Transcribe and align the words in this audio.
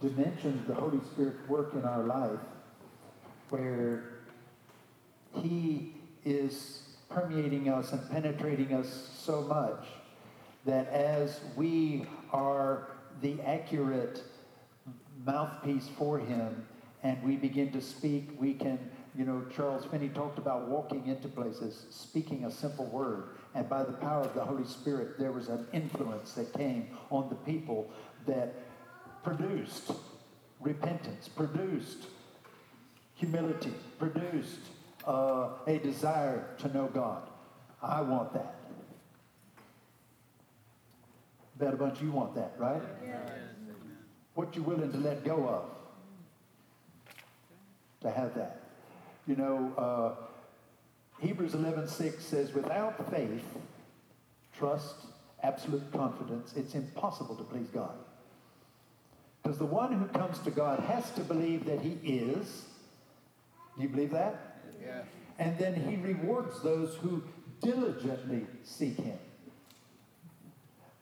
dimension 0.00 0.58
of 0.60 0.66
the 0.66 0.74
Holy 0.74 1.00
Spirit's 1.12 1.48
work 1.48 1.72
in 1.74 1.84
our 1.84 2.04
life 2.04 2.40
where 3.50 4.20
He 5.34 5.94
is 6.24 6.82
permeating 7.08 7.68
us 7.68 7.92
and 7.92 8.10
penetrating 8.10 8.74
us 8.74 9.10
so 9.16 9.42
much 9.42 9.86
that 10.64 10.88
as 10.88 11.40
we 11.56 12.06
are 12.32 12.88
the 13.22 13.40
accurate 13.42 14.22
mouthpiece 15.24 15.88
for 15.96 16.18
Him 16.18 16.66
and 17.02 17.22
we 17.22 17.36
begin 17.36 17.70
to 17.72 17.80
speak, 17.80 18.30
we 18.38 18.52
can, 18.52 18.78
you 19.16 19.24
know, 19.24 19.44
Charles 19.54 19.84
Finney 19.86 20.08
talked 20.08 20.38
about 20.38 20.68
walking 20.68 21.06
into 21.06 21.28
places, 21.28 21.86
speaking 21.90 22.44
a 22.44 22.50
simple 22.50 22.86
word. 22.86 23.28
And 23.54 23.68
by 23.68 23.84
the 23.84 23.92
power 23.92 24.22
of 24.22 24.34
the 24.34 24.44
Holy 24.44 24.66
Spirit, 24.66 25.18
there 25.18 25.32
was 25.32 25.48
an 25.48 25.66
influence 25.72 26.32
that 26.32 26.52
came 26.52 26.88
on 27.10 27.28
the 27.28 27.36
people 27.36 27.88
that 28.26 28.65
produced 29.26 29.90
repentance, 30.60 31.26
produced 31.26 32.06
humility, 33.16 33.72
produced 33.98 34.60
uh, 35.04 35.48
a 35.66 35.78
desire 35.78 36.46
to 36.58 36.72
know 36.72 36.86
God. 36.94 37.22
I 37.82 38.02
want 38.02 38.32
that. 38.34 38.54
Bet 41.58 41.74
a 41.74 41.76
bunch 41.76 42.00
you 42.00 42.12
want 42.12 42.36
that, 42.36 42.52
right? 42.56 42.82
Yes. 43.04 43.18
What 44.34 44.54
you 44.54 44.62
willing 44.62 44.92
to 44.92 44.98
let 44.98 45.24
go 45.24 45.48
of 45.48 45.64
to 48.02 48.10
have 48.16 48.32
that. 48.36 48.60
You 49.26 49.34
know, 49.34 49.72
uh, 49.76 50.26
Hebrews 51.18 51.54
11:6 51.54 52.24
says, 52.24 52.52
"Without 52.52 53.10
faith, 53.10 53.58
trust, 54.52 55.06
absolute 55.42 55.90
confidence, 55.90 56.52
it's 56.54 56.76
impossible 56.76 57.34
to 57.34 57.42
please 57.42 57.68
God." 57.70 58.05
Because 59.46 59.58
the 59.60 59.64
one 59.64 59.92
who 59.92 60.06
comes 60.06 60.40
to 60.40 60.50
God 60.50 60.80
has 60.80 61.08
to 61.12 61.20
believe 61.20 61.66
that 61.66 61.80
He 61.80 62.00
is. 62.02 62.64
Do 63.76 63.82
you 63.84 63.88
believe 63.88 64.10
that? 64.10 64.58
Yeah. 64.82 65.02
And 65.38 65.56
then 65.56 65.72
He 65.72 65.94
rewards 65.94 66.60
those 66.64 66.96
who 66.96 67.22
diligently 67.62 68.44
seek 68.64 68.96
Him. 68.96 69.18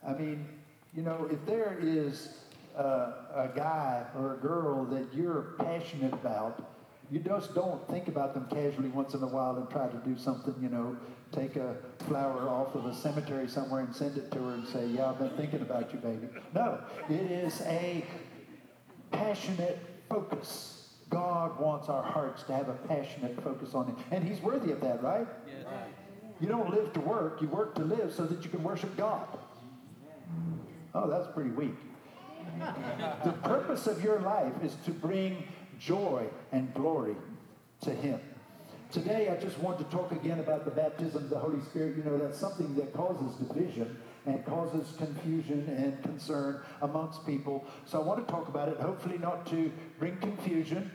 I 0.07 0.13
mean, 0.13 0.47
you 0.95 1.01
know, 1.01 1.27
if 1.33 1.43
there 1.47 1.79
is 1.81 2.35
uh, 2.77 3.13
a 3.35 3.51
guy 3.57 4.05
or 4.15 4.35
a 4.35 4.37
girl 4.37 4.85
that 4.91 5.07
you're 5.15 5.55
passionate 5.61 6.13
about, 6.13 6.71
you 7.11 7.21
just 7.21 7.55
don't 7.55 7.87
think 7.89 8.09
about 8.09 8.35
them 8.35 8.47
casually 8.51 8.91
once 8.91 9.15
in 9.15 9.23
a 9.23 9.27
while 9.27 9.57
and 9.57 9.71
try 9.71 9.89
to 9.89 9.97
do 9.99 10.19
something, 10.19 10.55
you 10.61 10.69
know, 10.69 10.97
take 11.33 11.57
a 11.57 11.77
flower 12.07 12.49
off 12.49 12.75
of 12.75 12.87
a 12.87 12.95
cemetery 12.95 13.49
somewhere 13.49 13.81
and 13.81 13.95
send 13.95 14.17
it 14.17 14.31
to 14.33 14.39
her 14.39 14.55
and 14.55 14.67
say, 14.69 14.87
Yeah, 14.87 15.11
I've 15.11 15.19
been 15.19 15.31
thinking 15.31 15.63
about 15.63 15.93
you, 15.93 15.99
baby. 15.99 16.29
No, 16.55 16.81
it 17.09 17.31
is 17.31 17.61
a 17.63 18.05
passionate 19.17 19.79
focus. 20.09 20.89
God 21.11 21.59
wants 21.61 21.89
our 21.89 22.03
hearts 22.03 22.43
to 22.45 22.53
have 22.53 22.69
a 22.69 22.75
passionate 22.89 23.41
focus 23.43 23.75
on 23.75 23.87
Him. 23.87 23.97
And 24.11 24.25
He's 24.25 24.41
worthy 24.41 24.73
of 24.73 24.81
that, 24.81 25.03
right? 25.03 25.27
Yes. 25.47 25.67
You 26.41 26.49
don't 26.49 26.71
live 26.71 26.93
to 26.95 27.01
work, 27.01 27.41
you 27.41 27.49
work 27.49 27.75
to 27.77 27.83
live 27.85 28.13
so 28.13 28.25
that 28.25 28.43
you 28.43 28.51
can 28.51 28.63
worship 28.63 28.97
God. 28.97 29.27
Oh, 30.95 31.09
that's 31.09 31.29
pretty 31.33 31.51
weak. 31.51 31.75
the 33.25 33.33
purpose 33.33 33.87
of 33.87 34.03
your 34.03 34.21
life 34.21 34.53
is 34.63 34.77
to 34.85 34.91
bring 34.91 35.45
joy 35.79 36.27
and 36.53 36.73
glory 36.75 37.17
to 37.83 37.91
Him. 37.91 38.21
Today, 38.93 39.29
I 39.29 39.41
just 39.41 39.59
want 39.59 39.79
to 39.79 39.85
talk 39.85 40.13
again 40.13 40.39
about 40.39 40.65
the 40.65 40.71
baptism 40.71 41.25
of 41.25 41.31
the 41.31 41.39
Holy 41.39 41.61
Spirit. 41.63 41.97
You 41.97 42.05
know, 42.05 42.17
that's 42.17 42.39
something 42.39 42.75
that 42.77 42.93
causes 42.93 43.35
division 43.37 43.97
and 44.27 44.45
causes 44.45 44.95
confusion 44.97 45.69
and 45.77 46.03
concern 46.03 46.61
amongst 46.83 47.27
people. 47.27 47.65
So 47.85 48.01
I 48.01 48.05
want 48.05 48.27
to 48.27 48.33
talk 48.33 48.49
about 48.49 48.69
it, 48.69 48.79
hopefully 48.79 49.19
not 49.19 49.47
to 49.49 49.71
bring 49.99 50.17
confusion, 50.17 50.91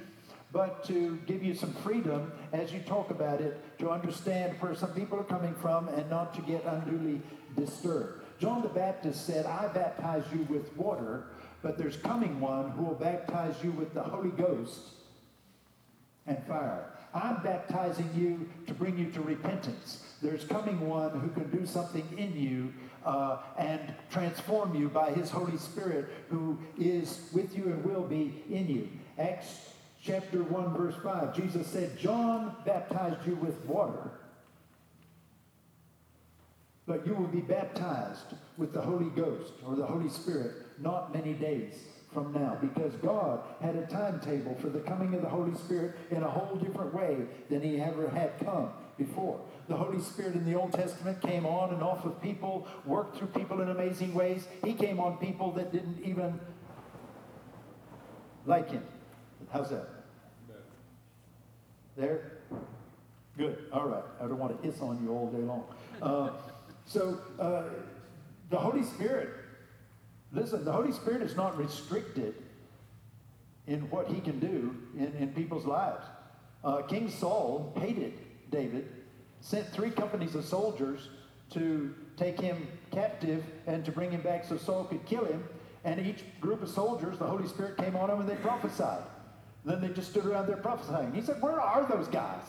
but 0.51 0.83
to 0.85 1.19
give 1.27 1.43
you 1.43 1.53
some 1.53 1.73
freedom 1.73 2.31
as 2.53 2.73
you 2.73 2.79
talk 2.79 3.11
about 3.11 3.39
it 3.39 3.61
to 3.79 3.91
understand 3.91 4.55
where 4.59 4.73
some 4.73 4.91
people 4.93 5.19
are 5.19 5.23
coming 5.23 5.53
from 5.55 5.87
and 5.89 6.09
not 6.09 6.33
to 6.33 6.41
get 6.41 6.63
unduly 6.65 7.21
disturbed. 7.55 8.23
John 8.39 8.61
the 8.61 8.69
Baptist 8.69 9.27
said, 9.27 9.45
I 9.45 9.67
baptize 9.67 10.23
you 10.33 10.47
with 10.49 10.75
water, 10.75 11.25
but 11.61 11.77
there's 11.77 11.97
coming 11.97 12.39
one 12.39 12.71
who 12.71 12.83
will 12.85 12.95
baptize 12.95 13.55
you 13.63 13.71
with 13.71 13.93
the 13.93 14.01
Holy 14.01 14.31
Ghost 14.31 14.79
and 16.25 16.41
fire. 16.47 16.85
I'm 17.13 17.41
baptizing 17.43 18.09
you 18.15 18.49
to 18.67 18.73
bring 18.73 18.97
you 18.97 19.11
to 19.11 19.21
repentance. 19.21 20.03
There's 20.21 20.45
coming 20.45 20.87
one 20.87 21.19
who 21.19 21.29
can 21.29 21.49
do 21.49 21.65
something 21.65 22.07
in 22.17 22.39
you 22.39 22.73
uh, 23.09 23.39
and 23.57 23.81
transform 24.11 24.75
you 24.75 24.87
by 24.87 25.09
his 25.11 25.31
Holy 25.31 25.57
Spirit 25.57 26.05
who 26.29 26.59
is 26.77 27.27
with 27.33 27.57
you 27.57 27.63
and 27.63 27.83
will 27.83 28.03
be 28.03 28.43
in 28.51 28.69
you. 28.69 28.87
Acts 29.17 29.71
chapter 30.03 30.43
1, 30.43 30.77
verse 30.77 30.93
5, 31.03 31.35
Jesus 31.35 31.65
said, 31.65 31.97
John 31.97 32.55
baptized 32.65 33.25
you 33.25 33.33
with 33.35 33.59
water, 33.65 34.11
but 36.85 37.05
you 37.07 37.15
will 37.15 37.27
be 37.27 37.41
baptized 37.41 38.35
with 38.57 38.73
the 38.73 38.81
Holy 38.81 39.09
Ghost 39.09 39.53
or 39.65 39.75
the 39.75 39.85
Holy 39.85 40.09
Spirit 40.09 40.53
not 40.77 41.11
many 41.11 41.33
days 41.33 41.73
from 42.13 42.31
now 42.31 42.59
because 42.61 42.93
God 43.01 43.41
had 43.59 43.75
a 43.75 43.87
timetable 43.87 44.55
for 44.61 44.69
the 44.69 44.79
coming 44.81 45.15
of 45.15 45.23
the 45.23 45.29
Holy 45.29 45.55
Spirit 45.55 45.95
in 46.11 46.21
a 46.21 46.29
whole 46.29 46.57
different 46.57 46.93
way 46.93 47.17
than 47.49 47.61
he 47.61 47.81
ever 47.81 48.07
had 48.09 48.37
come 48.39 48.69
before. 48.97 49.39
The 49.69 49.77
Holy 49.77 50.01
Spirit 50.01 50.35
in 50.35 50.45
the 50.45 50.55
Old 50.55 50.73
Testament 50.73 51.21
came 51.21 51.45
on 51.45 51.73
and 51.73 51.81
off 51.81 52.03
of 52.03 52.21
people, 52.21 52.67
worked 52.85 53.17
through 53.17 53.27
people 53.27 53.61
in 53.61 53.69
amazing 53.69 54.13
ways. 54.13 54.45
He 54.65 54.73
came 54.73 54.99
on 54.99 55.17
people 55.17 55.51
that 55.53 55.71
didn't 55.71 56.01
even 56.03 56.39
like 58.45 58.69
him. 58.69 58.83
How's 59.51 59.69
that? 59.69 59.87
There? 61.95 62.39
Good. 63.37 63.65
All 63.71 63.87
right. 63.87 64.03
I 64.19 64.23
don't 64.23 64.39
want 64.39 64.61
to 64.61 64.67
hiss 64.67 64.81
on 64.81 65.01
you 65.01 65.11
all 65.11 65.27
day 65.27 65.43
long. 65.43 65.63
Uh, 66.01 66.31
so, 66.85 67.21
uh, 67.39 67.63
the 68.49 68.57
Holy 68.57 68.83
Spirit 68.83 69.29
Listen, 70.31 70.63
the 70.63 70.71
Holy 70.71 70.91
Spirit 70.91 71.23
is 71.23 71.35
not 71.35 71.57
restricted 71.57 72.35
in 73.67 73.89
what 73.89 74.07
he 74.07 74.21
can 74.21 74.39
do 74.39 74.75
in, 74.97 75.13
in 75.17 75.29
people's 75.29 75.65
lives. 75.65 76.05
Uh, 76.63 76.81
King 76.83 77.09
Saul 77.09 77.73
hated 77.79 78.13
David, 78.51 78.87
sent 79.41 79.67
three 79.71 79.91
companies 79.91 80.35
of 80.35 80.45
soldiers 80.45 81.09
to 81.51 81.93
take 82.17 82.39
him 82.39 82.67
captive 82.91 83.43
and 83.65 83.83
to 83.85 83.91
bring 83.91 84.11
him 84.11 84.21
back 84.21 84.45
so 84.45 84.57
Saul 84.57 84.83
could 84.85 85.05
kill 85.05 85.25
him. 85.25 85.43
And 85.83 86.05
each 86.05 86.23
group 86.41 86.61
of 86.61 86.69
soldiers, 86.69 87.17
the 87.17 87.25
Holy 87.25 87.47
Spirit 87.47 87.77
came 87.77 87.95
on 87.95 88.09
them 88.09 88.19
and 88.19 88.29
they 88.29 88.35
prophesied. 88.35 89.03
Then 89.65 89.81
they 89.81 89.89
just 89.89 90.11
stood 90.11 90.25
around 90.25 90.47
there 90.47 90.57
prophesying. 90.57 91.13
He 91.13 91.21
said, 91.21 91.41
Where 91.41 91.59
are 91.59 91.85
those 91.85 92.07
guys? 92.07 92.43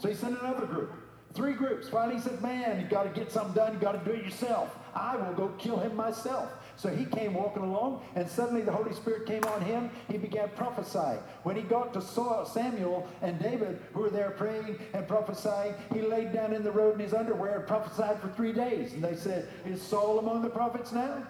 So 0.00 0.08
he 0.08 0.14
sent 0.14 0.38
another 0.40 0.66
group. 0.66 0.92
Three 1.32 1.52
groups. 1.52 1.88
Finally, 1.88 2.16
he 2.16 2.22
said, 2.22 2.40
Man, 2.42 2.80
you 2.80 2.86
got 2.86 3.04
to 3.04 3.20
get 3.20 3.32
something 3.32 3.54
done. 3.54 3.72
You 3.74 3.78
got 3.80 4.04
to 4.04 4.10
do 4.10 4.16
it 4.16 4.24
yourself. 4.24 4.76
I 4.94 5.16
will 5.16 5.32
go 5.34 5.48
kill 5.58 5.78
him 5.78 5.96
myself. 5.96 6.50
So 6.76 6.88
he 6.88 7.04
came 7.04 7.34
walking 7.34 7.62
along, 7.62 8.02
and 8.16 8.28
suddenly 8.28 8.62
the 8.62 8.72
Holy 8.72 8.92
Spirit 8.94 9.26
came 9.26 9.44
on 9.44 9.60
him. 9.62 9.90
He 10.10 10.18
began 10.18 10.48
prophesying. 10.50 11.20
When 11.44 11.56
he 11.56 11.62
got 11.62 11.92
to 11.94 12.02
Saul, 12.02 12.44
Samuel 12.44 13.08
and 13.22 13.38
David, 13.38 13.80
who 13.92 14.00
were 14.00 14.10
there 14.10 14.30
praying 14.32 14.78
and 14.92 15.06
prophesying, 15.06 15.74
he 15.92 16.02
laid 16.02 16.32
down 16.32 16.52
in 16.52 16.64
the 16.64 16.72
road 16.72 16.94
in 16.94 17.00
his 17.00 17.14
underwear 17.14 17.58
and 17.58 17.66
prophesied 17.66 18.20
for 18.20 18.28
three 18.28 18.52
days. 18.52 18.92
And 18.92 19.02
they 19.02 19.14
said, 19.14 19.48
Is 19.64 19.80
Saul 19.80 20.18
among 20.18 20.42
the 20.42 20.50
prophets 20.50 20.92
now? 20.92 21.26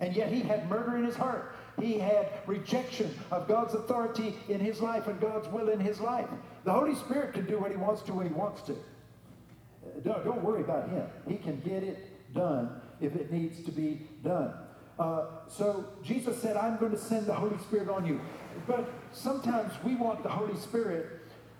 And 0.00 0.14
yet 0.14 0.30
he 0.30 0.40
had 0.40 0.68
murder 0.68 0.96
in 0.96 1.04
his 1.04 1.16
heart. 1.16 1.54
He 1.80 1.98
had 1.98 2.28
rejection 2.46 3.14
of 3.30 3.46
God's 3.48 3.74
authority 3.74 4.34
in 4.48 4.60
his 4.60 4.80
life 4.80 5.06
and 5.06 5.20
God's 5.20 5.46
will 5.48 5.68
in 5.68 5.78
his 5.78 6.00
life. 6.00 6.28
The 6.64 6.72
Holy 6.72 6.94
Spirit 6.94 7.34
can 7.34 7.46
do 7.46 7.58
what 7.58 7.70
he 7.70 7.76
wants 7.76 8.02
to 8.02 8.12
when 8.12 8.26
he 8.26 8.32
wants 8.32 8.62
to. 8.62 8.72
Uh, 8.72 10.00
don't, 10.02 10.24
don't 10.24 10.42
worry 10.42 10.62
about 10.62 10.88
him. 10.88 11.06
He 11.28 11.36
can 11.36 11.60
get 11.60 11.82
it 11.82 12.34
done 12.34 12.80
if 13.00 13.14
it 13.14 13.32
needs 13.32 13.62
to 13.64 13.72
be 13.72 14.06
done. 14.22 14.52
Uh, 14.98 15.26
so 15.48 15.84
Jesus 16.02 16.40
said, 16.40 16.56
I'm 16.56 16.78
going 16.78 16.92
to 16.92 16.98
send 16.98 17.26
the 17.26 17.34
Holy 17.34 17.58
Spirit 17.58 17.88
on 17.88 18.06
you. 18.06 18.20
But 18.66 18.88
sometimes 19.12 19.72
we 19.84 19.94
want 19.94 20.22
the 20.22 20.30
Holy 20.30 20.56
Spirit 20.56 21.06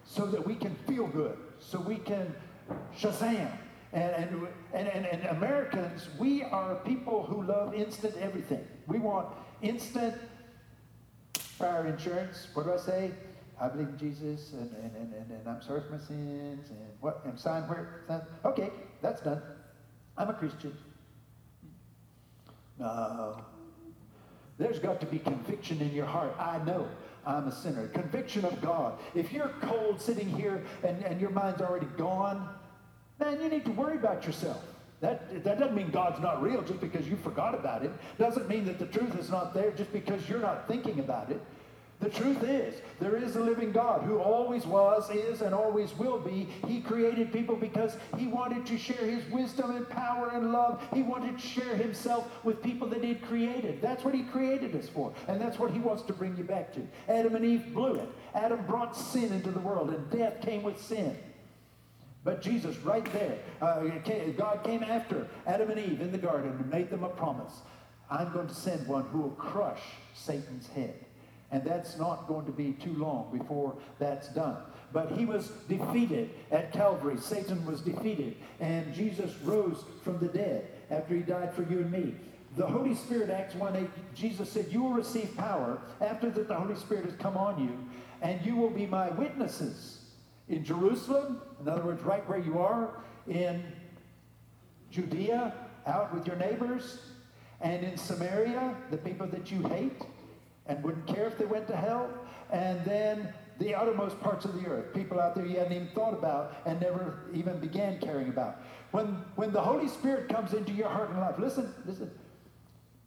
so 0.04 0.26
that 0.26 0.46
we 0.46 0.54
can 0.54 0.74
feel 0.86 1.06
good, 1.06 1.36
so 1.58 1.80
we 1.80 1.96
can 1.96 2.34
Shazam. 2.98 3.50
And, 3.92 4.14
and, 4.14 4.48
and, 4.74 4.88
and, 4.88 5.06
and 5.06 5.24
Americans, 5.36 6.08
we 6.18 6.42
are 6.42 6.76
people 6.76 7.24
who 7.24 7.42
love 7.42 7.74
instant 7.74 8.14
everything. 8.18 8.66
We 8.86 8.98
want 8.98 9.28
instant 9.62 10.14
fire 11.38 11.86
insurance. 11.86 12.48
What 12.54 12.66
do 12.66 12.72
I 12.72 12.76
say? 12.76 13.12
I 13.58 13.68
believe 13.68 13.88
in 13.88 13.98
Jesus 13.98 14.52
and, 14.52 14.70
and, 14.82 14.96
and, 14.96 15.14
and, 15.14 15.30
and 15.30 15.48
I'm 15.48 15.62
sorry 15.62 15.80
for 15.80 15.92
my 15.92 15.98
sins 15.98 16.68
and 16.68 16.78
what 17.00 17.22
and 17.24 17.38
sign 17.38 17.62
where 17.62 18.02
okay, 18.44 18.70
that's 19.00 19.22
done. 19.22 19.40
I'm 20.18 20.28
a 20.28 20.34
Christian. 20.34 20.76
No. 22.78 23.42
There's 24.58 24.78
got 24.78 25.00
to 25.00 25.06
be 25.06 25.18
conviction 25.18 25.80
in 25.80 25.92
your 25.92 26.06
heart. 26.06 26.34
I 26.38 26.58
know 26.64 26.88
I'm 27.26 27.48
a 27.48 27.52
sinner. 27.52 27.88
Conviction 27.88 28.44
of 28.44 28.60
God. 28.62 28.98
If 29.14 29.32
you're 29.32 29.52
cold 29.60 30.00
sitting 30.00 30.28
here 30.28 30.64
and, 30.82 31.02
and 31.04 31.20
your 31.20 31.30
mind's 31.30 31.60
already 31.60 31.88
gone, 31.98 32.48
man, 33.18 33.40
you 33.40 33.48
need 33.48 33.64
to 33.66 33.72
worry 33.72 33.96
about 33.96 34.24
yourself. 34.24 34.62
That, 35.00 35.44
that 35.44 35.58
doesn't 35.58 35.76
mean 35.76 35.90
God's 35.90 36.20
not 36.20 36.42
real 36.42 36.62
just 36.62 36.80
because 36.80 37.06
you 37.06 37.16
forgot 37.16 37.54
about 37.54 37.84
it. 37.84 37.92
Doesn't 38.18 38.48
mean 38.48 38.64
that 38.64 38.78
the 38.78 38.86
truth 38.86 39.18
is 39.18 39.28
not 39.30 39.52
there 39.52 39.70
just 39.72 39.92
because 39.92 40.26
you're 40.28 40.40
not 40.40 40.66
thinking 40.66 41.00
about 41.00 41.30
it. 41.30 41.40
The 41.98 42.10
truth 42.10 42.42
is, 42.42 42.82
there 43.00 43.16
is 43.16 43.36
a 43.36 43.40
living 43.40 43.72
God 43.72 44.02
who 44.02 44.18
always 44.18 44.66
was, 44.66 45.10
is, 45.10 45.40
and 45.40 45.54
always 45.54 45.94
will 45.94 46.18
be. 46.18 46.46
He 46.66 46.80
created 46.80 47.32
people 47.32 47.56
because 47.56 47.96
he 48.18 48.26
wanted 48.26 48.66
to 48.66 48.76
share 48.76 49.06
his 49.06 49.24
wisdom 49.30 49.74
and 49.74 49.88
power 49.88 50.30
and 50.34 50.52
love. 50.52 50.82
He 50.92 51.02
wanted 51.02 51.38
to 51.38 51.46
share 51.46 51.74
himself 51.74 52.30
with 52.44 52.62
people 52.62 52.86
that 52.88 53.02
he'd 53.02 53.22
created. 53.22 53.80
That's 53.80 54.04
what 54.04 54.14
he 54.14 54.24
created 54.24 54.76
us 54.76 54.90
for, 54.90 55.14
and 55.26 55.40
that's 55.40 55.58
what 55.58 55.70
he 55.70 55.78
wants 55.78 56.02
to 56.02 56.12
bring 56.12 56.36
you 56.36 56.44
back 56.44 56.74
to. 56.74 56.86
Adam 57.08 57.34
and 57.34 57.44
Eve 57.44 57.72
blew 57.72 57.94
it. 57.94 58.08
Adam 58.34 58.64
brought 58.66 58.94
sin 58.94 59.32
into 59.32 59.50
the 59.50 59.60
world, 59.60 59.88
and 59.88 60.10
death 60.10 60.42
came 60.42 60.62
with 60.62 60.78
sin. 60.80 61.16
But 62.24 62.42
Jesus, 62.42 62.76
right 62.78 63.10
there, 63.14 63.38
uh, 63.62 63.84
God 64.36 64.64
came 64.64 64.82
after 64.82 65.28
Adam 65.46 65.70
and 65.70 65.78
Eve 65.78 66.02
in 66.02 66.12
the 66.12 66.18
garden 66.18 66.50
and 66.50 66.70
made 66.70 66.90
them 66.90 67.04
a 67.04 67.08
promise. 67.08 67.62
I'm 68.10 68.32
going 68.32 68.48
to 68.48 68.54
send 68.54 68.86
one 68.86 69.04
who 69.06 69.20
will 69.20 69.30
crush 69.30 69.80
Satan's 70.12 70.66
head. 70.68 71.05
And 71.50 71.64
that's 71.64 71.96
not 71.96 72.26
going 72.26 72.44
to 72.46 72.52
be 72.52 72.72
too 72.72 72.94
long 72.94 73.36
before 73.36 73.74
that's 73.98 74.28
done. 74.28 74.56
But 74.92 75.12
he 75.12 75.24
was 75.24 75.48
defeated 75.68 76.30
at 76.50 76.72
Calvary. 76.72 77.18
Satan 77.18 77.64
was 77.64 77.80
defeated. 77.80 78.36
And 78.60 78.92
Jesus 78.94 79.32
rose 79.44 79.84
from 80.02 80.18
the 80.18 80.28
dead 80.28 80.68
after 80.90 81.14
he 81.14 81.20
died 81.20 81.54
for 81.54 81.62
you 81.62 81.78
and 81.78 81.90
me. 81.90 82.14
The 82.56 82.66
Holy 82.66 82.94
Spirit, 82.94 83.28
Acts 83.28 83.54
1 83.54 83.76
8, 83.76 84.14
Jesus 84.14 84.50
said, 84.50 84.68
You 84.70 84.82
will 84.82 84.94
receive 84.94 85.36
power 85.36 85.78
after 86.00 86.30
that 86.30 86.48
the 86.48 86.54
Holy 86.54 86.74
Spirit 86.76 87.04
has 87.04 87.14
come 87.16 87.36
on 87.36 87.62
you, 87.62 87.78
and 88.22 88.44
you 88.46 88.56
will 88.56 88.70
be 88.70 88.86
my 88.86 89.10
witnesses 89.10 89.98
in 90.48 90.64
Jerusalem, 90.64 91.42
in 91.60 91.68
other 91.68 91.82
words, 91.82 92.02
right 92.02 92.26
where 92.28 92.38
you 92.38 92.58
are, 92.58 92.90
in 93.28 93.62
Judea, 94.90 95.52
out 95.86 96.14
with 96.14 96.26
your 96.26 96.36
neighbors, 96.36 97.00
and 97.60 97.84
in 97.84 97.96
Samaria, 97.96 98.74
the 98.90 98.96
people 98.96 99.26
that 99.26 99.50
you 99.50 99.60
hate 99.68 100.00
and 100.68 100.82
wouldn't 100.82 101.06
care 101.06 101.26
if 101.26 101.38
they 101.38 101.44
went 101.44 101.66
to 101.68 101.76
hell. 101.76 102.10
And 102.50 102.84
then 102.84 103.32
the 103.58 103.74
outermost 103.74 104.20
parts 104.20 104.44
of 104.44 104.54
the 104.60 104.68
earth, 104.68 104.92
people 104.94 105.20
out 105.20 105.34
there 105.34 105.46
you 105.46 105.58
hadn't 105.58 105.72
even 105.72 105.88
thought 105.88 106.12
about 106.12 106.56
and 106.66 106.80
never 106.80 107.24
even 107.32 107.58
began 107.58 107.98
caring 107.98 108.28
about. 108.28 108.62
When, 108.90 109.24
when 109.34 109.52
the 109.52 109.60
Holy 109.60 109.88
Spirit 109.88 110.28
comes 110.28 110.52
into 110.52 110.72
your 110.72 110.88
heart 110.88 111.10
and 111.10 111.20
life, 111.20 111.38
listen, 111.38 111.72
listen, 111.86 112.10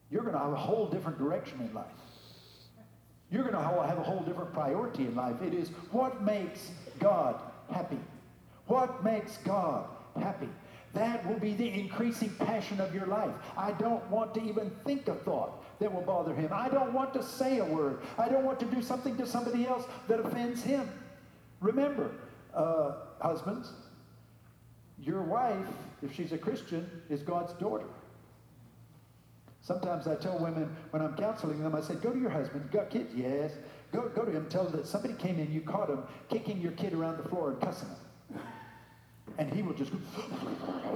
you're 0.09 0.23
going 0.23 0.33
to 0.33 0.39
have 0.39 0.53
a 0.53 0.57
whole 0.57 0.87
different 0.87 1.17
direction 1.17 1.59
in 1.61 1.73
life. 1.73 1.85
You're 3.31 3.43
going 3.43 3.53
to 3.53 3.61
have 3.61 3.97
a 3.99 4.03
whole 4.03 4.21
different 4.21 4.53
priority 4.53 5.05
in 5.05 5.15
life. 5.15 5.41
It 5.41 5.53
is 5.53 5.69
what 5.91 6.23
makes 6.23 6.71
God 6.99 7.39
happy. 7.71 7.99
What 8.65 9.03
makes 9.03 9.37
God 9.37 9.85
happy? 10.19 10.49
That 10.93 11.27
will 11.27 11.39
be 11.39 11.53
the 11.53 11.69
increasing 11.69 12.31
passion 12.31 12.81
of 12.81 12.95
your 12.95 13.05
life. 13.05 13.33
I 13.55 13.71
don't 13.73 14.03
want 14.09 14.33
to 14.33 14.41
even 14.41 14.71
think 14.83 15.07
a 15.07 15.13
thought 15.13 15.63
that 15.79 15.93
will 15.93 16.01
bother 16.01 16.33
him. 16.33 16.49
I 16.53 16.69
don't 16.69 16.93
want 16.93 17.13
to 17.13 17.23
say 17.23 17.59
a 17.59 17.65
word. 17.65 17.99
I 18.17 18.27
don't 18.29 18.43
want 18.43 18.59
to 18.59 18.65
do 18.65 18.81
something 18.81 19.15
to 19.17 19.25
somebody 19.25 19.65
else 19.65 19.85
that 20.07 20.19
offends 20.19 20.63
him. 20.63 20.89
Remember, 21.61 22.11
uh, 22.53 22.93
husbands, 23.21 23.71
your 25.01 25.21
wife, 25.21 25.65
if 26.01 26.13
she's 26.13 26.31
a 26.31 26.37
Christian, 26.37 26.89
is 27.09 27.21
God's 27.21 27.53
daughter. 27.53 27.85
Sometimes 29.61 30.07
I 30.07 30.15
tell 30.15 30.39
women 30.39 30.75
when 30.91 31.01
I'm 31.01 31.15
counseling 31.15 31.61
them, 31.61 31.75
I 31.75 31.81
say, 31.81 31.95
go 31.95 32.11
to 32.11 32.19
your 32.19 32.29
husband. 32.29 32.69
Got 32.71 32.89
kids? 32.89 33.13
Yes. 33.15 33.53
Go, 33.91 34.09
go 34.09 34.23
to 34.23 34.31
him. 34.31 34.47
Tell 34.49 34.65
him 34.65 34.71
that 34.73 34.87
somebody 34.87 35.13
came 35.13 35.39
in, 35.39 35.51
you 35.51 35.61
caught 35.61 35.89
him 35.89 36.03
kicking 36.29 36.59
your 36.59 36.71
kid 36.73 36.93
around 36.93 37.17
the 37.17 37.29
floor 37.29 37.51
and 37.51 37.61
cussing 37.61 37.89
him. 37.89 38.39
And 39.39 39.49
he 39.53 39.61
will 39.61 39.73
just 39.73 39.93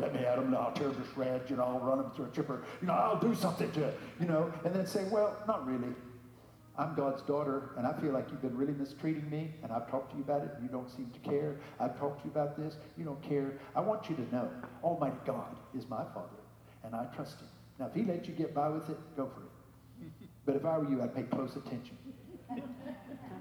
let 0.01 0.13
me 0.13 0.19
at 0.25 0.37
him, 0.37 0.47
and 0.47 0.55
I'll 0.55 0.73
tear 0.73 0.89
the 0.89 1.05
shreds, 1.13 1.49
you 1.49 1.55
know, 1.55 1.63
I'll 1.63 1.79
run 1.79 1.99
him 1.99 2.11
through 2.11 2.25
a 2.25 2.29
chipper, 2.31 2.65
you 2.81 2.87
know, 2.87 2.93
I'll 2.93 3.19
do 3.19 3.33
something 3.33 3.71
to 3.71 3.85
it, 3.85 3.99
you 4.19 4.27
know, 4.27 4.51
and 4.65 4.75
then 4.75 4.85
say, 4.85 5.05
well, 5.09 5.41
not 5.47 5.65
really. 5.65 5.93
I'm 6.77 6.93
God's 6.93 7.21
daughter, 7.21 7.69
and 7.77 7.87
I 7.87 7.93
feel 7.93 8.11
like 8.11 8.25
you've 8.31 8.41
been 8.41 8.57
really 8.57 8.73
mistreating 8.73 9.29
me, 9.29 9.53
and 9.63 9.71
I've 9.71 9.89
talked 9.89 10.11
to 10.11 10.17
you 10.17 10.23
about 10.23 10.41
it, 10.41 10.49
and 10.55 10.63
you 10.63 10.69
don't 10.69 10.89
seem 10.89 11.09
to 11.11 11.19
care. 11.19 11.55
I've 11.79 11.97
talked 11.97 12.19
to 12.19 12.25
you 12.25 12.31
about 12.31 12.57
this, 12.57 12.75
you 12.97 13.05
don't 13.05 13.21
care. 13.21 13.53
I 13.77 13.79
want 13.79 14.09
you 14.09 14.15
to 14.17 14.35
know, 14.35 14.49
Almighty 14.83 15.19
God 15.25 15.55
is 15.73 15.87
my 15.87 16.03
Father, 16.13 16.41
and 16.83 16.93
I 16.93 17.05
trust 17.15 17.39
Him. 17.39 17.47
Now, 17.79 17.85
if 17.85 17.93
He 17.93 18.03
lets 18.03 18.27
you 18.27 18.33
get 18.33 18.53
by 18.53 18.67
with 18.67 18.89
it, 18.89 18.97
go 19.15 19.29
for 19.33 19.41
it. 19.41 20.11
But 20.45 20.57
if 20.57 20.65
I 20.65 20.79
were 20.79 20.89
you, 20.89 21.01
I'd 21.01 21.15
pay 21.15 21.23
close 21.23 21.55
attention. 21.55 21.97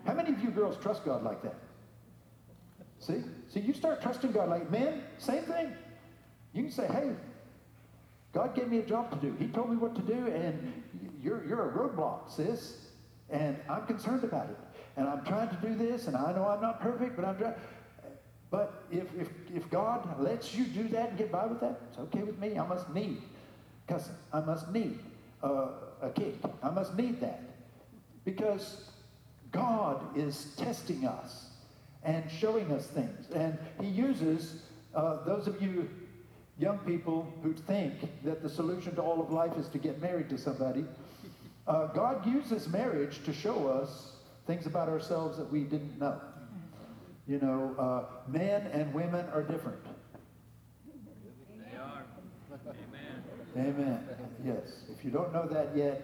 How 0.06 0.14
many 0.14 0.30
of 0.30 0.40
you 0.44 0.50
girls 0.50 0.76
trust 0.80 1.04
God 1.04 1.24
like 1.24 1.42
that? 1.42 1.56
See? 3.02 3.24
See, 3.48 3.60
you 3.60 3.74
start 3.74 4.00
trusting 4.00 4.30
God 4.30 4.48
like 4.48 4.70
man, 4.70 5.02
same 5.18 5.42
thing. 5.42 5.72
You 6.54 6.62
can 6.62 6.72
say, 6.72 6.86
hey, 6.86 7.10
God 8.32 8.54
gave 8.54 8.68
me 8.68 8.78
a 8.78 8.82
job 8.82 9.10
to 9.10 9.16
do. 9.16 9.34
He 9.38 9.48
told 9.48 9.70
me 9.70 9.76
what 9.76 9.94
to 9.96 10.02
do, 10.02 10.28
and 10.28 10.82
you're, 11.22 11.44
you're 11.46 11.68
a 11.68 11.72
roadblock, 11.72 12.30
sis. 12.30 12.76
And 13.28 13.56
I'm 13.68 13.86
concerned 13.86 14.22
about 14.24 14.50
it. 14.50 14.56
And 14.96 15.08
I'm 15.08 15.24
trying 15.24 15.48
to 15.48 15.56
do 15.56 15.74
this, 15.74 16.06
and 16.06 16.16
I 16.16 16.32
know 16.32 16.46
I'm 16.46 16.60
not 16.60 16.80
perfect, 16.80 17.16
but 17.16 17.24
I'm 17.24 17.36
trying. 17.36 17.54
But 18.50 18.84
if, 18.90 19.06
if, 19.18 19.28
if 19.52 19.70
God 19.70 20.20
lets 20.20 20.54
you 20.54 20.64
do 20.64 20.86
that 20.88 21.10
and 21.10 21.18
get 21.18 21.32
by 21.32 21.46
with 21.46 21.60
that, 21.60 21.80
it's 21.88 21.98
okay 21.98 22.22
with 22.22 22.38
me. 22.38 22.58
I 22.58 22.66
must 22.66 22.88
need 22.94 23.22
cussing. 23.88 24.14
I 24.32 24.40
must 24.40 24.70
need 24.70 24.98
uh, 25.42 25.68
a 26.02 26.10
kick. 26.10 26.36
I 26.62 26.70
must 26.70 26.94
need 26.94 27.20
that. 27.22 27.42
Because 28.24 28.90
God 29.50 30.16
is 30.16 30.52
testing 30.56 31.06
us 31.06 31.51
and 32.04 32.30
showing 32.30 32.72
us 32.72 32.86
things. 32.86 33.30
And 33.34 33.58
he 33.80 33.86
uses 33.86 34.62
uh, 34.94 35.24
those 35.24 35.46
of 35.46 35.60
you 35.62 35.88
young 36.58 36.78
people 36.78 37.32
who 37.42 37.52
think 37.52 37.94
that 38.24 38.42
the 38.42 38.48
solution 38.48 38.94
to 38.94 39.02
all 39.02 39.20
of 39.20 39.30
life 39.30 39.56
is 39.56 39.68
to 39.68 39.78
get 39.78 40.00
married 40.00 40.28
to 40.28 40.38
somebody. 40.38 40.84
Uh, 41.66 41.86
God 41.88 42.26
uses 42.26 42.68
marriage 42.68 43.24
to 43.24 43.32
show 43.32 43.68
us 43.68 44.12
things 44.46 44.66
about 44.66 44.88
ourselves 44.88 45.38
that 45.38 45.50
we 45.50 45.60
didn't 45.60 45.98
know. 45.98 46.20
You 47.26 47.38
know, 47.38 47.74
uh, 47.78 48.04
men 48.28 48.66
and 48.72 48.92
women 48.92 49.26
are 49.32 49.42
different. 49.42 49.78
They 50.84 51.76
are. 51.76 52.04
Amen. 53.56 53.68
Amen. 53.74 54.08
Yes. 54.44 54.82
If 54.90 55.04
you 55.04 55.10
don't 55.10 55.32
know 55.32 55.46
that 55.46 55.76
yet, 55.76 56.02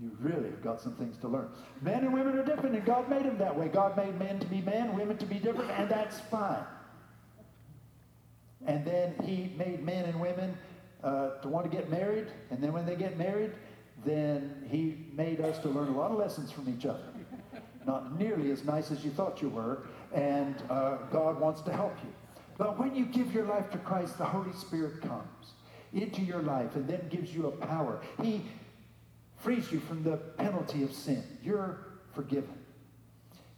you 0.00 0.10
really 0.20 0.50
have 0.50 0.62
got 0.62 0.80
some 0.80 0.94
things 0.96 1.16
to 1.18 1.28
learn. 1.28 1.48
Men 1.80 2.04
and 2.04 2.12
women 2.12 2.38
are 2.38 2.44
different, 2.44 2.76
and 2.76 2.84
God 2.84 3.08
made 3.08 3.24
them 3.24 3.38
that 3.38 3.56
way. 3.56 3.68
God 3.68 3.96
made 3.96 4.18
men 4.18 4.38
to 4.40 4.46
be 4.46 4.60
men, 4.60 4.94
women 4.96 5.16
to 5.16 5.26
be 5.26 5.36
different, 5.36 5.70
and 5.70 5.88
that's 5.88 6.20
fine. 6.20 6.64
And 8.66 8.84
then 8.84 9.14
He 9.24 9.54
made 9.56 9.84
men 9.84 10.04
and 10.04 10.20
women 10.20 10.56
uh, 11.02 11.36
to 11.36 11.48
want 11.48 11.70
to 11.70 11.74
get 11.74 11.90
married, 11.90 12.26
and 12.50 12.62
then 12.62 12.72
when 12.72 12.84
they 12.84 12.96
get 12.96 13.16
married, 13.16 13.52
then 14.04 14.66
He 14.68 15.06
made 15.14 15.40
us 15.40 15.58
to 15.60 15.68
learn 15.68 15.88
a 15.88 15.96
lot 15.96 16.10
of 16.10 16.18
lessons 16.18 16.52
from 16.52 16.68
each 16.68 16.84
other. 16.84 17.04
Not 17.86 18.18
nearly 18.18 18.50
as 18.50 18.64
nice 18.64 18.90
as 18.90 19.04
you 19.04 19.12
thought 19.12 19.40
you 19.40 19.48
were, 19.48 19.86
and 20.12 20.56
uh, 20.68 20.96
God 21.10 21.40
wants 21.40 21.62
to 21.62 21.72
help 21.72 21.96
you. 22.02 22.12
But 22.58 22.78
when 22.78 22.94
you 22.94 23.06
give 23.06 23.32
your 23.32 23.44
life 23.44 23.70
to 23.70 23.78
Christ, 23.78 24.18
the 24.18 24.24
Holy 24.24 24.52
Spirit 24.52 25.00
comes 25.02 25.52
into 25.92 26.22
your 26.22 26.42
life 26.42 26.74
and 26.74 26.88
then 26.88 27.06
gives 27.08 27.34
you 27.34 27.46
a 27.46 27.50
power. 27.50 28.00
He 28.22 28.42
frees 29.36 29.70
you 29.70 29.80
from 29.80 30.02
the 30.02 30.16
penalty 30.16 30.82
of 30.82 30.92
sin. 30.92 31.22
You're 31.42 31.78
forgiven. 32.14 32.54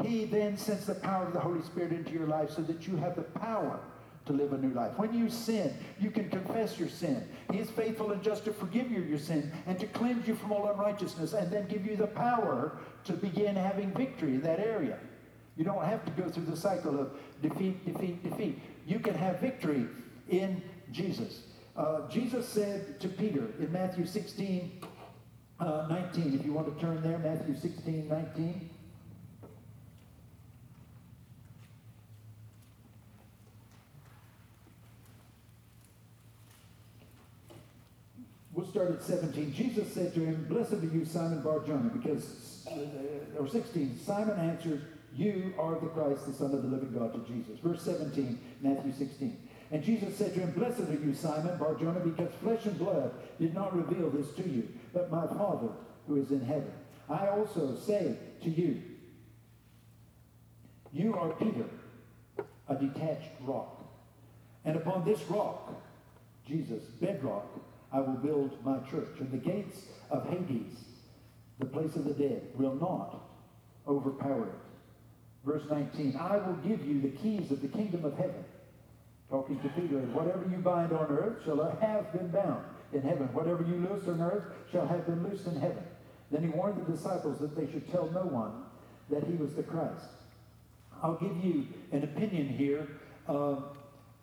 He 0.02 0.24
then 0.26 0.56
sends 0.56 0.86
the 0.86 0.94
power 0.94 1.26
of 1.26 1.32
the 1.32 1.40
Holy 1.40 1.62
Spirit 1.62 1.92
into 1.92 2.12
your 2.12 2.26
life 2.26 2.50
so 2.50 2.62
that 2.62 2.86
you 2.86 2.96
have 2.96 3.16
the 3.16 3.22
power 3.22 3.80
to 4.26 4.32
live 4.32 4.52
a 4.52 4.58
new 4.58 4.72
life. 4.72 4.92
When 4.96 5.12
you 5.12 5.28
sin, 5.28 5.74
you 5.98 6.10
can 6.10 6.28
confess 6.28 6.78
your 6.78 6.88
sin. 6.88 7.26
He 7.50 7.58
is 7.58 7.70
faithful 7.70 8.12
and 8.12 8.22
just 8.22 8.44
to 8.44 8.52
forgive 8.52 8.90
you 8.90 9.02
your 9.02 9.18
sin 9.18 9.50
and 9.66 9.78
to 9.80 9.86
cleanse 9.86 10.28
you 10.28 10.36
from 10.36 10.52
all 10.52 10.70
unrighteousness 10.70 11.32
and 11.32 11.50
then 11.50 11.66
give 11.66 11.84
you 11.86 11.96
the 11.96 12.06
power 12.06 12.78
to 13.04 13.12
begin 13.14 13.56
having 13.56 13.90
victory 13.92 14.34
in 14.34 14.42
that 14.42 14.60
area. 14.60 14.98
You 15.56 15.64
don't 15.64 15.84
have 15.84 16.04
to 16.04 16.10
go 16.12 16.28
through 16.28 16.44
the 16.44 16.56
cycle 16.56 17.00
of 17.00 17.10
defeat, 17.42 17.84
defeat, 17.84 18.22
defeat. 18.22 18.60
You 18.86 19.00
can 19.00 19.14
have 19.14 19.40
victory 19.40 19.86
in 20.28 20.62
Jesus. 20.92 21.42
Uh, 21.76 22.08
Jesus 22.08 22.46
said 22.46 23.00
to 23.00 23.08
Peter 23.08 23.48
in 23.58 23.72
Matthew 23.72 24.06
16, 24.06 24.80
uh, 25.60 25.86
19, 25.88 26.38
if 26.38 26.46
you 26.46 26.52
want 26.52 26.72
to 26.72 26.80
turn 26.80 27.02
there, 27.02 27.18
Matthew 27.18 27.56
16, 27.56 28.08
19. 28.08 28.70
We'll 38.52 38.66
start 38.66 38.90
at 38.90 39.02
17. 39.02 39.54
Jesus 39.54 39.92
said 39.92 40.14
to 40.14 40.20
him, 40.20 40.46
Blessed 40.48 40.74
are 40.74 40.86
you, 40.86 41.04
Simon 41.04 41.42
Bar-Jonah, 41.42 41.90
because, 41.90 42.66
uh, 42.68 43.40
or 43.40 43.48
16, 43.48 44.00
Simon 44.04 44.36
answered, 44.38 44.84
You 45.14 45.54
are 45.58 45.78
the 45.78 45.86
Christ, 45.86 46.26
the 46.26 46.32
Son 46.32 46.52
of 46.52 46.62
the 46.62 46.68
living 46.68 46.92
God 46.92 47.12
to 47.14 47.32
Jesus. 47.32 47.58
Verse 47.60 47.82
17, 47.82 48.38
Matthew 48.60 48.92
16. 48.92 49.36
And 49.70 49.84
Jesus 49.84 50.16
said 50.16 50.34
to 50.34 50.40
him, 50.40 50.50
Blessed 50.52 50.80
are 50.80 50.92
you, 50.92 51.14
Simon 51.14 51.56
Bar-Jonah, 51.58 52.00
because 52.00 52.32
flesh 52.42 52.64
and 52.64 52.78
blood 52.78 53.12
did 53.38 53.54
not 53.54 53.76
reveal 53.76 54.10
this 54.10 54.32
to 54.32 54.48
you, 54.48 54.66
but 54.92 55.10
my 55.10 55.26
Father 55.26 55.68
who 56.06 56.16
is 56.16 56.30
in 56.30 56.40
heaven. 56.40 56.72
I 57.08 57.28
also 57.28 57.76
say 57.76 58.16
to 58.42 58.50
you, 58.50 58.82
you 60.92 61.14
are 61.14 61.30
Peter, 61.34 61.66
a 62.68 62.74
detached 62.74 63.30
rock. 63.42 63.84
And 64.64 64.76
upon 64.76 65.04
this 65.04 65.20
rock, 65.28 65.72
Jesus, 66.46 66.82
bedrock, 67.00 67.46
I 67.92 68.00
will 68.00 68.16
build 68.16 68.64
my 68.64 68.78
church. 68.90 69.20
And 69.20 69.30
the 69.30 69.36
gates 69.36 69.86
of 70.10 70.28
Hades, 70.28 70.74
the 71.58 71.66
place 71.66 71.94
of 71.96 72.04
the 72.04 72.14
dead, 72.14 72.42
will 72.54 72.74
not 72.74 73.22
overpower 73.86 74.44
it. 74.44 74.54
Verse 75.44 75.62
19, 75.70 76.16
I 76.16 76.36
will 76.36 76.56
give 76.56 76.86
you 76.86 77.00
the 77.00 77.10
keys 77.10 77.50
of 77.50 77.62
the 77.62 77.68
kingdom 77.68 78.04
of 78.04 78.16
heaven. 78.16 78.44
Talking 79.30 79.60
to 79.60 79.68
Peter, 79.70 79.98
and 79.98 80.14
whatever 80.14 80.46
you 80.50 80.56
bind 80.58 80.92
on 80.92 81.06
earth 81.10 81.44
shall 81.44 81.62
have 81.80 82.12
been 82.12 82.28
bound 82.28 82.64
in 82.92 83.02
heaven. 83.02 83.28
Whatever 83.32 83.64
you 83.64 83.76
loose 83.76 84.06
on 84.08 84.20
earth 84.20 84.44
shall 84.70 84.86
have 84.86 85.06
been 85.06 85.22
loosed 85.28 85.46
in 85.46 85.60
heaven. 85.60 85.82
Then 86.30 86.42
he 86.42 86.48
warned 86.48 86.84
the 86.84 86.92
disciples 86.92 87.38
that 87.38 87.56
they 87.56 87.70
should 87.70 87.90
tell 87.90 88.10
no 88.10 88.22
one 88.22 88.64
that 89.10 89.24
he 89.24 89.34
was 89.34 89.54
the 89.54 89.62
Christ. 89.62 90.06
I'll 91.02 91.16
give 91.16 91.36
you 91.42 91.66
an 91.92 92.04
opinion 92.04 92.48
here. 92.48 92.88
Uh, 93.28 93.56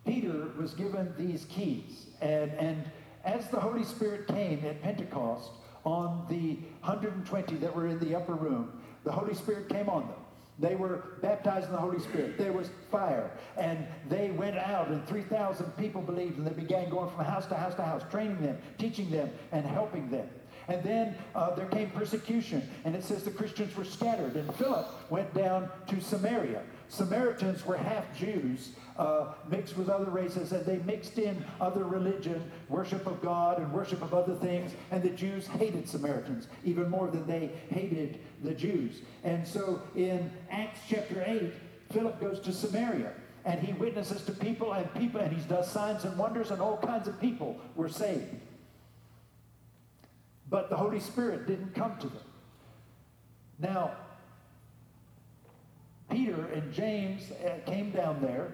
Peter 0.05 0.51
was 0.57 0.73
given 0.73 1.13
these 1.17 1.45
keys, 1.45 2.07
and, 2.21 2.51
and 2.53 2.83
as 3.23 3.47
the 3.47 3.59
Holy 3.59 3.83
Spirit 3.83 4.27
came 4.27 4.63
at 4.65 4.81
Pentecost 4.83 5.49
on 5.83 6.25
the 6.29 6.55
120 6.85 7.55
that 7.55 7.75
were 7.75 7.87
in 7.87 7.99
the 7.99 8.15
upper 8.15 8.33
room, 8.33 8.81
the 9.03 9.11
Holy 9.11 9.33
Spirit 9.33 9.69
came 9.69 9.89
on 9.89 10.01
them. 10.01 10.24
They 10.57 10.75
were 10.75 11.17
baptized 11.21 11.67
in 11.67 11.73
the 11.73 11.79
Holy 11.79 11.99
Spirit. 11.99 12.37
There 12.37 12.53
was 12.53 12.69
fire. 12.89 13.31
And 13.57 13.85
they 14.07 14.31
went 14.31 14.57
out, 14.57 14.87
and 14.87 15.05
3,000 15.07 15.65
people 15.77 16.01
believed, 16.01 16.37
and 16.37 16.47
they 16.47 16.53
began 16.53 16.89
going 16.89 17.09
from 17.09 17.25
house 17.25 17.45
to 17.47 17.55
house 17.55 17.75
to 17.75 17.83
house, 17.83 18.03
training 18.09 18.41
them, 18.41 18.57
teaching 18.77 19.09
them, 19.09 19.29
and 19.51 19.65
helping 19.65 20.09
them. 20.09 20.29
And 20.67 20.81
then 20.83 21.15
uh, 21.35 21.53
there 21.55 21.67
came 21.67 21.89
persecution, 21.91 22.67
and 22.85 22.95
it 22.95 23.03
says 23.03 23.23
the 23.23 23.31
Christians 23.31 23.75
were 23.75 23.83
scattered. 23.83 24.35
And 24.35 24.53
Philip 24.55 24.87
went 25.11 25.33
down 25.33 25.69
to 25.87 26.01
Samaria. 26.01 26.63
Samaritans 26.89 27.65
were 27.65 27.77
half 27.77 28.05
Jews 28.17 28.71
uh, 28.97 29.33
mixed 29.49 29.77
with 29.77 29.89
other 29.89 30.09
races, 30.09 30.51
and 30.51 30.65
they 30.65 30.77
mixed 30.79 31.17
in 31.17 31.43
other 31.59 31.83
religion, 31.83 32.49
worship 32.69 33.05
of 33.07 33.21
God 33.21 33.59
and 33.59 33.71
worship 33.71 34.01
of 34.01 34.13
other 34.13 34.35
things. 34.35 34.73
And 34.91 35.03
the 35.03 35.09
Jews 35.09 35.47
hated 35.47 35.89
Samaritans 35.89 36.47
even 36.63 36.89
more 36.89 37.07
than 37.07 37.25
they 37.27 37.51
hated 37.69 38.19
the 38.43 38.53
Jews. 38.53 39.01
And 39.23 39.47
so 39.47 39.81
in 39.95 40.31
Acts 40.49 40.79
chapter 40.87 41.23
8, 41.25 41.51
Philip 41.91 42.19
goes 42.19 42.39
to 42.41 42.53
Samaria 42.53 43.11
and 43.45 43.59
he 43.59 43.73
witnesses 43.73 44.23
to 44.23 44.31
people 44.31 44.73
and 44.73 44.91
people 44.95 45.21
and 45.21 45.31
he 45.31 45.41
does 45.47 45.69
signs 45.69 46.03
and 46.03 46.17
wonders 46.17 46.49
and 46.49 46.59
all 46.59 46.77
kinds 46.77 47.07
of 47.07 47.19
people 47.21 47.59
were 47.75 47.89
saved 47.89 48.33
but 50.49 50.69
the 50.69 50.75
Holy 50.75 50.99
Spirit 50.99 51.47
didn't 51.47 51.73
come 51.73 51.97
to 51.97 52.07
them. 52.07 52.23
Now, 53.59 53.91
Peter 56.09 56.45
and 56.53 56.71
James 56.73 57.31
uh, 57.31 57.57
came 57.65 57.91
down 57.91 58.21
there, 58.21 58.53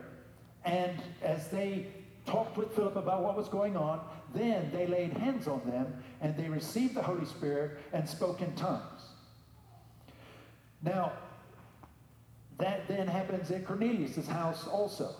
and 0.65 1.01
as 1.21 1.47
they 1.49 1.87
talked 2.25 2.57
with 2.57 2.73
Philip 2.75 2.95
about 2.95 3.23
what 3.23 3.35
was 3.35 3.49
going 3.49 3.75
on, 3.75 4.01
then 4.33 4.69
they 4.71 4.87
laid 4.87 5.13
hands 5.13 5.47
on 5.47 5.61
them 5.65 6.01
and 6.21 6.35
they 6.37 6.47
received 6.47 6.93
the 6.93 7.01
Holy 7.01 7.25
Spirit 7.25 7.79
and 7.93 8.07
spoke 8.07 8.41
in 8.41 8.53
tongues. 8.55 9.01
Now, 10.83 11.11
that 12.57 12.87
then 12.87 13.07
happens 13.07 13.49
at 13.51 13.65
Cornelius' 13.65 14.27
house 14.27 14.67
also. 14.67 15.15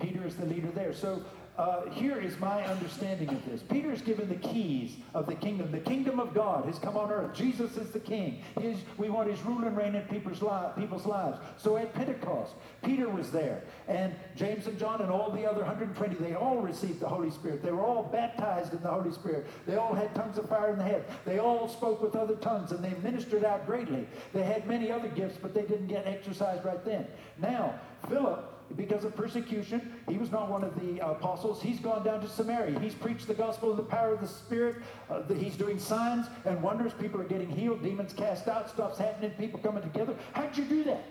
Peter 0.00 0.26
is 0.26 0.36
the 0.36 0.44
leader 0.44 0.70
there. 0.74 0.92
So 0.92 1.22
uh, 1.58 1.88
here 1.90 2.20
is 2.20 2.38
my 2.38 2.64
understanding 2.66 3.30
of 3.30 3.44
this. 3.46 3.62
Peter 3.62 3.90
is 3.90 4.02
given 4.02 4.28
the 4.28 4.36
keys 4.36 4.96
of 5.14 5.26
the 5.26 5.34
kingdom. 5.34 5.70
The 5.72 5.80
kingdom 5.80 6.20
of 6.20 6.34
God 6.34 6.66
has 6.66 6.78
come 6.78 6.96
on 6.96 7.10
earth. 7.10 7.34
Jesus 7.34 7.76
is 7.78 7.90
the 7.90 7.98
king. 7.98 8.42
His, 8.60 8.78
we 8.98 9.08
want 9.08 9.30
his 9.30 9.40
rule 9.42 9.64
and 9.64 9.74
reign 9.76 9.94
in 9.94 10.02
people's, 10.02 10.42
li- 10.42 10.72
people's 10.76 11.06
lives. 11.06 11.38
So 11.56 11.78
at 11.78 11.94
Pentecost, 11.94 12.54
Peter 12.84 13.08
was 13.08 13.30
there. 13.30 13.62
And 13.88 14.14
James 14.36 14.66
and 14.66 14.78
John 14.78 15.00
and 15.00 15.10
all 15.10 15.30
the 15.30 15.48
other 15.48 15.60
120, 15.60 16.14
they 16.16 16.34
all 16.34 16.58
received 16.58 17.00
the 17.00 17.08
Holy 17.08 17.30
Spirit. 17.30 17.62
They 17.62 17.72
were 17.72 17.84
all 17.84 18.02
baptized 18.02 18.74
in 18.74 18.82
the 18.82 18.90
Holy 18.90 19.12
Spirit. 19.12 19.46
They 19.66 19.76
all 19.76 19.94
had 19.94 20.14
tongues 20.14 20.36
of 20.36 20.48
fire 20.48 20.72
in 20.72 20.78
the 20.78 20.84
head. 20.84 21.04
They 21.24 21.38
all 21.38 21.68
spoke 21.68 22.02
with 22.02 22.16
other 22.16 22.36
tongues 22.36 22.72
and 22.72 22.84
they 22.84 22.92
ministered 23.02 23.44
out 23.44 23.64
greatly. 23.66 24.06
They 24.34 24.42
had 24.42 24.66
many 24.66 24.90
other 24.90 25.08
gifts, 25.08 25.38
but 25.40 25.54
they 25.54 25.62
didn't 25.62 25.86
get 25.86 26.06
exercised 26.06 26.64
right 26.66 26.84
then. 26.84 27.06
Now, 27.38 27.80
Philip 28.08 28.55
because 28.74 29.04
of 29.04 29.14
persecution. 29.14 29.94
He 30.08 30.18
was 30.18 30.32
not 30.32 30.50
one 30.50 30.64
of 30.64 30.74
the 30.80 31.06
apostles. 31.06 31.62
He's 31.62 31.78
gone 31.78 32.04
down 32.04 32.20
to 32.20 32.28
Samaria. 32.28 32.78
He's 32.80 32.94
preached 32.94 33.28
the 33.28 33.34
gospel 33.34 33.70
in 33.70 33.76
the 33.76 33.82
power 33.82 34.12
of 34.12 34.20
the 34.20 34.26
Spirit. 34.26 34.76
Uh, 35.08 35.22
the, 35.22 35.34
he's 35.34 35.56
doing 35.56 35.78
signs 35.78 36.26
and 36.44 36.60
wonders. 36.62 36.92
People 36.94 37.20
are 37.20 37.24
getting 37.24 37.48
healed, 37.48 37.82
demons 37.82 38.12
cast 38.12 38.48
out, 38.48 38.68
stuff's 38.68 38.98
happening, 38.98 39.30
people 39.38 39.60
coming 39.60 39.82
together. 39.82 40.14
How'd 40.32 40.56
you 40.56 40.64
do 40.64 40.84
that? 40.84 41.04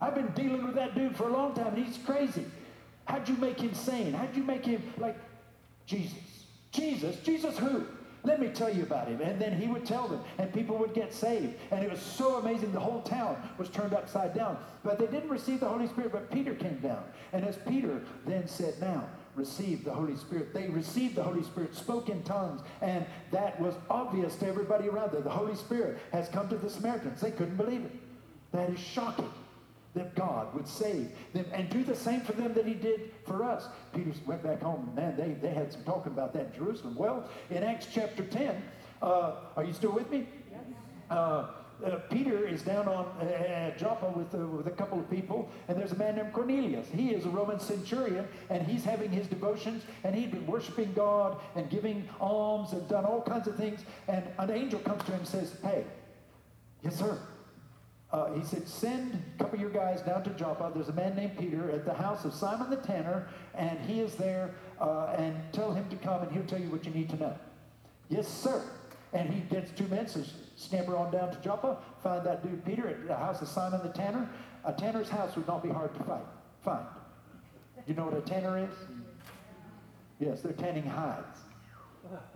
I've 0.00 0.14
been 0.14 0.30
dealing 0.32 0.64
with 0.64 0.74
that 0.74 0.94
dude 0.94 1.16
for 1.16 1.28
a 1.28 1.32
long 1.32 1.54
time, 1.54 1.74
and 1.74 1.86
he's 1.86 1.98
crazy. 2.04 2.44
How'd 3.06 3.28
you 3.28 3.36
make 3.36 3.60
him 3.60 3.74
sane? 3.74 4.12
How'd 4.12 4.36
you 4.36 4.42
make 4.42 4.64
him 4.64 4.82
like 4.98 5.16
Jesus? 5.86 6.18
Jesus? 6.70 7.16
Jesus 7.20 7.56
who? 7.56 7.86
Let 8.26 8.40
me 8.40 8.48
tell 8.48 8.74
you 8.74 8.82
about 8.82 9.06
him. 9.06 9.20
And 9.20 9.40
then 9.40 9.56
he 9.56 9.68
would 9.68 9.86
tell 9.86 10.08
them, 10.08 10.20
and 10.38 10.52
people 10.52 10.76
would 10.78 10.94
get 10.94 11.14
saved. 11.14 11.54
And 11.70 11.84
it 11.84 11.88
was 11.88 12.00
so 12.00 12.36
amazing. 12.38 12.72
The 12.72 12.80
whole 12.80 13.00
town 13.02 13.40
was 13.56 13.68
turned 13.68 13.94
upside 13.94 14.34
down. 14.34 14.58
But 14.82 14.98
they 14.98 15.06
didn't 15.06 15.30
receive 15.30 15.60
the 15.60 15.68
Holy 15.68 15.86
Spirit, 15.86 16.10
but 16.10 16.28
Peter 16.32 16.52
came 16.52 16.78
down. 16.78 17.04
And 17.32 17.44
as 17.44 17.56
Peter 17.68 18.02
then 18.26 18.48
said, 18.48 18.74
Now, 18.80 19.04
receive 19.36 19.84
the 19.84 19.92
Holy 19.92 20.16
Spirit. 20.16 20.52
They 20.52 20.66
received 20.66 21.14
the 21.14 21.22
Holy 21.22 21.44
Spirit, 21.44 21.76
spoke 21.76 22.08
in 22.08 22.24
tongues, 22.24 22.62
and 22.82 23.06
that 23.30 23.60
was 23.60 23.74
obvious 23.88 24.34
to 24.36 24.48
everybody 24.48 24.88
around 24.88 25.12
there. 25.12 25.20
The 25.20 25.30
Holy 25.30 25.54
Spirit 25.54 25.98
has 26.10 26.28
come 26.28 26.48
to 26.48 26.56
the 26.56 26.68
Samaritans. 26.68 27.20
They 27.20 27.30
couldn't 27.30 27.56
believe 27.56 27.84
it. 27.84 27.92
That 28.50 28.70
is 28.70 28.80
shocking 28.80 29.30
that 29.96 30.14
God 30.14 30.54
would 30.54 30.68
save 30.68 31.10
them 31.32 31.46
and 31.52 31.68
do 31.70 31.82
the 31.82 31.96
same 31.96 32.20
for 32.20 32.32
them 32.32 32.54
that 32.54 32.66
he 32.66 32.74
did 32.74 33.12
for 33.24 33.42
us. 33.42 33.66
Peter 33.94 34.12
went 34.26 34.42
back 34.42 34.62
home. 34.62 34.92
Man, 34.94 35.16
they, 35.16 35.32
they 35.32 35.52
had 35.52 35.72
some 35.72 35.82
talking 35.84 36.12
about 36.12 36.32
that 36.34 36.52
in 36.52 36.52
Jerusalem. 36.52 36.94
Well, 36.94 37.28
in 37.50 37.64
Acts 37.64 37.88
chapter 37.92 38.22
10, 38.24 38.62
uh, 39.02 39.32
are 39.56 39.64
you 39.64 39.72
still 39.72 39.92
with 39.92 40.10
me? 40.10 40.28
Uh, 41.10 41.48
uh, 41.84 41.96
Peter 42.10 42.46
is 42.46 42.62
down 42.62 42.88
on 42.88 43.04
uh, 43.20 43.76
Joppa 43.76 44.10
with, 44.16 44.34
uh, 44.34 44.46
with 44.46 44.66
a 44.66 44.70
couple 44.70 44.98
of 44.98 45.10
people, 45.10 45.50
and 45.68 45.78
there's 45.78 45.92
a 45.92 45.96
man 45.96 46.16
named 46.16 46.32
Cornelius. 46.32 46.88
He 46.88 47.10
is 47.10 47.26
a 47.26 47.28
Roman 47.28 47.60
centurion, 47.60 48.26
and 48.48 48.66
he's 48.66 48.82
having 48.82 49.10
his 49.10 49.26
devotions, 49.26 49.82
and 50.02 50.14
he'd 50.14 50.30
been 50.30 50.46
worshiping 50.46 50.92
God 50.94 51.38
and 51.54 51.68
giving 51.68 52.08
alms 52.18 52.72
and 52.72 52.88
done 52.88 53.04
all 53.04 53.20
kinds 53.20 53.46
of 53.46 53.56
things. 53.56 53.80
And 54.08 54.24
an 54.38 54.50
angel 54.50 54.80
comes 54.80 55.04
to 55.04 55.12
him 55.12 55.18
and 55.18 55.28
says, 55.28 55.56
Hey, 55.62 55.84
yes, 56.82 56.96
sir. 56.96 57.18
Uh, 58.16 58.32
he 58.32 58.42
said, 58.42 58.66
Send 58.66 59.22
a 59.34 59.38
couple 59.38 59.56
of 59.56 59.60
your 59.60 59.68
guys 59.68 60.00
down 60.00 60.24
to 60.24 60.30
Joppa. 60.30 60.72
There's 60.74 60.88
a 60.88 60.94
man 60.94 61.14
named 61.14 61.36
Peter 61.36 61.70
at 61.70 61.84
the 61.84 61.92
house 61.92 62.24
of 62.24 62.32
Simon 62.32 62.70
the 62.70 62.76
tanner, 62.76 63.28
and 63.54 63.78
he 63.80 64.00
is 64.00 64.14
there, 64.14 64.54
uh, 64.80 65.14
and 65.18 65.36
tell 65.52 65.70
him 65.70 65.86
to 65.90 65.96
come, 65.96 66.22
and 66.22 66.32
he'll 66.32 66.46
tell 66.46 66.58
you 66.58 66.70
what 66.70 66.86
you 66.86 66.92
need 66.92 67.10
to 67.10 67.16
know. 67.16 67.38
Yes, 68.08 68.26
sir. 68.26 68.62
And 69.12 69.28
he 69.28 69.40
gets 69.40 69.70
two 69.72 69.86
men, 69.88 70.08
so 70.08 70.22
scamper 70.56 70.96
on 70.96 71.12
down 71.12 71.30
to 71.30 71.38
Joppa, 71.42 71.76
find 72.02 72.24
that 72.24 72.42
dude 72.42 72.64
Peter 72.64 72.88
at 72.88 73.06
the 73.06 73.14
house 73.14 73.42
of 73.42 73.48
Simon 73.48 73.82
the 73.82 73.90
tanner. 73.90 74.26
A 74.64 74.72
tanner's 74.72 75.10
house 75.10 75.36
would 75.36 75.46
not 75.46 75.62
be 75.62 75.68
hard 75.68 75.92
to 75.94 76.02
fight, 76.04 76.24
find. 76.64 76.86
You 77.86 77.92
know 77.92 78.06
what 78.06 78.16
a 78.16 78.22
tanner 78.22 78.56
is? 78.56 78.74
Yes, 80.20 80.40
they're 80.40 80.54
tanning 80.54 80.86
hides. 80.86 81.40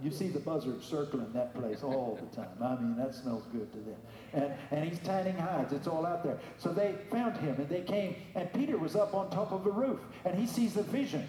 You 0.03 0.11
see 0.11 0.29
the 0.29 0.41
buzzards 0.41 0.87
circling 0.87 1.33
that 1.33 1.55
place 1.55 1.83
all 1.83 2.19
the 2.21 2.37
time. 2.37 2.49
I 2.63 2.77
mean, 2.77 2.97
that 2.97 3.15
smells 3.15 3.45
good 3.53 3.71
to 3.73 3.79
them. 3.79 3.97
And, 4.33 4.53
and 4.71 4.89
he's 4.89 4.99
tanning 5.01 5.37
hides. 5.37 5.73
It's 5.73 5.87
all 5.87 6.07
out 6.07 6.23
there. 6.23 6.39
So 6.59 6.73
they 6.73 6.95
found 7.11 7.37
him 7.39 7.57
and 7.57 7.69
they 7.69 7.83
came, 7.83 8.17
and 8.35 8.53
Peter 8.53 8.79
was 8.79 8.97
up 8.97 9.15
on 9.15 9.31
top 9.31 9.53
of 9.53 9.67
a 9.67 9.71
roof, 9.71 10.01
and 10.25 10.39
he 10.39 10.47
sees 10.47 10.77
a 10.77 10.83
vision 10.83 11.29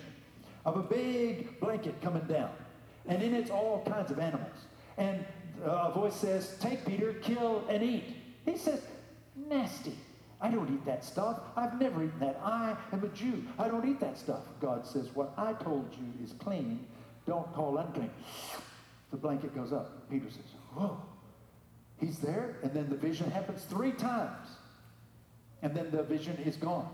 of 0.66 0.78
a 0.78 0.84
big 0.84 1.60
blanket 1.60 2.02
coming 2.02 2.24
down. 2.24 2.52
And 3.08 3.22
in 3.22 3.34
it's 3.34 3.50
all 3.50 3.84
kinds 3.86 4.12
of 4.12 4.20
animals. 4.20 4.58
And 4.98 5.26
a 5.64 5.92
voice 5.92 6.16
says, 6.16 6.56
Take 6.60 6.86
Peter, 6.86 7.14
kill 7.14 7.64
and 7.70 7.84
eat. 7.84 8.16
He 8.46 8.58
says, 8.58 8.82
Nasty. 9.36 9.96
I 10.42 10.50
don't 10.50 10.74
eat 10.74 10.86
that 10.86 11.06
stuff. 11.06 11.40
I've 11.56 11.80
never 11.80 12.04
eaten 12.04 12.20
that. 12.20 12.40
I 12.44 12.76
am 12.92 13.04
a 13.04 13.08
Jew. 13.10 13.44
I 13.60 13.68
don't 13.68 13.88
eat 13.88 14.00
that 14.00 14.18
stuff. 14.18 14.42
God 14.60 14.86
says, 14.86 15.10
What 15.14 15.34
I 15.38 15.54
told 15.54 15.94
you 15.94 16.26
is 16.26 16.34
clean. 16.34 16.86
Don't 17.26 17.52
call 17.54 17.78
unclean. 17.78 18.10
The 19.12 19.18
blanket 19.18 19.56
goes 19.56 19.74
up. 19.74 20.10
Peter 20.10 20.30
says, 20.30 20.44
Whoa. 20.74 21.02
He's 22.00 22.18
there, 22.18 22.56
and 22.64 22.74
then 22.74 22.90
the 22.90 22.96
vision 22.96 23.30
happens 23.30 23.64
three 23.66 23.92
times. 23.92 24.48
And 25.62 25.76
then 25.76 25.92
the 25.92 26.02
vision 26.02 26.36
is 26.44 26.56
gone. 26.56 26.90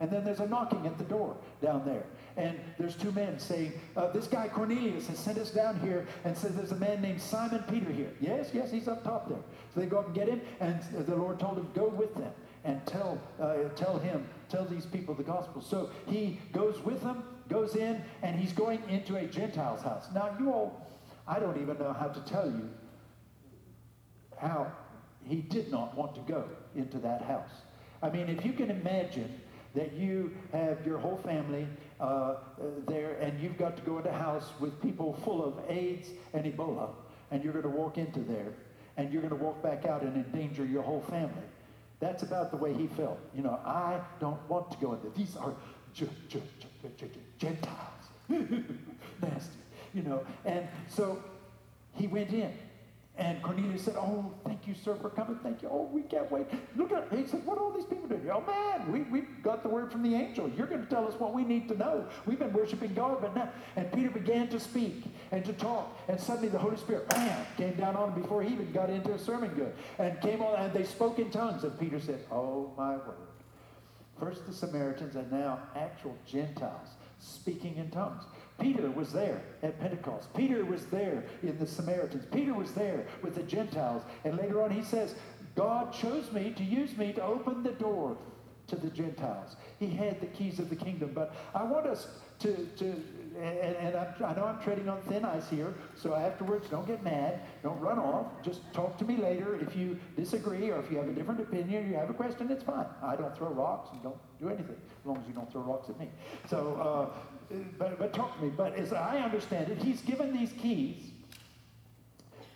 And 0.00 0.10
then 0.10 0.24
there's 0.24 0.40
a 0.40 0.46
knocking 0.46 0.86
at 0.86 0.96
the 0.98 1.04
door 1.04 1.36
down 1.62 1.84
there. 1.84 2.04
And 2.36 2.58
there's 2.78 2.94
two 2.94 3.12
men 3.12 3.38
saying, 3.38 3.72
uh, 3.96 4.08
This 4.08 4.26
guy 4.26 4.48
Cornelius 4.48 5.06
has 5.08 5.18
sent 5.18 5.38
us 5.38 5.50
down 5.50 5.78
here 5.80 6.06
and 6.24 6.36
says 6.36 6.54
there's 6.54 6.72
a 6.72 6.76
man 6.76 7.02
named 7.02 7.20
Simon 7.20 7.62
Peter 7.70 7.90
here. 7.92 8.10
Yes, 8.20 8.50
yes, 8.52 8.70
he's 8.70 8.88
up 8.88 9.04
top 9.04 9.28
there. 9.28 9.40
So 9.74 9.80
they 9.80 9.86
go 9.86 9.98
up 9.98 10.06
and 10.06 10.14
get 10.14 10.28
him, 10.28 10.40
and 10.60 10.82
the 11.06 11.16
Lord 11.16 11.38
told 11.38 11.58
him, 11.58 11.68
Go 11.74 11.88
with 11.88 12.14
them 12.14 12.32
and 12.64 12.84
tell, 12.86 13.20
uh, 13.40 13.68
tell 13.76 13.98
him, 13.98 14.26
tell 14.48 14.64
these 14.64 14.86
people 14.86 15.14
the 15.14 15.22
gospel. 15.22 15.62
So 15.62 15.90
he 16.06 16.38
goes 16.52 16.82
with 16.84 17.02
them, 17.02 17.22
goes 17.50 17.74
in, 17.74 18.02
and 18.22 18.38
he's 18.38 18.52
going 18.52 18.82
into 18.88 19.16
a 19.16 19.26
Gentile's 19.26 19.82
house. 19.82 20.06
Now, 20.14 20.34
you 20.38 20.50
all, 20.50 20.86
I 21.26 21.38
don't 21.38 21.60
even 21.60 21.78
know 21.78 21.92
how 21.92 22.08
to 22.08 22.20
tell 22.20 22.46
you 22.46 22.70
how 24.38 24.72
he 25.24 25.36
did 25.36 25.70
not 25.70 25.94
want 25.96 26.14
to 26.14 26.20
go 26.22 26.44
into 26.74 26.98
that 26.98 27.22
house. 27.22 27.50
I 28.02 28.08
mean, 28.08 28.28
if 28.28 28.46
you 28.46 28.52
can 28.52 28.70
imagine 28.70 29.40
that 29.74 29.92
you 29.92 30.32
have 30.52 30.84
your 30.86 30.98
whole 30.98 31.18
family 31.18 31.66
uh, 32.00 32.36
there 32.88 33.14
and 33.20 33.38
you've 33.40 33.58
got 33.58 33.76
to 33.76 33.82
go 33.82 33.98
into 33.98 34.10
a 34.10 34.12
house 34.12 34.50
with 34.58 34.80
people 34.80 35.18
full 35.24 35.44
of 35.44 35.60
AIDS 35.68 36.08
and 36.32 36.44
Ebola, 36.44 36.88
and 37.30 37.44
you're 37.44 37.52
going 37.52 37.64
to 37.64 37.68
walk 37.68 37.98
into 37.98 38.20
there 38.20 38.52
and 38.96 39.12
you're 39.12 39.22
going 39.22 39.36
to 39.36 39.44
walk 39.44 39.62
back 39.62 39.84
out 39.86 40.02
and 40.02 40.16
endanger 40.16 40.64
your 40.64 40.82
whole 40.82 41.02
family. 41.02 41.46
That's 42.00 42.22
about 42.22 42.50
the 42.50 42.56
way 42.56 42.72
he 42.72 42.86
felt. 42.88 43.20
You 43.34 43.42
know, 43.42 43.60
I 43.64 44.00
don't 44.18 44.40
want 44.48 44.70
to 44.72 44.78
go 44.78 44.94
in 44.94 45.00
there. 45.02 45.12
These 45.14 45.36
are 45.36 45.54
Gentiles. 47.40 47.78
Nasty. 48.28 49.56
You 49.94 50.02
know, 50.02 50.24
and 50.44 50.68
so 50.88 51.22
he 51.94 52.06
went 52.06 52.30
in. 52.30 52.52
And 53.16 53.42
Cornelius 53.42 53.82
said, 53.82 53.96
Oh, 53.98 54.32
thank 54.46 54.66
you, 54.66 54.74
sir, 54.74 54.94
for 54.94 55.10
coming. 55.10 55.38
Thank 55.42 55.62
you. 55.62 55.68
Oh, 55.70 55.90
we 55.92 56.02
can't 56.02 56.30
wait. 56.30 56.46
Look 56.74 56.90
at 56.92 57.08
it. 57.12 57.18
He 57.18 57.26
said, 57.26 57.44
What 57.44 57.58
are 57.58 57.64
all 57.64 57.72
these 57.72 57.84
people 57.84 58.08
doing? 58.08 58.22
here?" 58.22 58.32
Oh, 58.32 58.40
man, 58.46 58.90
we, 58.90 59.02
we 59.02 59.26
got 59.42 59.62
the 59.62 59.68
word 59.68 59.92
from 59.92 60.02
the 60.02 60.14
angel. 60.14 60.48
You're 60.56 60.68
going 60.68 60.80
to 60.80 60.88
tell 60.88 61.06
us 61.06 61.14
what 61.18 61.34
we 61.34 61.44
need 61.44 61.68
to 61.68 61.76
know. 61.76 62.06
We've 62.24 62.38
been 62.38 62.52
worshiping 62.52 62.94
God, 62.94 63.20
but 63.20 63.34
now. 63.34 63.50
And 63.76 63.92
Peter 63.92 64.10
began 64.10 64.48
to 64.48 64.60
speak 64.60 65.04
and 65.32 65.44
to 65.44 65.52
talk. 65.52 65.98
And 66.08 66.18
suddenly 66.18 66.48
the 66.48 66.58
Holy 66.58 66.76
Spirit, 66.78 67.08
bam, 67.08 67.46
came 67.58 67.74
down 67.74 67.96
on 67.96 68.12
him 68.12 68.22
before 68.22 68.42
he 68.42 68.54
even 68.54 68.72
got 68.72 68.88
into 68.88 69.12
a 69.12 69.18
sermon 69.18 69.50
good. 69.50 69.74
And 69.98 70.18
came 70.22 70.40
on, 70.40 70.58
and 70.58 70.72
they 70.72 70.84
spoke 70.84 71.18
in 71.18 71.30
tongues. 71.30 71.64
And 71.64 71.78
Peter 71.78 72.00
said, 72.00 72.20
Oh, 72.30 72.72
my 72.78 72.92
word. 72.92 73.16
First 74.18 74.46
the 74.46 74.52
Samaritans, 74.52 75.16
and 75.16 75.30
now 75.32 75.58
actual 75.74 76.16
Gentiles 76.26 76.88
speaking 77.20 77.76
in 77.76 77.90
tongues. 77.90 78.24
Peter 78.58 78.90
was 78.90 79.12
there 79.12 79.40
at 79.62 79.80
Pentecost. 79.80 80.32
Peter 80.34 80.64
was 80.64 80.84
there 80.86 81.24
in 81.42 81.58
the 81.58 81.66
Samaritans. 81.66 82.26
Peter 82.32 82.52
was 82.52 82.72
there 82.72 83.06
with 83.22 83.34
the 83.34 83.42
Gentiles. 83.42 84.02
And 84.24 84.36
later 84.36 84.62
on, 84.62 84.70
he 84.70 84.82
says, 84.82 85.14
God 85.54 85.92
chose 85.92 86.30
me 86.32 86.52
to 86.56 86.64
use 86.64 86.96
me 86.96 87.12
to 87.14 87.22
open 87.22 87.62
the 87.62 87.72
door 87.72 88.16
to 88.66 88.76
the 88.76 88.90
Gentiles. 88.90 89.56
He 89.78 89.88
had 89.88 90.20
the 90.20 90.26
keys 90.26 90.58
of 90.58 90.68
the 90.70 90.76
kingdom. 90.76 91.12
But 91.14 91.34
I 91.54 91.64
want 91.64 91.86
us 91.86 92.08
to, 92.40 92.66
to 92.76 93.02
and, 93.40 93.76
and 93.76 93.96
i 93.96 94.34
know 94.34 94.44
I'm 94.44 94.60
treading 94.62 94.88
on 94.88 95.00
thin 95.02 95.24
ice 95.24 95.48
here, 95.48 95.72
so 95.96 96.14
afterwards, 96.14 96.68
don't 96.68 96.86
get 96.86 97.02
mad. 97.02 97.40
Don't 97.62 97.80
run 97.80 97.98
off. 97.98 98.26
Just 98.42 98.60
talk 98.72 98.98
to 98.98 99.04
me 99.04 99.16
later. 99.16 99.58
If 99.60 99.76
you 99.76 99.98
disagree 100.16 100.70
or 100.70 100.78
if 100.80 100.90
you 100.90 100.98
have 100.98 101.08
a 101.08 101.12
different 101.12 101.40
opinion, 101.40 101.88
you 101.88 101.96
have 101.96 102.10
a 102.10 102.14
question, 102.14 102.50
it's 102.50 102.62
fine. 102.62 102.86
I 103.02 103.16
don't 103.16 103.34
throw 103.36 103.48
rocks 103.48 103.90
and 103.92 104.02
don't 104.02 104.18
do 104.40 104.48
anything, 104.48 104.76
as 104.76 105.06
long 105.06 105.18
as 105.18 105.26
you 105.26 105.32
don't 105.32 105.50
throw 105.50 105.62
rocks 105.62 105.88
at 105.88 105.98
me. 105.98 106.08
So, 106.48 107.10
uh, 107.50 107.56
but, 107.78 107.98
but 107.98 108.12
talk 108.12 108.36
to 108.36 108.44
me. 108.44 108.52
But 108.54 108.74
as 108.74 108.92
I 108.92 109.18
understand 109.18 109.70
it, 109.70 109.82
he's 109.82 110.02
given 110.02 110.36
these 110.36 110.52
keys 110.52 111.10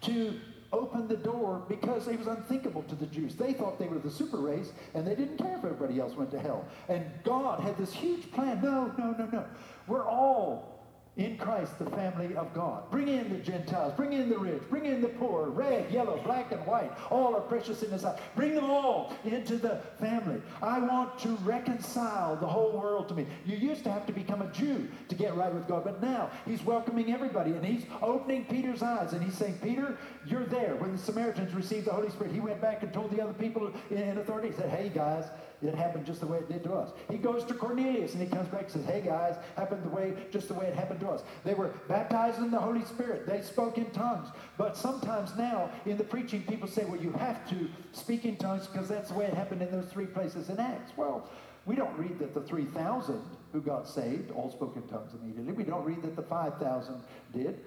to 0.03 0.39
open 0.75 1.09
the 1.09 1.17
door 1.17 1.63
because 1.69 2.09
it 2.09 2.19
was 2.19 2.27
unthinkable 2.27 2.83
to 2.85 2.95
the 2.95 3.07
Jews. 3.07 3.35
They 3.37 3.53
thought 3.53 3.79
they 3.79 3.89
were 3.89 3.99
the 3.99 4.11
super 4.11 4.39
race 4.39 4.73
and 4.95 5.07
they 5.07 5.15
didn't 5.15 5.39
care 5.39 5.57
if 5.57 5.65
everybody 5.65 6.01
else 6.01 6.15
went 6.15 6.31
to 6.33 6.39
hell. 6.39 6.67
And 6.89 7.05
God 7.23 7.61
had 7.61 7.79
this 7.79 7.93
huge 7.93 8.31
plan. 8.33 8.61
No, 8.63 8.93
no, 8.99 9.13
no, 9.19 9.27
no. 9.27 9.45
We're 9.87 10.07
all 10.07 10.74
in 11.17 11.37
Christ, 11.39 11.79
the 11.79 11.89
family 11.91 12.35
of 12.35 12.53
God. 12.53 12.91
Bring 12.91 13.07
in 13.07 13.31
the 13.31 13.39
Gentiles, 13.39 13.93
bring 13.97 14.13
in 14.13 14.29
the 14.29 14.37
rich, 14.37 14.63
bring 14.69 14.85
in 14.85 15.01
the 15.01 15.09
poor, 15.09 15.49
red, 15.49 15.91
yellow, 15.93 16.21
black, 16.25 16.51
and 16.51 16.67
white. 16.67 16.91
All 17.09 17.37
are 17.37 17.41
precious 17.41 17.85
in 17.85 17.93
His 17.93 18.05
eyes. 18.05 18.19
Bring 18.35 18.55
them 18.55 18.69
all 18.69 19.13
into 19.25 19.57
the 19.57 19.81
family. 20.01 20.43
I 20.61 20.81
want 20.81 21.19
to 21.21 21.29
reconcile 21.45 22.35
the 22.37 22.47
whole 22.47 22.73
world 22.73 23.09
to 23.09 23.15
me. 23.15 23.27
You 23.47 23.57
used 23.57 23.85
to 23.85 23.93
have 23.93 24.07
to 24.07 24.13
become 24.13 24.43
a 24.43 24.51
Jew 24.51 24.89
to 25.09 25.15
get 25.15 25.37
right 25.37 25.55
with 25.55 25.69
God, 25.69 25.85
but 25.85 26.03
now 26.03 26.31
He's 26.45 26.65
welcoming 26.65 27.13
everybody 27.13 27.53
and 27.53 27.65
He's 27.65 27.85
opening 28.03 28.45
Peter's 28.47 28.83
eyes 28.83 29.13
and 29.13 29.23
He's 29.23 29.35
saying, 29.35 29.59
Peter, 29.63 29.97
you're 30.27 30.47
there. 30.47 30.75
When 30.77 30.93
the 30.93 30.99
Samaritans 30.99 31.55
received 31.55 31.87
the 31.87 31.93
Holy 31.93 32.11
Spirit, 32.11 32.33
He 32.33 32.41
went 32.41 32.61
back 32.61 32.83
and 32.83 32.93
told 32.93 33.13
the 33.13 33.23
other 33.23 33.35
people 33.35 33.73
in 33.91 34.19
authority, 34.19 34.49
He 34.49 34.55
said, 34.55 34.71
Hey 34.71 34.91
guys, 34.93 35.27
it 35.65 35.75
happened 35.75 36.07
just 36.07 36.21
the 36.21 36.27
way 36.27 36.39
it 36.39 36.49
did 36.49 36.65
to 36.65 36.73
us. 36.73 36.91
He 37.11 37.17
goes 37.17 37.45
to 37.45 37.55
Cornelius 37.55 38.15
and 38.15 38.23
he 38.23 38.29
comes 38.29 38.49
back 38.49 38.63
and 38.63 38.71
says, 38.71 38.85
Hey 38.85 39.03
guys, 39.05 39.37
happened 39.57 39.85
the 39.85 39.89
way 39.89 40.15
just 40.31 40.49
the 40.49 40.55
way 40.55 40.67
it 40.67 40.75
happened 40.75 41.01
to 41.01 41.09
us. 41.09 41.23
They 41.45 41.55
were 41.55 41.69
baptized 41.89 42.39
in 42.39 42.51
the 42.51 42.59
Holy 42.59 42.85
Spirit. 42.85 43.27
They 43.27 43.41
spoke 43.43 43.79
in 43.79 43.91
tongues. 43.91 44.29
But 44.57 44.77
sometimes 44.77 45.37
now 45.37 45.71
in 45.87 45.97
the 45.97 46.05
preaching, 46.05 46.43
people 46.43 46.69
say, 46.69 46.85
Well, 46.85 47.01
you 47.01 47.13
have 47.13 47.49
to 47.51 47.69
speak 47.93 48.25
in 48.25 48.37
tongues 48.37 48.67
because 48.67 48.89
that's 48.89 49.11
the 49.11 49.15
way 49.15 49.27
it 49.27 49.35
happened 49.35 49.63
in 49.63 49.71
those 49.71 49.87
three 49.87 50.07
places 50.07 50.49
in 50.49 50.59
Acts. 50.61 50.93
Well, 50.97 51.29
we 51.67 51.77
don't 51.77 51.97
read 51.99 52.19
that 52.19 52.35
the 52.35 52.43
3,000 52.43 53.23
who 53.53 53.61
got 53.61 53.89
saved 53.89 54.31
all 54.33 54.51
spoke 54.51 54.77
in 54.77 54.83
tongues 54.83 55.13
immediately. 55.15 55.53
We 55.53 55.65
don't 55.65 55.85
read 55.85 56.03
that 56.03 56.15
the 56.17 56.23
5,000 56.23 57.03
did. 57.33 57.61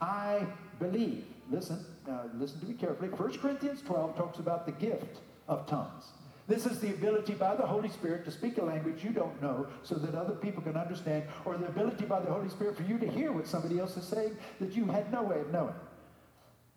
I 0.00 0.46
believe, 0.78 1.24
listen, 1.50 1.84
uh, 2.08 2.24
listen 2.34 2.60
to 2.60 2.66
me 2.66 2.74
carefully. 2.74 3.08
1 3.10 3.38
Corinthians 3.38 3.82
12 3.82 4.16
talks 4.16 4.38
about 4.38 4.64
the 4.64 4.72
gift 4.72 5.20
of 5.48 5.66
tongues. 5.66 6.04
This 6.46 6.66
is 6.66 6.78
the 6.78 6.90
ability 6.90 7.34
by 7.34 7.56
the 7.56 7.66
Holy 7.66 7.88
Spirit 7.88 8.24
to 8.26 8.30
speak 8.30 8.58
a 8.58 8.64
language 8.64 9.02
you 9.02 9.10
don't 9.10 9.40
know 9.40 9.66
so 9.82 9.94
that 9.94 10.14
other 10.14 10.34
people 10.34 10.62
can 10.62 10.76
understand, 10.76 11.24
or 11.44 11.56
the 11.56 11.66
ability 11.66 12.04
by 12.04 12.20
the 12.20 12.30
Holy 12.30 12.50
Spirit 12.50 12.76
for 12.76 12.82
you 12.82 12.98
to 12.98 13.10
hear 13.10 13.32
what 13.32 13.46
somebody 13.46 13.78
else 13.78 13.96
is 13.96 14.06
saying 14.06 14.36
that 14.60 14.72
you 14.72 14.84
had 14.84 15.10
no 15.10 15.22
way 15.22 15.40
of 15.40 15.50
knowing. 15.50 15.74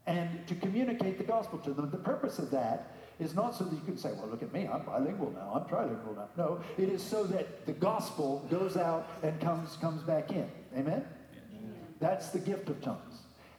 And 0.05 0.47
to 0.47 0.55
communicate 0.55 1.17
the 1.17 1.25
gospel 1.25 1.59
to 1.59 1.73
them. 1.73 1.91
The 1.91 1.97
purpose 1.97 2.39
of 2.39 2.49
that 2.51 2.95
is 3.19 3.35
not 3.35 3.55
so 3.55 3.65
that 3.65 3.73
you 3.73 3.81
can 3.81 3.97
say, 3.97 4.13
well, 4.13 4.27
look 4.27 4.41
at 4.41 4.53
me, 4.53 4.69
I'm 4.71 4.83
bilingual 4.83 5.31
now, 5.31 5.51
I'm 5.53 5.63
trilingual 5.67 6.15
now. 6.15 6.29
No, 6.37 6.61
it 6.77 6.87
is 6.87 7.03
so 7.03 7.25
that 7.25 7.65
the 7.65 7.73
gospel 7.73 8.47
goes 8.49 8.77
out 8.77 9.09
and 9.21 9.39
comes, 9.41 9.75
comes 9.77 10.01
back 10.03 10.31
in. 10.31 10.49
Amen? 10.77 11.03
That's 11.99 12.29
the 12.29 12.39
gift 12.39 12.69
of 12.69 12.81
tongues. 12.81 13.06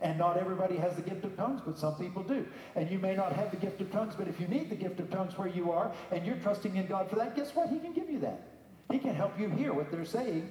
And 0.00 0.16
not 0.18 0.36
everybody 0.36 0.76
has 0.76 0.94
the 0.94 1.02
gift 1.02 1.24
of 1.24 1.36
tongues, 1.36 1.60
but 1.64 1.76
some 1.78 1.96
people 1.96 2.22
do. 2.22 2.46
And 2.76 2.88
you 2.90 2.98
may 2.98 3.16
not 3.16 3.32
have 3.32 3.50
the 3.50 3.56
gift 3.56 3.80
of 3.80 3.90
tongues, 3.90 4.14
but 4.16 4.28
if 4.28 4.40
you 4.40 4.46
need 4.46 4.70
the 4.70 4.76
gift 4.76 5.00
of 5.00 5.10
tongues 5.10 5.36
where 5.36 5.48
you 5.48 5.72
are 5.72 5.92
and 6.12 6.24
you're 6.24 6.36
trusting 6.36 6.76
in 6.76 6.86
God 6.86 7.10
for 7.10 7.16
that, 7.16 7.34
guess 7.34 7.54
what? 7.54 7.68
He 7.68 7.78
can 7.80 7.92
give 7.92 8.08
you 8.08 8.20
that. 8.20 8.42
He 8.92 8.98
can 8.98 9.14
help 9.14 9.38
you 9.38 9.48
hear 9.48 9.72
what 9.72 9.90
they're 9.90 10.04
saying 10.04 10.48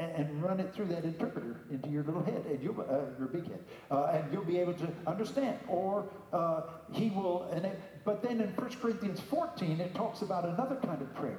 and, 0.00 0.42
run 0.42 0.60
it 0.60 0.74
through 0.74 0.86
that 0.86 1.04
interpreter 1.04 1.60
into 1.70 1.88
your 1.88 2.02
little 2.04 2.22
head, 2.22 2.44
and 2.46 2.62
you'll, 2.62 2.80
uh, 2.80 3.18
your 3.18 3.28
big 3.28 3.44
head, 3.44 3.62
uh, 3.90 4.04
and 4.12 4.32
you'll 4.32 4.44
be 4.44 4.58
able 4.58 4.72
to 4.72 4.88
understand. 5.06 5.58
Or 5.68 6.08
uh, 6.32 6.62
he 6.92 7.10
will, 7.10 7.48
and 7.52 7.66
it, 7.66 7.80
but 8.04 8.22
then 8.22 8.40
in 8.40 8.48
1 8.50 8.70
Corinthians 8.80 9.20
14, 9.20 9.80
it 9.80 9.94
talks 9.94 10.22
about 10.22 10.44
another 10.44 10.76
kind 10.76 11.02
of 11.02 11.14
prayer. 11.14 11.38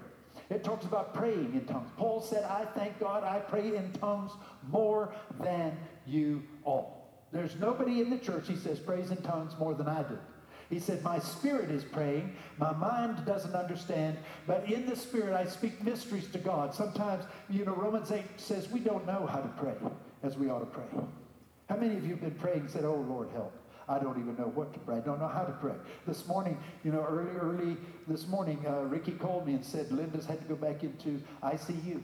It 0.49 0.63
talks 0.63 0.85
about 0.85 1.13
praying 1.13 1.53
in 1.53 1.65
tongues. 1.65 1.89
Paul 1.97 2.21
said, 2.21 2.43
I 2.43 2.65
thank 2.65 2.99
God 2.99 3.23
I 3.23 3.39
pray 3.39 3.75
in 3.75 3.91
tongues 3.93 4.31
more 4.69 5.13
than 5.39 5.77
you 6.05 6.43
all. 6.63 7.09
There's 7.31 7.55
nobody 7.55 8.01
in 8.01 8.09
the 8.09 8.17
church, 8.17 8.47
he 8.47 8.55
says, 8.55 8.79
prays 8.79 9.11
in 9.11 9.17
tongues 9.17 9.53
more 9.57 9.73
than 9.73 9.87
I 9.87 10.03
do. 10.03 10.17
He 10.69 10.79
said, 10.79 11.03
My 11.03 11.19
spirit 11.19 11.69
is 11.69 11.83
praying. 11.83 12.33
My 12.57 12.71
mind 12.71 13.25
doesn't 13.25 13.53
understand. 13.53 14.17
But 14.47 14.71
in 14.71 14.85
the 14.85 14.95
spirit, 14.95 15.33
I 15.33 15.45
speak 15.45 15.83
mysteries 15.83 16.27
to 16.31 16.37
God. 16.37 16.73
Sometimes, 16.73 17.25
you 17.49 17.65
know, 17.65 17.73
Romans 17.75 18.09
8 18.11 18.23
says 18.37 18.69
we 18.69 18.79
don't 18.79 19.05
know 19.05 19.25
how 19.25 19.41
to 19.41 19.49
pray 19.57 19.75
as 20.23 20.37
we 20.37 20.49
ought 20.49 20.59
to 20.59 20.65
pray. 20.65 20.85
How 21.69 21.75
many 21.75 21.97
of 21.97 22.03
you 22.03 22.11
have 22.11 22.21
been 22.21 22.31
praying 22.31 22.61
and 22.61 22.69
said, 22.69 22.85
Oh, 22.85 23.05
Lord, 23.07 23.29
help? 23.33 23.53
I 23.89 23.99
don't 23.99 24.17
even 24.17 24.37
know 24.37 24.51
what 24.55 24.73
to 24.73 24.79
pray. 24.79 24.97
I 24.97 24.99
don't 25.01 25.19
know 25.19 25.27
how 25.27 25.43
to 25.43 25.51
pray. 25.53 25.73
This 26.07 26.25
morning, 26.25 26.57
you 26.85 26.93
know, 26.93 27.05
early, 27.09 27.31
early 27.37 27.77
this 28.07 28.25
morning, 28.27 28.63
uh, 28.65 28.83
Ricky 28.83 29.11
called 29.11 29.45
me 29.45 29.53
and 29.53 29.65
said 29.65 29.91
Linda's 29.91 30.25
had 30.25 30.39
to 30.41 30.47
go 30.47 30.55
back 30.55 30.83
into 30.83 31.21
ICU. 31.43 32.01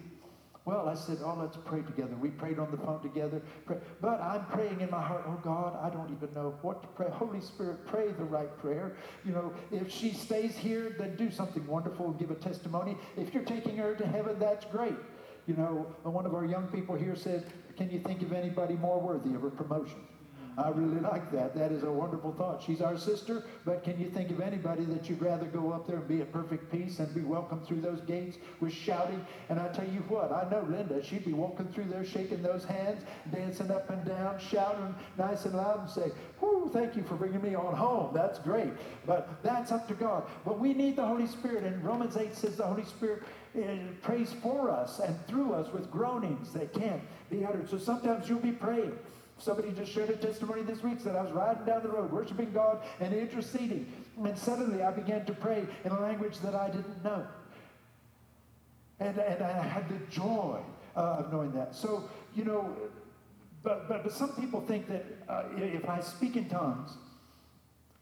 Well, 0.68 0.90
I 0.90 0.96
said, 0.96 1.20
oh, 1.24 1.38
let's 1.40 1.56
pray 1.56 1.82
together. 1.82 2.14
We 2.20 2.28
prayed 2.28 2.60
on 2.60 2.70
the 2.72 2.78
phone 2.78 3.02
together. 3.02 3.42
Pray. 3.66 3.78
But 4.02 4.20
I'm 4.20 4.46
praying 4.48 4.82
in 4.82 4.92
my 4.92 5.02
heart, 5.02 5.24
oh, 5.26 5.40
God, 5.42 5.80
I 5.82 5.90
don't 5.90 6.12
even 6.12 6.34
know 6.34 6.56
what 6.62 6.82
to 6.82 6.90
pray. 6.90 7.08
Holy 7.10 7.40
Spirit, 7.40 7.88
pray 7.88 8.12
the 8.12 8.26
right 8.26 8.50
prayer. 8.60 8.98
You 9.24 9.32
know, 9.32 9.54
if 9.72 9.90
she 9.90 10.12
stays 10.12 10.58
here, 10.58 10.94
then 11.00 11.16
do 11.16 11.32
something 11.32 11.66
wonderful 11.66 12.08
and 12.08 12.20
give 12.20 12.32
a 12.32 12.36
testimony. 12.36 12.98
If 13.16 13.34
you're 13.34 13.46
taking 13.46 13.78
her 13.78 13.96
to 13.96 14.06
heaven, 14.06 14.40
that's 14.40 14.66
great. 14.66 14.98
You 15.48 15.56
know, 15.56 15.88
one 16.04 16.26
of 16.26 16.36
our 16.36 16.44
young 16.44 16.68
people 16.68 16.96
here 16.96 17.16
said, 17.16 17.46
can 17.78 17.90
you 17.90 18.02
think 18.02 18.22
of 18.22 18.34
anybody 18.34 18.74
more 18.76 19.00
worthy 19.00 19.36
of 19.36 19.46
a 19.46 19.50
promotion? 19.50 20.02
I 20.58 20.70
really 20.70 21.00
like 21.02 21.32
that. 21.34 21.54
That 21.54 21.72
is 21.72 21.84
a 21.84 21.92
wonderful 21.92 22.34
thought. 22.34 22.64
She's 22.64 22.82
our 22.82 22.98
sister, 22.98 23.44
but 23.64 23.84
can 23.84 24.00
you 24.00 24.10
think 24.10 24.32
of 24.32 24.42
anybody 24.42 24.86
that 24.86 25.08
you'd 25.08 25.22
rather 25.22 25.46
go 25.46 25.72
up 25.72 25.86
there 25.86 25.98
and 25.98 26.08
be 26.08 26.22
at 26.22 26.34
perfect 26.34 26.72
peace 26.72 26.98
and 26.98 27.14
be 27.14 27.22
welcomed 27.22 27.68
through 27.68 27.82
those 27.82 28.02
gates 28.02 28.38
with 28.60 28.74
shouting? 28.74 29.24
And 29.50 29.60
I 29.60 29.68
tell 29.68 29.86
you 29.86 30.04
what, 30.08 30.32
I 30.32 30.50
know 30.50 30.66
Linda, 30.68 31.04
she'd 31.04 31.26
be 31.26 31.34
walking 31.34 31.68
through 31.68 31.86
there 31.86 32.04
shaking 32.04 32.42
those 32.42 32.66
hands, 32.66 33.04
dancing 33.32 33.70
up 33.70 33.88
and 33.92 34.04
down, 34.04 34.40
shouting 34.40 34.96
nice 35.16 35.46
and 35.46 35.54
loud 35.54 35.82
and 35.82 35.90
say, 35.90 36.12
Whoo, 36.42 36.72
thank 36.74 36.96
you 36.96 37.04
for 37.04 37.16
bringing 37.16 37.42
me 37.42 37.54
on 37.54 37.76
home. 37.76 38.12
That's 38.14 38.40
great. 38.40 38.74
But 39.06 39.30
that's 39.44 39.72
up 39.72 39.88
to 39.90 39.94
God. 39.94 40.24
But 40.44 40.60
we 40.60 40.74
need 40.74 40.96
the 40.96 41.06
Holy 41.06 41.28
Spirit. 41.28 41.66
And 41.66 41.84
Romans 41.84 42.18
8 42.18 42.36
says 42.36 42.56
the 42.56 42.66
Holy 42.66 42.86
Spirit 42.86 43.22
uh, 43.56 43.62
prays 44.02 44.34
for 44.42 44.72
us 44.72 45.00
and 45.00 45.16
through 45.28 45.54
us 45.54 45.72
with 45.72 45.92
groanings 45.92 46.52
that 46.54 46.74
can't 46.74 47.02
be 47.30 47.46
uttered. 47.46 47.70
So 47.70 47.78
sometimes 47.78 48.28
you'll 48.28 48.40
be 48.40 48.52
praying. 48.52 48.98
Somebody 49.40 49.72
just 49.72 49.92
shared 49.92 50.10
a 50.10 50.16
testimony 50.16 50.64
this 50.64 50.82
week 50.82 51.04
that 51.04 51.16
I 51.16 51.22
was 51.22 51.32
riding 51.32 51.66
down 51.66 51.84
the 51.84 51.90
road, 51.90 52.12
worshiping 52.12 52.52
God 52.52 52.82
and 53.00 53.14
interceding. 53.14 53.92
And 54.24 54.38
suddenly 54.38 54.84
I 54.84 54.92
began 54.92 55.26
to 55.26 55.34
pray 55.34 55.66
in 55.86 55.92
a 55.92 56.00
language 56.00 56.40
that 56.40 56.56
I 56.56 56.70
didn't 56.70 57.04
know. 57.04 57.28
And, 59.00 59.18
and 59.20 59.44
I 59.44 59.62
had 59.62 59.88
the 59.90 60.00
joy 60.10 60.60
uh, 60.96 61.00
of 61.00 61.32
knowing 61.32 61.52
that. 61.52 61.76
So, 61.76 62.10
you 62.36 62.46
know, 62.46 62.76
but, 63.62 63.88
but, 63.88 64.04
but 64.04 64.14
some 64.14 64.32
people 64.36 64.62
think 64.62 64.88
that 64.88 65.06
uh, 65.30 65.44
if 65.56 65.88
I 65.88 66.00
speak 66.00 66.36
in 66.36 66.50
tongues, 66.50 66.92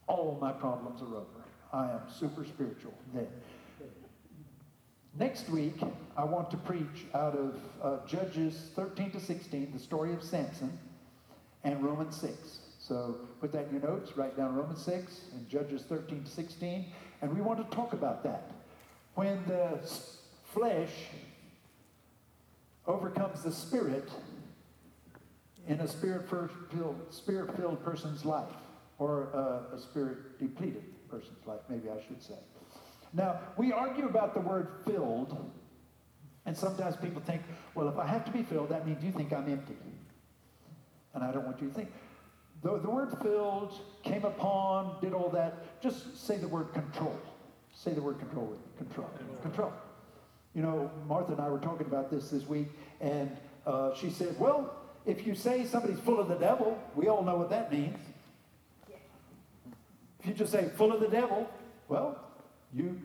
all 0.07 0.37
my 0.39 0.53
problems 0.53 1.01
are 1.01 1.15
over. 1.15 1.25
I 1.73 1.91
am 1.91 2.01
super 2.17 2.45
spiritual 2.45 2.93
then. 3.13 3.27
Next 5.17 5.49
week, 5.49 5.79
I 6.15 6.23
want 6.23 6.51
to 6.51 6.57
preach 6.57 7.05
out 7.13 7.35
of 7.35 7.59
uh, 7.81 8.05
Judges 8.05 8.69
13 8.75 9.11
to 9.11 9.19
16, 9.19 9.71
the 9.73 9.79
story 9.79 10.13
of 10.13 10.21
Samson 10.21 10.77
and 11.65 11.83
Romans 11.83 12.15
6. 12.15 12.59
So 12.79 13.17
put 13.41 13.51
that 13.51 13.65
in 13.65 13.71
your 13.71 13.81
notes, 13.81 14.15
write 14.15 14.37
down 14.37 14.55
Romans 14.55 14.81
6 14.85 15.21
and 15.33 15.49
Judges 15.49 15.81
13 15.81 16.23
to 16.23 16.29
16, 16.29 16.85
and 17.21 17.35
we 17.35 17.41
want 17.41 17.57
to 17.69 17.75
talk 17.75 17.93
about 17.93 18.23
that. 18.23 18.51
When 19.15 19.43
the 19.47 19.79
flesh 20.53 20.91
overcomes 22.85 23.41
the 23.41 23.51
spirit 23.51 24.11
in 25.67 25.79
a 25.79 25.87
spirit-filled, 25.87 26.95
spirit-filled 27.09 27.83
person's 27.83 28.23
life, 28.23 28.53
or 28.99 29.29
a, 29.33 29.75
a 29.75 29.79
spirit-depleted 29.79 30.83
person's 31.09 31.45
life, 31.47 31.61
maybe 31.67 31.89
I 31.89 31.99
should 32.07 32.21
say. 32.21 32.37
Now, 33.13 33.39
we 33.57 33.71
argue 33.71 34.05
about 34.05 34.35
the 34.35 34.41
word 34.41 34.67
filled, 34.85 35.51
and 36.45 36.55
sometimes 36.55 36.95
people 36.97 37.23
think, 37.25 37.41
well, 37.73 37.89
if 37.89 37.97
I 37.97 38.05
have 38.05 38.23
to 38.25 38.31
be 38.31 38.43
filled, 38.43 38.69
that 38.69 38.85
means 38.85 39.03
you 39.03 39.11
think 39.11 39.33
I'm 39.33 39.51
empty 39.51 39.75
and 41.15 41.23
I 41.23 41.31
don't 41.31 41.45
want 41.45 41.61
you 41.61 41.69
to 41.69 41.73
think. 41.73 41.91
The, 42.61 42.79
the 42.79 42.89
word 42.89 43.09
filled, 43.21 43.73
came 44.03 44.25
upon, 44.25 44.97
did 45.01 45.13
all 45.13 45.29
that. 45.29 45.81
Just 45.81 46.25
say 46.27 46.37
the 46.37 46.47
word 46.47 46.73
control. 46.73 47.17
Say 47.73 47.93
the 47.93 48.01
word 48.01 48.19
control. 48.19 48.55
Control. 48.77 49.09
Control. 49.41 49.73
You 50.53 50.61
know, 50.61 50.91
Martha 51.07 51.33
and 51.33 51.41
I 51.41 51.49
were 51.49 51.59
talking 51.59 51.85
about 51.85 52.09
this 52.09 52.29
this 52.29 52.47
week, 52.47 52.67
and 53.01 53.35
uh, 53.65 53.93
she 53.93 54.09
said, 54.09 54.39
well, 54.39 54.73
if 55.05 55.27
you 55.27 55.35
say 55.35 55.65
somebody's 55.65 55.99
full 55.99 56.19
of 56.19 56.27
the 56.27 56.35
devil, 56.35 56.79
we 56.95 57.07
all 57.07 57.23
know 57.23 57.37
what 57.37 57.49
that 57.49 57.71
means. 57.71 57.97
If 60.19 60.27
you 60.27 60.33
just 60.33 60.51
say 60.51 60.69
full 60.75 60.91
of 60.91 61.01
the 61.01 61.07
devil, 61.07 61.49
well, 61.87 62.19
you 62.73 62.99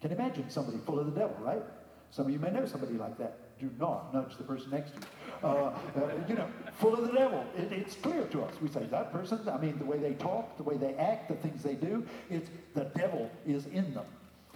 can 0.00 0.12
imagine 0.12 0.48
somebody 0.48 0.78
full 0.86 1.00
of 1.00 1.06
the 1.06 1.18
devil, 1.18 1.36
right? 1.40 1.62
Some 2.10 2.26
of 2.26 2.32
you 2.32 2.38
may 2.38 2.50
know 2.50 2.66
somebody 2.66 2.94
like 2.94 3.18
that. 3.18 3.38
Do 3.62 3.70
not 3.78 4.12
nudge 4.12 4.36
the 4.36 4.42
person 4.42 4.70
next 4.72 4.90
to 4.90 4.96
you. 4.98 5.06
Uh, 5.44 5.46
uh, 5.46 6.10
you 6.28 6.34
know, 6.34 6.48
full 6.80 6.94
of 6.94 7.02
the 7.06 7.12
devil. 7.12 7.44
It, 7.56 7.72
it's 7.72 7.94
clear 7.94 8.24
to 8.24 8.42
us. 8.42 8.54
We 8.60 8.68
say 8.68 8.86
that 8.90 9.12
person, 9.12 9.48
I 9.48 9.56
mean, 9.56 9.78
the 9.78 9.84
way 9.84 9.98
they 9.98 10.14
talk, 10.14 10.56
the 10.56 10.64
way 10.64 10.76
they 10.76 10.94
act, 10.94 11.28
the 11.28 11.36
things 11.36 11.62
they 11.62 11.74
do, 11.74 12.04
it's 12.28 12.50
the 12.74 12.90
devil 12.96 13.30
is 13.46 13.66
in 13.66 13.94
them. 13.94 14.06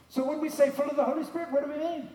So 0.08 0.26
when 0.26 0.40
we 0.40 0.48
say 0.48 0.70
full 0.70 0.90
of 0.90 0.96
the 0.96 1.04
Holy 1.04 1.22
Spirit, 1.22 1.52
what 1.52 1.64
do 1.64 1.72
we 1.72 1.78
mean? 1.78 2.08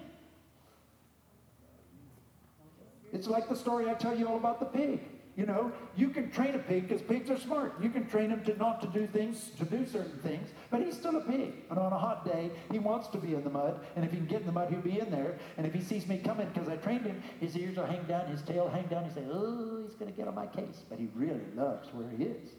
It's 3.14 3.28
like 3.28 3.48
the 3.48 3.56
story 3.56 3.90
I 3.90 3.94
tell 3.94 4.18
you 4.18 4.28
all 4.28 4.38
about 4.38 4.60
the 4.60 4.66
pig. 4.66 5.00
You 5.42 5.48
know, 5.48 5.72
you 5.98 6.10
can 6.10 6.30
train 6.30 6.54
a 6.54 6.60
pig 6.60 6.88
because 6.88 7.02
pigs 7.02 7.32
are 7.32 7.40
smart. 7.40 7.74
You 7.82 7.90
can 7.90 8.08
train 8.08 8.30
him 8.30 8.44
to 8.44 8.56
not 8.58 8.80
to 8.82 8.88
do 8.88 9.08
things, 9.08 9.50
to 9.58 9.66
do 9.66 9.88
certain 9.88 10.20
things, 10.20 10.50
but 10.70 10.84
he's 10.84 10.94
still 10.94 11.16
a 11.16 11.22
pig. 11.22 11.54
And 11.72 11.80
on 11.80 11.92
a 11.92 11.98
hot 11.98 12.24
day, 12.24 12.52
he 12.72 12.78
wants 12.78 13.08
to 13.08 13.18
be 13.18 13.34
in 13.34 13.44
the 13.44 13.50
mud. 13.50 13.80
And 13.96 14.06
if 14.06 14.12
he 14.12 14.18
can 14.18 14.28
get 14.28 14.42
in 14.42 14.46
the 14.46 14.52
mud, 14.52 14.70
he'll 14.70 14.82
be 14.82 15.00
in 15.00 15.10
there. 15.10 15.40
And 15.58 15.66
if 15.66 15.74
he 15.74 15.82
sees 15.82 16.06
me 16.06 16.20
coming 16.20 16.48
because 16.54 16.70
I 16.70 16.76
trained 16.76 17.08
him, 17.08 17.24
his 17.40 17.58
ears 17.58 17.78
will 17.78 17.88
hang 17.88 18.04
down, 18.04 18.28
his 18.28 18.44
tail 18.44 18.70
hang 18.70 18.86
down. 18.86 19.06
He 19.06 19.10
say, 19.16 19.26
"Oh, 19.32 19.82
he's 19.82 19.96
going 19.96 20.12
to 20.12 20.16
get 20.16 20.28
on 20.28 20.36
my 20.36 20.46
case." 20.46 20.84
But 20.88 21.00
he 21.00 21.10
really 21.16 21.48
loves 21.56 21.92
where 21.92 22.08
he 22.16 22.26
is. 22.26 22.52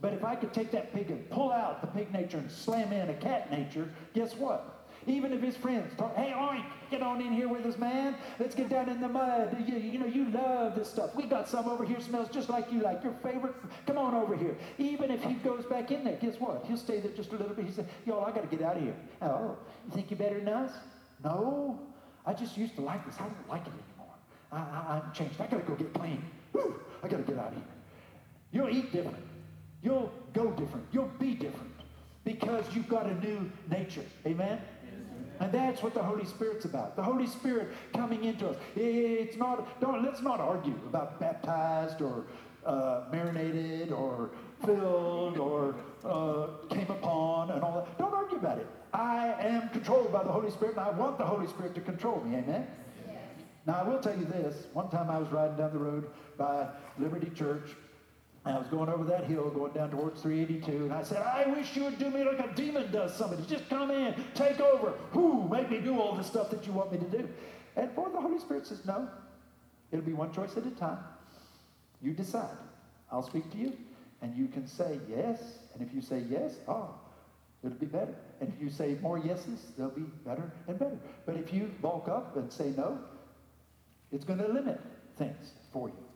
But 0.00 0.12
if 0.12 0.24
I 0.24 0.34
could 0.34 0.52
take 0.52 0.72
that 0.72 0.92
pig 0.92 1.12
and 1.12 1.30
pull 1.30 1.52
out 1.52 1.82
the 1.82 1.86
pig 1.86 2.12
nature 2.12 2.38
and 2.38 2.50
slam 2.50 2.92
in 2.92 3.10
a 3.10 3.14
cat 3.14 3.48
nature, 3.52 3.88
guess 4.12 4.34
what? 4.34 4.77
Even 5.08 5.32
if 5.32 5.40
his 5.40 5.56
friends 5.56 5.90
talk, 5.96 6.14
hey, 6.16 6.32
oink, 6.36 6.64
get 6.90 7.02
on 7.02 7.20
in 7.22 7.32
here 7.32 7.48
with 7.48 7.64
us, 7.64 7.78
man. 7.78 8.14
Let's 8.38 8.54
get 8.54 8.68
down 8.68 8.88
in 8.90 9.00
the 9.00 9.08
mud. 9.08 9.56
You, 9.66 9.76
you 9.76 9.98
know, 9.98 10.06
you 10.06 10.26
love 10.30 10.74
this 10.74 10.90
stuff. 10.90 11.14
We 11.14 11.24
got 11.24 11.48
some 11.48 11.66
over 11.66 11.84
here 11.84 11.98
smells 12.00 12.28
just 12.28 12.50
like 12.50 12.70
you 12.70 12.80
like. 12.80 13.02
Your 13.02 13.14
favorite. 13.22 13.54
Come 13.86 13.96
on 13.96 14.14
over 14.14 14.36
here. 14.36 14.56
Even 14.76 15.10
if 15.10 15.22
he 15.22 15.34
goes 15.34 15.64
back 15.64 15.90
in 15.90 16.04
there, 16.04 16.16
guess 16.16 16.38
what? 16.38 16.64
He'll 16.66 16.76
stay 16.76 17.00
there 17.00 17.12
just 17.12 17.32
a 17.32 17.36
little 17.36 17.54
bit. 17.54 17.64
He 17.64 17.72
said, 17.72 17.88
y'all, 18.04 18.24
I 18.24 18.32
got 18.32 18.48
to 18.48 18.56
get 18.56 18.64
out 18.64 18.76
of 18.76 18.82
here. 18.82 18.96
Oh, 19.22 19.56
you 19.86 19.94
think 19.94 20.10
you're 20.10 20.18
better 20.18 20.38
than 20.38 20.48
us? 20.48 20.72
No. 21.24 21.80
I 22.26 22.34
just 22.34 22.58
used 22.58 22.76
to 22.76 22.82
like 22.82 23.06
this. 23.06 23.16
I 23.18 23.22
don't 23.22 23.48
like 23.48 23.62
it 23.62 23.72
anymore. 23.72 24.14
I, 24.52 24.58
I, 24.58 25.02
I'm 25.02 25.12
changed. 25.12 25.40
I 25.40 25.46
got 25.46 25.60
to 25.60 25.66
go 25.66 25.74
get 25.74 25.94
clean. 25.94 26.22
Whew, 26.52 26.78
I 27.02 27.08
got 27.08 27.16
to 27.16 27.22
get 27.22 27.38
out 27.38 27.48
of 27.48 27.54
here. 27.54 27.62
You'll 28.52 28.68
eat 28.68 28.92
different. 28.92 29.24
You'll 29.82 30.12
go 30.34 30.50
different. 30.50 30.86
You'll 30.92 31.12
be 31.18 31.34
different 31.34 31.72
because 32.24 32.64
you've 32.74 32.88
got 32.88 33.06
a 33.06 33.14
new 33.26 33.50
nature. 33.70 34.04
Amen? 34.26 34.60
And 35.40 35.52
that's 35.52 35.82
what 35.82 35.94
the 35.94 36.02
Holy 36.02 36.24
Spirit's 36.24 36.64
about. 36.64 36.96
The 36.96 37.02
Holy 37.02 37.26
Spirit 37.26 37.68
coming 37.94 38.24
into 38.24 38.48
us. 38.48 38.56
It's 38.74 39.36
not, 39.36 39.80
don't, 39.80 40.02
let's 40.02 40.20
not 40.20 40.40
argue 40.40 40.74
about 40.86 41.20
baptized 41.20 42.02
or 42.02 42.24
uh, 42.66 43.04
marinated 43.10 43.92
or 43.92 44.30
filled 44.64 45.38
or 45.38 45.76
uh, 46.04 46.48
came 46.74 46.90
upon 46.90 47.50
and 47.50 47.62
all 47.62 47.74
that. 47.76 47.98
Don't 47.98 48.14
argue 48.14 48.38
about 48.38 48.58
it. 48.58 48.66
I 48.92 49.34
am 49.40 49.68
controlled 49.68 50.12
by 50.12 50.24
the 50.24 50.32
Holy 50.32 50.50
Spirit 50.50 50.76
and 50.76 50.84
I 50.84 50.90
want 50.90 51.18
the 51.18 51.24
Holy 51.24 51.46
Spirit 51.46 51.74
to 51.76 51.80
control 51.80 52.20
me. 52.20 52.36
Amen? 52.36 52.66
Yes. 53.06 53.16
Now, 53.66 53.74
I 53.74 53.82
will 53.84 54.00
tell 54.00 54.18
you 54.18 54.24
this. 54.24 54.66
One 54.72 54.90
time 54.90 55.08
I 55.10 55.18
was 55.18 55.28
riding 55.30 55.56
down 55.56 55.72
the 55.72 55.78
road 55.78 56.10
by 56.36 56.68
Liberty 56.98 57.30
Church 57.30 57.70
I 58.44 58.56
was 58.56 58.66
going 58.68 58.88
over 58.88 59.04
that 59.04 59.24
hill, 59.24 59.50
going 59.50 59.72
down 59.72 59.90
towards 59.90 60.22
382, 60.22 60.84
and 60.84 60.92
I 60.92 61.02
said, 61.02 61.22
I 61.22 61.46
wish 61.48 61.76
you 61.76 61.84
would 61.84 61.98
do 61.98 62.08
me 62.08 62.24
like 62.24 62.38
a 62.38 62.52
demon 62.54 62.90
does 62.90 63.14
somebody. 63.14 63.42
Just 63.46 63.68
come 63.68 63.90
in, 63.90 64.14
take 64.34 64.60
over, 64.60 64.94
whoo, 65.12 65.48
make 65.48 65.70
me 65.70 65.78
do 65.78 66.00
all 66.00 66.14
the 66.14 66.22
stuff 66.22 66.48
that 66.50 66.66
you 66.66 66.72
want 66.72 66.92
me 66.92 66.98
to 66.98 67.04
do. 67.04 67.28
And 67.76 67.90
for 67.92 68.08
the 68.08 68.20
Holy 68.20 68.38
Spirit 68.38 68.66
says, 68.66 68.84
no, 68.86 69.08
it'll 69.90 70.04
be 70.04 70.14
one 70.14 70.32
choice 70.32 70.56
at 70.56 70.66
a 70.66 70.70
time. 70.70 70.98
You 72.00 72.12
decide. 72.12 72.56
I'll 73.10 73.22
speak 73.22 73.50
to 73.52 73.58
you, 73.58 73.76
and 74.22 74.34
you 74.36 74.48
can 74.48 74.66
say 74.66 74.98
yes, 75.08 75.40
and 75.74 75.86
if 75.86 75.94
you 75.94 76.00
say 76.00 76.22
yes, 76.30 76.54
oh, 76.68 76.94
it'll 77.64 77.76
be 77.76 77.86
better. 77.86 78.14
And 78.40 78.52
if 78.54 78.62
you 78.62 78.70
say 78.70 78.96
more 79.02 79.18
yeses, 79.18 79.60
they'll 79.76 79.90
be 79.90 80.06
better 80.24 80.52
and 80.68 80.78
better. 80.78 80.98
But 81.26 81.36
if 81.36 81.52
you 81.52 81.70
bulk 81.82 82.08
up 82.08 82.36
and 82.36 82.52
say 82.52 82.72
no, 82.76 82.98
it's 84.12 84.24
going 84.24 84.38
to 84.38 84.48
limit 84.48 84.80
things 85.16 85.52
for 85.72 85.88
you. 85.88 86.07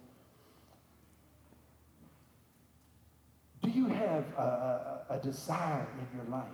Do 3.62 3.70
you 3.70 3.86
have 3.86 4.24
a, 4.36 4.42
a, 4.42 5.14
a, 5.14 5.18
desire 5.18 5.86
in 5.98 6.18
your 6.18 6.26
life 6.28 6.48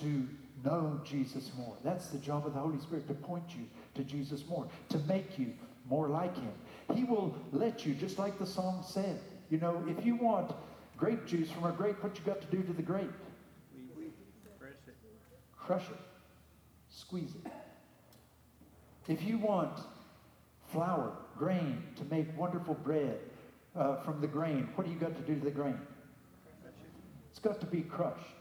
to 0.00 0.28
know 0.64 1.00
Jesus 1.04 1.50
more? 1.56 1.76
That's 1.82 2.08
the 2.08 2.18
job 2.18 2.46
of 2.46 2.54
the 2.54 2.60
Holy 2.60 2.78
Spirit, 2.78 3.08
to 3.08 3.14
point 3.14 3.44
you 3.48 3.66
to 3.94 4.04
Jesus 4.04 4.44
more, 4.48 4.68
to 4.90 4.98
make 5.00 5.38
you 5.38 5.52
more 5.88 6.08
like 6.08 6.36
him. 6.36 6.52
He 6.94 7.04
will 7.04 7.34
let 7.50 7.84
you, 7.84 7.94
just 7.94 8.18
like 8.18 8.38
the 8.38 8.46
song 8.46 8.84
said. 8.86 9.18
You 9.50 9.58
know, 9.58 9.84
if 9.88 10.06
you 10.06 10.14
want 10.14 10.52
grape 10.96 11.26
juice 11.26 11.50
from 11.50 11.64
a 11.64 11.72
grape, 11.72 12.02
what 12.02 12.16
you 12.16 12.24
got 12.24 12.40
to 12.40 12.56
do 12.56 12.62
to 12.62 12.72
the 12.72 12.82
grape? 12.82 13.12
Crush 14.56 14.70
it. 14.70 14.78
Crush 15.56 15.90
it. 15.90 16.00
Squeeze 16.88 17.34
it. 17.44 17.52
If 19.08 19.22
you 19.24 19.38
want 19.38 19.80
flour, 20.70 21.12
grain, 21.36 21.82
to 21.96 22.04
make 22.04 22.26
wonderful 22.38 22.74
bread 22.74 23.18
uh, 23.74 23.96
from 23.96 24.20
the 24.20 24.28
grain, 24.28 24.68
what 24.76 24.86
do 24.86 24.92
you 24.92 24.98
got 24.98 25.16
to 25.16 25.22
do 25.22 25.34
to 25.34 25.44
the 25.44 25.50
grain? 25.50 25.78
It's 27.32 27.40
got 27.40 27.60
to 27.60 27.66
be 27.66 27.80
crushed. 27.80 28.36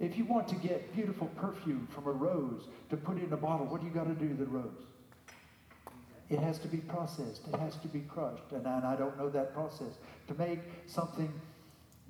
If 0.00 0.18
you 0.18 0.24
want 0.24 0.48
to 0.48 0.56
get 0.56 0.92
beautiful 0.94 1.28
perfume 1.36 1.88
from 1.94 2.08
a 2.08 2.10
rose 2.10 2.66
to 2.90 2.96
put 2.96 3.16
in 3.18 3.32
a 3.32 3.36
bottle, 3.36 3.66
what 3.66 3.80
do 3.80 3.86
you 3.86 3.92
got 3.92 4.08
to 4.08 4.14
do 4.14 4.28
to 4.28 4.34
the 4.34 4.46
rose? 4.46 4.82
It 6.28 6.40
has 6.40 6.58
to 6.58 6.68
be 6.68 6.78
processed. 6.78 7.42
It 7.52 7.60
has 7.60 7.76
to 7.76 7.88
be 7.88 8.00
crushed. 8.00 8.50
And, 8.50 8.66
and 8.66 8.84
I 8.84 8.96
don't 8.96 9.16
know 9.16 9.30
that 9.30 9.54
process. 9.54 9.94
To 10.26 10.34
make 10.34 10.58
something 10.86 11.32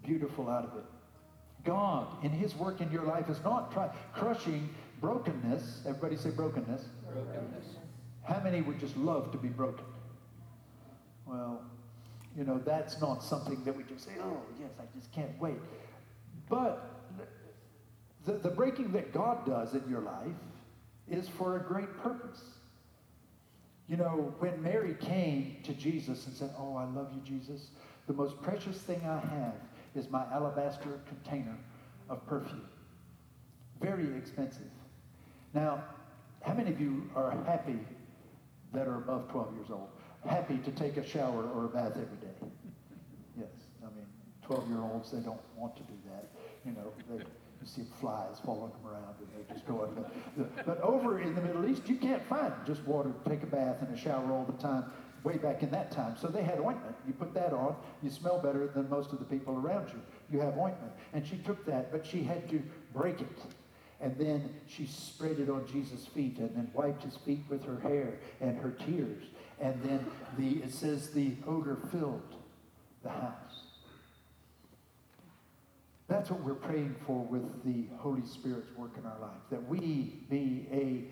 beautiful 0.03 0.49
out 0.49 0.65
of 0.65 0.79
it. 0.79 0.85
God, 1.65 2.07
in 2.25 2.31
his 2.31 2.55
work 2.57 2.81
in 2.81 2.91
your 2.91 3.05
life, 3.05 3.29
is 3.29 3.43
not 3.45 3.71
try, 3.73 3.91
crushing 4.15 4.71
brokenness. 5.03 5.83
Everybody 5.87 6.17
say 6.17 6.31
brokenness. 6.31 6.87
Brokenness. 7.13 7.77
How 8.23 8.41
many 8.43 8.63
would 8.63 8.81
just 8.81 8.97
love 8.97 9.31
to 9.33 9.39
be 9.39 9.49
broken? 9.49 9.85
Well, 11.27 11.63
You 12.37 12.45
know, 12.45 12.61
that's 12.65 13.01
not 13.01 13.23
something 13.23 13.63
that 13.65 13.77
we 13.77 13.85
just 13.85 14.05
say, 14.05 14.13
oh, 14.21 14.43
yes, 14.61 14.71
I 14.81 14.85
just 14.97 15.13
can't 15.13 15.39
wait. 15.41 15.59
But 16.49 16.91
the, 18.25 18.33
the 18.33 18.49
breaking 18.49 18.93
that 18.93 19.13
God 19.13 19.47
does 19.47 19.75
in 19.75 19.83
your 19.89 20.01
life 20.01 20.33
is 21.09 21.29
for 21.29 21.57
a 21.57 21.61
great 21.61 21.97
purpose. 21.99 22.43
You 23.89 23.99
know, 23.99 24.35
when 24.39 24.63
Mary 24.63 24.97
came 24.99 25.57
to 25.65 25.75
Jesus 25.75 26.27
and 26.27 26.35
said, 26.35 26.51
Oh, 26.59 26.77
I 26.77 26.85
love 26.85 27.13
you, 27.15 27.21
Jesus, 27.21 27.69
the 28.07 28.15
most 28.15 28.41
precious 28.43 28.79
thing 28.79 29.01
I 29.05 29.21
have 29.21 29.55
is 29.95 30.11
my 30.11 30.25
alabaster 30.33 31.01
container 31.07 31.57
of 32.09 32.27
perfume. 32.27 32.67
Very 33.81 34.17
expensive. 34.17 34.71
Now, 35.53 35.85
how 36.41 36.55
many 36.55 36.71
of 36.71 36.81
you 36.81 37.11
are 37.15 37.31
happy 37.47 37.79
that 38.73 38.89
are 38.89 38.97
above 38.97 39.31
12 39.31 39.55
years 39.55 39.67
old? 39.71 39.89
Happy 40.29 40.59
to 40.59 40.71
take 40.73 40.97
a 40.97 41.07
shower 41.07 41.49
or 41.55 41.67
a 41.67 41.69
bath 41.69 41.93
every 41.93 42.17
day? 42.17 42.35
Yes. 43.39 43.49
I 43.83 43.87
mean, 43.95 44.07
12 44.43 44.69
year 44.69 44.81
olds, 44.81 45.11
they 45.11 45.21
don't 45.21 45.41
want 45.57 45.77
to 45.77 45.83
do 45.83 45.95
that. 46.07 46.31
You 46.65 46.73
know, 46.73 46.93
they, 47.09 47.17
you 47.17 47.67
see 47.67 47.83
flies 48.01 48.37
following 48.45 48.73
them 48.73 48.91
around 48.91 49.15
and 49.19 49.29
they 49.37 49.53
just 49.53 49.67
go 49.67 49.85
in. 49.85 50.45
But 50.67 50.81
over 50.81 51.21
in 51.21 51.35
the 51.35 51.43
Middle 51.43 51.69
East, 51.69 51.89
you 51.89 51.97
can't 51.97 52.25
find 52.27 52.53
just 52.67 52.83
water 52.85 53.11
to 53.11 53.31
take 53.31 53.43
a 53.43 53.47
bath 53.47 53.77
and 53.81 53.95
a 53.95 53.99
shower 53.99 54.33
all 54.33 54.45
the 54.45 54.61
time 54.63 54.85
way 55.25 55.39
back 55.39 55.63
in 55.63 55.71
that 55.71 55.91
time. 55.91 56.17
So 56.21 56.29
they 56.29 56.43
had 56.43 56.61
ointment. 56.61 56.95
You 57.07 57.15
put 57.15 57.35
that 57.35 57.53
on, 57.53 57.75
you 58.03 58.11
smell 58.11 58.39
better 58.39 58.69
than 58.69 58.89
most 58.89 59.13
of 59.13 59.19
the 59.19 59.25
people 59.25 59.57
around 59.57 59.89
you. 59.89 60.01
You 60.31 60.41
have 60.41 60.57
ointment. 60.59 60.93
And 61.13 61.27
she 61.27 61.39
took 61.39 61.65
that, 61.67 61.91
but 61.91 62.07
she 62.07 62.23
had 62.23 62.49
to 62.51 62.63
break 62.95 63.21
it. 63.21 63.39
And 64.01 64.17
then 64.19 64.55
she 64.67 64.87
spread 64.87 65.39
it 65.39 65.49
on 65.49 65.67
Jesus' 65.67 66.07
feet 66.07 66.39
and 66.39 66.55
then 66.55 66.71
wiped 66.75 67.03
his 67.03 67.17
feet 67.17 67.43
with 67.49 67.65
her 67.65 67.81
hair 67.81 68.19
and 68.41 68.59
her 68.59 68.71
tears. 68.71 69.23
And 69.65 69.83
then 69.83 70.05
the, 70.37 70.63
it 70.63 70.75
says 70.75 71.09
the 71.09 71.33
odor 71.49 71.79
filled 71.91 72.35
the 73.03 73.09
house. 73.09 73.63
That's 76.07 76.31
what 76.31 76.41
we're 76.41 76.55
praying 76.55 76.97
for 77.07 77.25
with 77.25 77.65
the 77.65 77.87
Holy 77.97 78.27
Spirit's 78.27 78.69
work 78.77 78.91
in 78.99 79.07
our 79.07 79.19
life, 79.21 79.41
that 79.51 79.67
we 79.67 80.21
be 80.29 80.67
a 80.71 81.05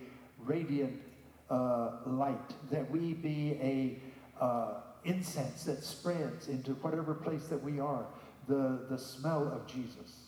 radiant 0.45 1.01
uh, 1.49 1.93
light, 2.05 2.53
that 2.71 2.91
we 2.91 3.15
be 3.15 3.59
a 3.63 4.45
uh, 4.45 4.81
incense 5.05 5.65
that 5.65 5.83
spreads 5.83 6.49
into 6.49 6.73
whatever 6.75 7.15
place 7.15 7.47
that 7.47 7.63
we 7.65 7.81
are, 7.81 8.05
the, 8.49 8.81
the 8.91 8.99
smell 8.99 9.49
of 9.49 9.67
Jesus. 9.67 10.27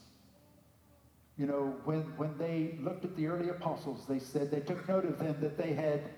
You 1.37 1.47
know, 1.47 1.75
when, 1.85 2.01
when 2.17 2.39
they 2.39 2.79
looked 2.81 3.05
at 3.05 3.15
the 3.17 3.27
early 3.27 3.51
apostles, 3.51 4.07
they 4.09 4.19
said 4.19 4.51
they 4.51 4.61
took 4.61 4.89
note 4.89 5.05
of 5.05 5.19
them 5.19 5.37
that 5.43 5.59
they 5.59 5.75
had 5.75 6.09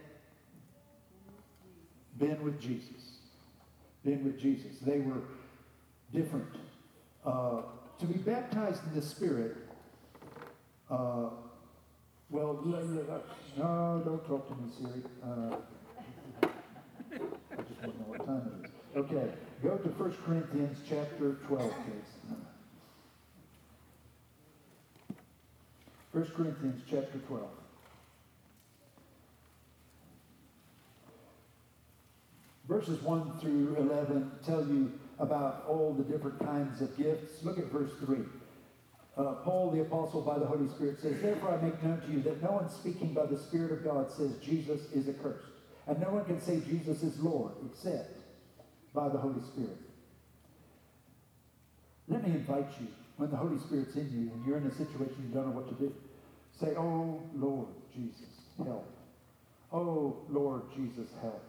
been 2.18 2.42
with 2.42 2.61
Jesus. 2.61 3.18
Been 4.05 4.24
with 4.24 4.40
Jesus. 4.40 4.79
They 4.81 5.00
were 5.00 5.22
different. 6.12 6.48
Uh, 7.24 7.62
to 7.98 8.07
be 8.07 8.18
baptized 8.18 8.83
in 8.88 8.94
the 8.94 9.02
Spirit, 9.05 9.57
uh, 10.90 11.31
well, 12.31 12.61
no, 12.64 14.02
don't 14.05 14.26
talk 14.26 14.48
to 14.48 14.55
me, 14.55 14.70
Siri. 14.76 15.02
Uh, 15.24 15.57
I 16.42 17.62
just 17.62 17.81
to 17.81 17.87
know 17.87 18.07
what 18.07 18.26
time 18.26 18.50
it 18.62 18.66
is. 18.66 18.72
Okay, 18.96 19.33
go 19.62 19.76
to 19.76 19.88
1 19.88 20.16
Corinthians 20.24 20.79
chapter 20.88 21.37
12, 21.46 21.72
please. 21.85 22.37
1 26.12 26.24
Corinthians 26.37 26.83
chapter 26.88 27.18
12. 27.29 27.42
Verses 32.76 33.00
1 33.04 33.38
through 33.40 33.74
11 33.78 34.30
tell 34.44 34.60
you 34.60 34.92
about 35.18 35.64
all 35.66 35.94
the 35.94 36.04
different 36.04 36.38
kinds 36.40 36.82
of 36.82 36.94
gifts. 36.98 37.42
Look 37.42 37.58
at 37.58 37.72
verse 37.72 37.90
3. 38.04 38.18
Uh, 39.16 39.32
Paul 39.36 39.70
the 39.70 39.80
apostle 39.80 40.20
by 40.20 40.38
the 40.38 40.44
Holy 40.44 40.68
Spirit 40.68 41.00
says, 41.00 41.22
Therefore 41.22 41.54
I 41.54 41.64
make 41.64 41.82
known 41.82 42.02
to 42.02 42.12
you 42.12 42.20
that 42.24 42.42
no 42.42 42.50
one 42.50 42.68
speaking 42.68 43.14
by 43.14 43.24
the 43.24 43.38
Spirit 43.38 43.72
of 43.72 43.82
God 43.82 44.12
says 44.12 44.32
Jesus 44.42 44.92
is 44.92 45.08
accursed. 45.08 45.48
And 45.86 45.98
no 46.02 46.10
one 46.10 46.26
can 46.26 46.38
say 46.38 46.60
Jesus 46.68 47.02
is 47.02 47.18
Lord 47.18 47.52
except 47.64 48.20
by 48.92 49.08
the 49.08 49.16
Holy 49.16 49.40
Spirit. 49.40 49.78
Let 52.08 52.28
me 52.28 52.34
invite 52.34 52.68
you, 52.78 52.88
when 53.16 53.30
the 53.30 53.38
Holy 53.38 53.58
Spirit's 53.58 53.96
in 53.96 54.12
you 54.12 54.30
and 54.34 54.46
you're 54.46 54.58
in 54.58 54.66
a 54.66 54.74
situation 54.74 55.16
you 55.26 55.34
don't 55.34 55.46
know 55.46 55.56
what 55.56 55.68
to 55.70 55.82
do, 55.82 55.94
say, 56.60 56.76
Oh 56.76 57.22
Lord 57.34 57.68
Jesus, 57.94 58.28
help. 58.58 58.86
Oh 59.72 60.18
Lord 60.28 60.60
Jesus, 60.76 61.08
help. 61.22 61.42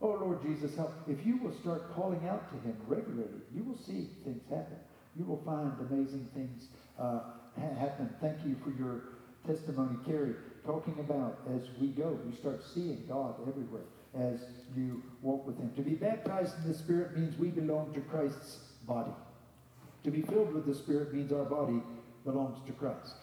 Oh, 0.00 0.10
Lord 0.10 0.42
Jesus, 0.42 0.76
help. 0.76 0.94
If 1.08 1.26
you 1.26 1.38
will 1.38 1.52
start 1.52 1.92
calling 1.94 2.26
out 2.28 2.50
to 2.50 2.68
him 2.68 2.76
regularly, 2.86 3.40
you 3.54 3.64
will 3.64 3.78
see 3.78 4.08
things 4.24 4.42
happen. 4.48 4.78
You 5.16 5.24
will 5.24 5.42
find 5.44 5.72
amazing 5.90 6.28
things 6.34 6.68
uh, 6.98 7.20
ha- 7.58 7.74
happen. 7.78 8.08
Thank 8.20 8.38
you 8.46 8.56
for 8.62 8.70
your 8.70 9.02
testimony, 9.46 9.96
Carrie, 10.06 10.34
talking 10.64 10.96
about 11.00 11.40
as 11.52 11.62
we 11.80 11.88
go, 11.88 12.18
we 12.24 12.36
start 12.36 12.62
seeing 12.74 13.04
God 13.08 13.34
everywhere 13.48 13.82
as 14.14 14.40
you 14.76 15.02
walk 15.22 15.46
with 15.46 15.58
him. 15.58 15.72
To 15.76 15.82
be 15.82 15.94
baptized 15.94 16.54
in 16.62 16.70
the 16.70 16.78
Spirit 16.78 17.16
means 17.16 17.36
we 17.38 17.48
belong 17.48 17.92
to 17.94 18.00
Christ's 18.00 18.58
body. 18.86 19.12
To 20.04 20.10
be 20.10 20.22
filled 20.22 20.54
with 20.54 20.66
the 20.66 20.74
Spirit 20.74 21.12
means 21.12 21.32
our 21.32 21.44
body 21.44 21.82
belongs 22.24 22.58
to 22.66 22.72
Christ. 22.72 23.14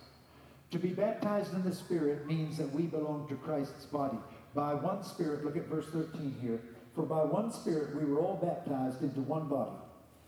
To 0.71 0.79
be 0.79 0.89
baptized 0.89 1.53
in 1.53 1.63
the 1.63 1.73
Spirit 1.73 2.27
means 2.27 2.57
that 2.57 2.71
we 2.71 2.83
belong 2.83 3.27
to 3.29 3.35
Christ's 3.35 3.85
body. 3.85 4.17
By 4.55 4.73
one 4.73 5.03
Spirit, 5.03 5.43
look 5.43 5.57
at 5.57 5.67
verse 5.67 5.87
13 5.91 6.37
here. 6.41 6.61
For 6.95 7.03
by 7.03 7.23
one 7.25 7.51
Spirit 7.51 7.93
we 7.93 8.05
were 8.05 8.19
all 8.19 8.37
baptized 8.37 9.01
into 9.01 9.19
one 9.19 9.49
body, 9.49 9.75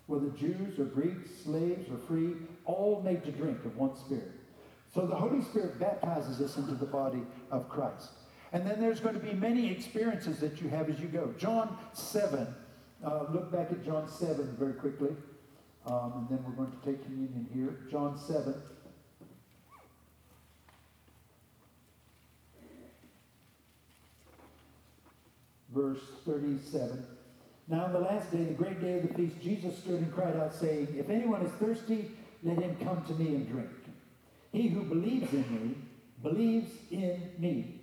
whether 0.07 0.27
Jews 0.31 0.77
or 0.77 0.83
Greeks, 0.83 1.31
slaves 1.45 1.89
or 1.89 1.97
free, 1.97 2.33
all 2.65 3.01
made 3.03 3.23
to 3.23 3.31
drink 3.31 3.63
of 3.63 3.77
one 3.77 3.95
Spirit. 3.95 4.31
So 4.93 5.07
the 5.07 5.15
Holy 5.15 5.41
Spirit 5.41 5.79
baptizes 5.79 6.41
us 6.41 6.57
into 6.57 6.75
the 6.75 6.85
body 6.85 7.21
of 7.51 7.69
Christ. 7.69 8.09
And 8.51 8.67
then 8.67 8.81
there's 8.81 8.99
going 8.99 9.15
to 9.15 9.21
be 9.21 9.33
many 9.33 9.71
experiences 9.71 10.39
that 10.39 10.61
you 10.61 10.67
have 10.69 10.89
as 10.89 10.99
you 10.99 11.07
go. 11.07 11.33
John 11.37 11.77
7, 11.93 12.47
uh, 13.05 13.25
look 13.31 13.49
back 13.51 13.71
at 13.71 13.85
John 13.85 14.09
7 14.09 14.55
very 14.59 14.73
quickly, 14.73 15.15
um, 15.85 16.13
and 16.15 16.29
then 16.29 16.43
we're 16.45 16.65
going 16.65 16.71
to 16.71 16.85
take 16.85 17.03
communion 17.05 17.47
here. 17.53 17.79
John 17.89 18.17
7. 18.17 18.53
Verse 25.77 26.01
37. 26.25 27.05
Now, 27.67 27.85
on 27.85 27.93
the 27.93 27.99
last 27.99 28.31
day, 28.31 28.43
the 28.43 28.53
great 28.53 28.81
day 28.81 28.97
of 28.97 29.07
the 29.07 29.13
feast, 29.13 29.39
Jesus 29.41 29.77
stood 29.77 29.99
and 29.99 30.13
cried 30.13 30.35
out, 30.35 30.55
saying, 30.55 30.95
If 30.97 31.09
anyone 31.09 31.43
is 31.43 31.51
thirsty, 31.53 32.11
let 32.43 32.57
him 32.57 32.75
come 32.83 33.03
to 33.05 33.13
me 33.13 33.35
and 33.35 33.47
drink. 33.47 33.69
He 34.51 34.69
who 34.69 34.83
believes 34.83 35.31
in 35.33 35.45
me 35.51 35.75
believes 36.23 36.71
in 36.89 37.29
me. 37.37 37.81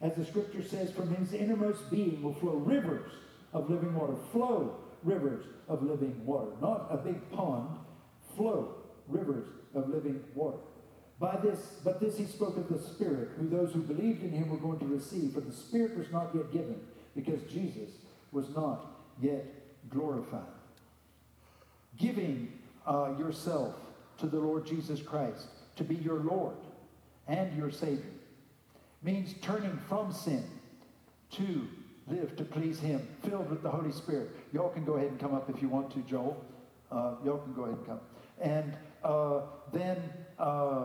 As 0.00 0.14
the 0.16 0.24
scripture 0.24 0.62
says, 0.62 0.90
from 0.90 1.14
his 1.14 1.32
innermost 1.32 1.88
being 1.90 2.22
will 2.22 2.34
flow 2.34 2.56
rivers 2.56 3.12
of 3.52 3.70
living 3.70 3.94
water. 3.94 4.14
Flow 4.32 4.78
rivers 5.04 5.44
of 5.68 5.82
living 5.82 6.26
water. 6.26 6.50
Not 6.60 6.88
a 6.90 6.96
big 6.96 7.30
pond, 7.30 7.68
flow 8.36 8.74
rivers 9.06 9.46
of 9.74 9.88
living 9.88 10.22
water. 10.34 10.58
By 11.20 11.38
this, 11.42 11.58
but 11.84 12.00
this 12.00 12.18
he 12.18 12.24
spoke 12.24 12.56
of 12.56 12.68
the 12.68 12.78
Spirit, 12.78 13.30
who 13.38 13.48
those 13.48 13.72
who 13.72 13.82
believed 13.82 14.22
in 14.22 14.32
him 14.32 14.50
were 14.50 14.58
going 14.58 14.80
to 14.80 14.86
receive, 14.86 15.32
for 15.32 15.40
the 15.40 15.52
Spirit 15.52 15.96
was 15.96 16.10
not 16.10 16.30
yet 16.34 16.52
given 16.52 16.80
because 17.16 17.42
Jesus 17.50 17.90
was 18.30 18.54
not 18.54 18.86
yet 19.20 19.46
glorified. 19.90 20.42
Giving 21.98 22.52
uh, 22.86 23.14
yourself 23.18 23.74
to 24.18 24.26
the 24.26 24.38
Lord 24.38 24.66
Jesus 24.66 25.00
Christ 25.00 25.48
to 25.76 25.84
be 25.84 25.96
your 25.96 26.20
Lord 26.20 26.56
and 27.26 27.56
your 27.56 27.70
Savior 27.70 28.04
means 29.02 29.34
turning 29.40 29.78
from 29.88 30.12
sin 30.12 30.44
to 31.32 31.66
live 32.08 32.36
to 32.36 32.44
please 32.44 32.78
Him, 32.78 33.06
filled 33.24 33.50
with 33.50 33.62
the 33.62 33.70
Holy 33.70 33.92
Spirit. 33.92 34.30
Y'all 34.52 34.68
can 34.68 34.84
go 34.84 34.94
ahead 34.94 35.08
and 35.08 35.18
come 35.18 35.34
up 35.34 35.50
if 35.50 35.60
you 35.60 35.68
want 35.68 35.90
to, 35.92 36.00
Joel. 36.00 36.44
Uh, 36.92 37.14
y'all 37.24 37.38
can 37.38 37.52
go 37.54 37.62
ahead 37.64 37.78
and 37.78 37.86
come. 37.86 38.00
And 38.40 38.76
uh, 39.02 39.40
then 39.72 39.96
uh, 40.38 40.84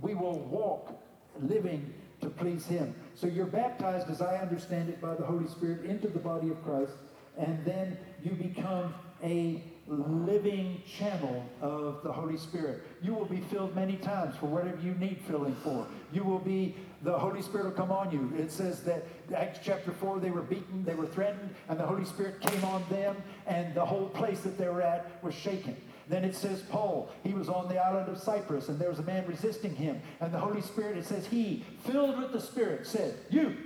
we 0.00 0.14
will 0.14 0.38
walk 0.38 1.00
living 1.40 1.92
to 2.24 2.30
please 2.30 2.66
Him. 2.66 2.94
So 3.14 3.26
you're 3.26 3.46
baptized, 3.46 4.10
as 4.10 4.20
I 4.20 4.38
understand 4.38 4.88
it, 4.88 5.00
by 5.00 5.14
the 5.14 5.24
Holy 5.24 5.46
Spirit 5.46 5.84
into 5.84 6.08
the 6.08 6.18
body 6.18 6.48
of 6.48 6.62
Christ, 6.64 6.92
and 7.38 7.64
then 7.64 7.98
you 8.22 8.32
become 8.32 8.94
a 9.22 9.62
living 9.86 10.82
channel 10.86 11.44
of 11.60 12.02
the 12.02 12.10
Holy 12.10 12.38
Spirit. 12.38 12.82
You 13.02 13.12
will 13.12 13.26
be 13.26 13.40
filled 13.50 13.74
many 13.74 13.96
times 13.96 14.34
for 14.36 14.46
whatever 14.46 14.80
you 14.80 14.94
need 14.94 15.18
filling 15.28 15.54
for. 15.56 15.86
You 16.12 16.24
will 16.24 16.38
be, 16.38 16.74
the 17.02 17.18
Holy 17.18 17.42
Spirit 17.42 17.66
will 17.66 17.72
come 17.72 17.92
on 17.92 18.10
you. 18.10 18.32
It 18.42 18.50
says 18.50 18.82
that 18.84 19.04
Acts 19.34 19.60
chapter 19.62 19.92
4, 19.92 20.20
they 20.20 20.30
were 20.30 20.42
beaten, 20.42 20.84
they 20.84 20.94
were 20.94 21.06
threatened, 21.06 21.54
and 21.68 21.78
the 21.78 21.86
Holy 21.86 22.04
Spirit 22.06 22.40
came 22.40 22.64
on 22.64 22.82
them, 22.88 23.16
and 23.46 23.74
the 23.74 23.84
whole 23.84 24.08
place 24.08 24.40
that 24.40 24.56
they 24.56 24.68
were 24.68 24.82
at 24.82 25.22
was 25.22 25.34
shaken. 25.34 25.76
Then 26.08 26.24
it 26.24 26.34
says 26.34 26.62
Paul, 26.62 27.10
he 27.22 27.32
was 27.32 27.48
on 27.48 27.68
the 27.68 27.78
island 27.78 28.08
of 28.08 28.18
Cyprus, 28.18 28.68
and 28.68 28.78
there 28.78 28.90
was 28.90 28.98
a 28.98 29.04
man 29.04 29.26
resisting 29.26 29.74
him. 29.74 30.00
And 30.20 30.32
the 30.32 30.38
Holy 30.38 30.60
Spirit, 30.60 30.98
it 30.98 31.06
says 31.06 31.26
he, 31.26 31.64
filled 31.84 32.18
with 32.18 32.32
the 32.32 32.40
Spirit, 32.40 32.86
said, 32.86 33.16
You, 33.30 33.56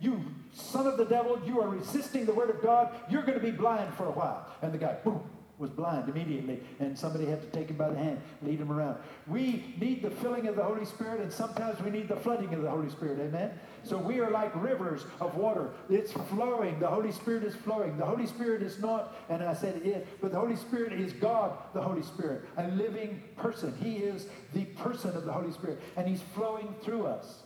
you 0.00 0.24
son 0.52 0.86
of 0.86 0.96
the 0.96 1.04
devil, 1.04 1.40
you 1.46 1.60
are 1.60 1.68
resisting 1.68 2.26
the 2.26 2.34
word 2.34 2.50
of 2.50 2.62
God, 2.62 2.94
you're 3.10 3.22
going 3.22 3.38
to 3.38 3.44
be 3.44 3.50
blind 3.50 3.92
for 3.94 4.06
a 4.06 4.10
while. 4.10 4.46
And 4.62 4.72
the 4.72 4.78
guy, 4.78 4.96
boom, 5.04 5.22
was 5.58 5.70
blind 5.70 6.08
immediately, 6.08 6.60
and 6.80 6.98
somebody 6.98 7.24
had 7.24 7.40
to 7.40 7.46
take 7.48 7.70
him 7.70 7.76
by 7.76 7.88
the 7.88 7.96
hand, 7.96 8.20
lead 8.42 8.60
him 8.60 8.70
around. 8.70 8.98
We 9.26 9.74
need 9.80 10.02
the 10.02 10.10
filling 10.10 10.48
of 10.48 10.56
the 10.56 10.62
Holy 10.62 10.84
Spirit, 10.84 11.20
and 11.20 11.32
sometimes 11.32 11.80
we 11.80 11.90
need 11.90 12.08
the 12.08 12.16
flooding 12.16 12.52
of 12.52 12.60
the 12.60 12.68
Holy 12.68 12.90
Spirit. 12.90 13.18
Amen? 13.20 13.52
So 13.82 13.96
we 13.96 14.20
are 14.20 14.30
like 14.30 14.54
rivers 14.54 15.06
of 15.18 15.34
water. 15.34 15.70
It's 15.88 16.12
flowing. 16.12 16.78
The 16.78 16.88
Holy 16.88 17.10
Spirit 17.10 17.42
is 17.44 17.54
flowing. 17.54 17.96
The 17.96 18.04
Holy 18.04 18.26
Spirit 18.26 18.62
is 18.62 18.78
not, 18.80 19.16
and 19.30 19.42
I 19.42 19.54
said 19.54 19.80
it, 19.82 20.06
but 20.20 20.32
the 20.32 20.38
Holy 20.38 20.56
Spirit 20.56 20.92
is 20.92 21.14
God, 21.14 21.56
the 21.72 21.80
Holy 21.80 22.02
Spirit, 22.02 22.44
a 22.58 22.68
living 22.68 23.22
person. 23.36 23.74
He 23.82 23.96
is 23.96 24.26
the 24.52 24.64
person 24.64 25.16
of 25.16 25.24
the 25.24 25.32
Holy 25.32 25.52
Spirit, 25.52 25.80
and 25.96 26.06
He's 26.06 26.22
flowing 26.34 26.74
through 26.82 27.06
us. 27.06 27.42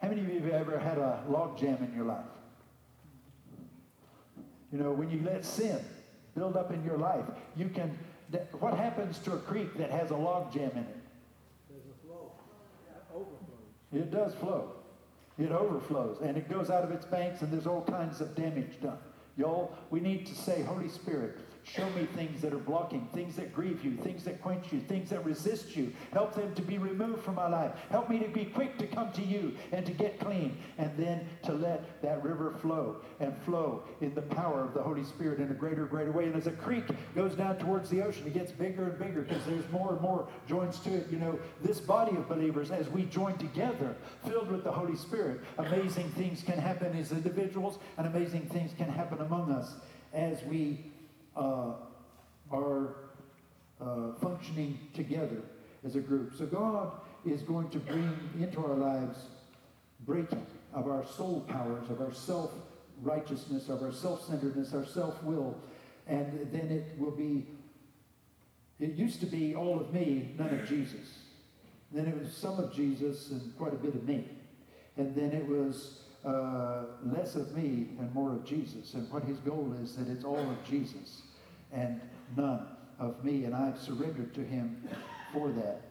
How 0.00 0.08
many 0.08 0.20
of 0.20 0.28
you 0.28 0.40
have 0.40 0.52
ever 0.52 0.78
had 0.78 0.98
a 0.98 1.24
log 1.28 1.58
jam 1.58 1.78
in 1.82 1.92
your 1.96 2.04
life? 2.04 2.26
You 4.70 4.78
know, 4.78 4.92
when 4.92 5.10
you 5.10 5.20
let 5.24 5.44
sin 5.44 5.80
build 6.34 6.56
up 6.56 6.72
in 6.72 6.84
your 6.84 6.98
life, 6.98 7.24
you 7.56 7.68
can. 7.68 7.96
What 8.58 8.74
happens 8.74 9.18
to 9.20 9.32
a 9.32 9.38
creek 9.38 9.76
that 9.78 9.90
has 9.90 10.10
a 10.10 10.16
log 10.16 10.52
jam 10.52 10.70
in 10.72 10.78
it? 10.78 10.96
There's 11.70 11.84
a 11.86 12.06
flow. 12.06 12.32
It 12.88 13.02
overflows. 13.14 13.92
It 13.92 14.10
does 14.10 14.34
flow. 14.34 14.72
It 15.38 15.50
overflows 15.50 16.18
and 16.22 16.36
it 16.36 16.48
goes 16.48 16.70
out 16.70 16.84
of 16.84 16.92
its 16.92 17.04
banks 17.04 17.42
and 17.42 17.52
there's 17.52 17.66
all 17.66 17.82
kinds 17.82 18.20
of 18.20 18.34
damage 18.36 18.80
done. 18.80 18.98
Y'all, 19.36 19.76
we 19.90 19.98
need 19.98 20.26
to 20.26 20.34
say, 20.34 20.62
Holy 20.62 20.88
Spirit, 20.88 21.38
Show 21.64 21.88
me 21.90 22.06
things 22.14 22.42
that 22.42 22.52
are 22.52 22.58
blocking, 22.58 23.08
things 23.14 23.36
that 23.36 23.54
grieve 23.54 23.82
you, 23.82 23.96
things 23.96 24.22
that 24.24 24.42
quench 24.42 24.70
you, 24.70 24.80
things 24.80 25.08
that 25.08 25.24
resist 25.24 25.74
you. 25.74 25.94
Help 26.12 26.34
them 26.34 26.54
to 26.54 26.62
be 26.62 26.76
removed 26.76 27.24
from 27.24 27.36
my 27.36 27.48
life. 27.48 27.72
Help 27.90 28.10
me 28.10 28.18
to 28.18 28.28
be 28.28 28.44
quick 28.44 28.76
to 28.78 28.86
come 28.86 29.10
to 29.12 29.22
you 29.22 29.54
and 29.72 29.86
to 29.86 29.92
get 29.92 30.20
clean 30.20 30.58
and 30.76 30.94
then 30.98 31.26
to 31.42 31.54
let 31.54 32.02
that 32.02 32.22
river 32.22 32.54
flow 32.60 32.96
and 33.18 33.34
flow 33.44 33.82
in 34.02 34.14
the 34.14 34.22
power 34.22 34.62
of 34.62 34.74
the 34.74 34.82
Holy 34.82 35.04
Spirit 35.04 35.40
in 35.40 35.50
a 35.50 35.54
greater, 35.54 35.86
greater 35.86 36.12
way. 36.12 36.24
And 36.24 36.36
as 36.36 36.46
a 36.46 36.52
creek 36.52 36.84
goes 37.14 37.34
down 37.34 37.56
towards 37.56 37.88
the 37.88 38.02
ocean, 38.02 38.26
it 38.26 38.34
gets 38.34 38.52
bigger 38.52 38.90
and 38.90 38.98
bigger 38.98 39.22
because 39.22 39.44
there's 39.46 39.68
more 39.72 39.92
and 39.92 40.02
more 40.02 40.28
joins 40.46 40.78
to 40.80 40.92
it. 40.92 41.06
You 41.10 41.18
know, 41.18 41.38
this 41.62 41.80
body 41.80 42.14
of 42.14 42.28
believers, 42.28 42.72
as 42.72 42.90
we 42.90 43.04
join 43.04 43.38
together, 43.38 43.96
filled 44.26 44.50
with 44.50 44.64
the 44.64 44.72
Holy 44.72 44.96
Spirit, 44.96 45.40
amazing 45.56 46.10
things 46.10 46.42
can 46.42 46.58
happen 46.58 46.94
as 46.94 47.10
individuals 47.10 47.78
and 47.96 48.06
amazing 48.06 48.42
things 48.50 48.72
can 48.76 48.90
happen 48.90 49.22
among 49.22 49.50
us 49.50 49.76
as 50.12 50.42
we 50.44 50.78
uh, 51.36 51.72
are 52.50 52.96
uh, 53.80 54.12
functioning 54.20 54.78
together 54.94 55.42
as 55.84 55.96
a 55.96 56.00
group. 56.00 56.34
So 56.36 56.46
God 56.46 56.92
is 57.24 57.42
going 57.42 57.70
to 57.70 57.78
bring 57.78 58.16
into 58.38 58.64
our 58.64 58.74
lives 58.74 59.18
breaking 60.00 60.46
of 60.72 60.88
our 60.88 61.06
soul 61.06 61.44
powers, 61.48 61.88
of 61.90 62.00
our 62.00 62.12
self 62.12 62.50
righteousness, 63.02 63.68
of 63.68 63.82
our 63.82 63.92
self 63.92 64.26
centeredness, 64.26 64.74
our 64.74 64.84
self 64.84 65.22
will, 65.22 65.56
and 66.06 66.48
then 66.52 66.70
it 66.70 66.98
will 66.98 67.10
be. 67.10 67.46
It 68.80 68.94
used 68.94 69.20
to 69.20 69.26
be 69.26 69.54
all 69.54 69.80
of 69.80 69.94
me, 69.94 70.34
none 70.36 70.50
of 70.50 70.68
Jesus. 70.68 71.18
Then 71.92 72.06
it 72.06 72.18
was 72.18 72.36
some 72.36 72.58
of 72.58 72.74
Jesus 72.74 73.30
and 73.30 73.56
quite 73.56 73.72
a 73.72 73.76
bit 73.76 73.94
of 73.94 74.06
me. 74.06 74.28
And 74.96 75.14
then 75.14 75.30
it 75.30 75.46
was 75.46 76.00
uh, 76.24 76.84
less 77.04 77.34
of 77.34 77.54
me 77.56 77.88
and 77.98 78.12
more 78.14 78.32
of 78.32 78.44
Jesus. 78.44 78.94
And 78.94 79.10
what 79.10 79.24
his 79.24 79.38
goal 79.38 79.74
is 79.82 79.96
that 79.96 80.08
it's 80.08 80.24
all 80.24 80.38
of 80.38 80.64
Jesus 80.68 81.22
and 81.72 82.00
none 82.36 82.66
of 82.98 83.22
me. 83.24 83.44
And 83.44 83.54
I've 83.54 83.78
surrendered 83.78 84.34
to 84.34 84.40
him 84.40 84.82
for 85.32 85.50
that. 85.52 85.82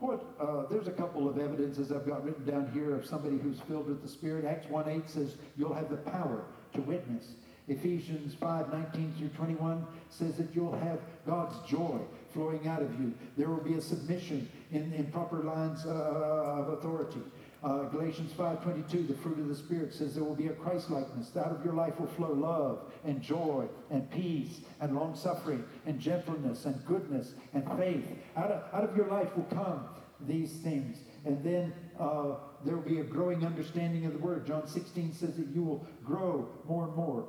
What, 0.00 0.24
uh, 0.40 0.66
there's 0.70 0.86
a 0.86 0.92
couple 0.92 1.28
of 1.28 1.38
evidences 1.38 1.90
I've 1.90 2.06
got 2.06 2.24
written 2.24 2.44
down 2.44 2.70
here 2.72 2.94
of 2.94 3.04
somebody 3.04 3.36
who's 3.36 3.58
filled 3.60 3.88
with 3.88 4.02
the 4.02 4.08
Spirit. 4.08 4.44
Acts 4.44 4.68
1 4.68 4.88
8 4.88 5.10
says, 5.10 5.36
You'll 5.56 5.74
have 5.74 5.90
the 5.90 5.96
power 5.96 6.44
to 6.74 6.80
witness. 6.82 7.32
Ephesians 7.66 8.34
5 8.34 8.72
19 8.72 9.14
through 9.18 9.28
21 9.28 9.86
says 10.08 10.36
that 10.36 10.48
you'll 10.54 10.78
have 10.78 11.00
God's 11.26 11.56
joy 11.68 11.98
flowing 12.32 12.66
out 12.68 12.82
of 12.82 12.98
you. 13.00 13.12
There 13.36 13.48
will 13.48 13.62
be 13.62 13.74
a 13.74 13.80
submission 13.80 14.48
in, 14.72 14.92
in 14.92 15.06
proper 15.06 15.42
lines 15.42 15.84
uh, 15.84 15.90
of 15.90 16.68
authority. 16.70 17.20
Uh, 17.62 17.84
Galatians 17.84 18.32
5.22, 18.32 19.08
the 19.08 19.14
fruit 19.14 19.38
of 19.38 19.48
the 19.48 19.54
Spirit 19.54 19.92
says 19.92 20.14
there 20.14 20.22
will 20.22 20.36
be 20.36 20.46
a 20.46 20.52
Christ-likeness. 20.52 21.36
Out 21.36 21.50
of 21.50 21.64
your 21.64 21.74
life 21.74 21.98
will 21.98 22.06
flow 22.06 22.32
love 22.32 22.92
and 23.04 23.20
joy 23.20 23.66
and 23.90 24.08
peace 24.12 24.60
and 24.80 24.94
long-suffering 24.94 25.64
and 25.84 25.98
gentleness 25.98 26.66
and 26.66 26.84
goodness 26.86 27.34
and 27.54 27.66
faith. 27.76 28.06
Out 28.36 28.52
of, 28.52 28.62
out 28.72 28.88
of 28.88 28.96
your 28.96 29.08
life 29.08 29.34
will 29.36 29.44
come 29.44 29.88
these 30.20 30.52
things. 30.58 30.98
And 31.24 31.42
then 31.42 31.72
uh, 31.98 32.34
there 32.64 32.76
will 32.76 32.88
be 32.88 33.00
a 33.00 33.04
growing 33.04 33.44
understanding 33.44 34.06
of 34.06 34.12
the 34.12 34.18
Word. 34.20 34.46
John 34.46 34.68
16 34.68 35.14
says 35.14 35.36
that 35.36 35.48
you 35.48 35.62
will 35.64 35.84
grow 36.04 36.48
more 36.68 36.84
and 36.84 36.94
more 36.94 37.26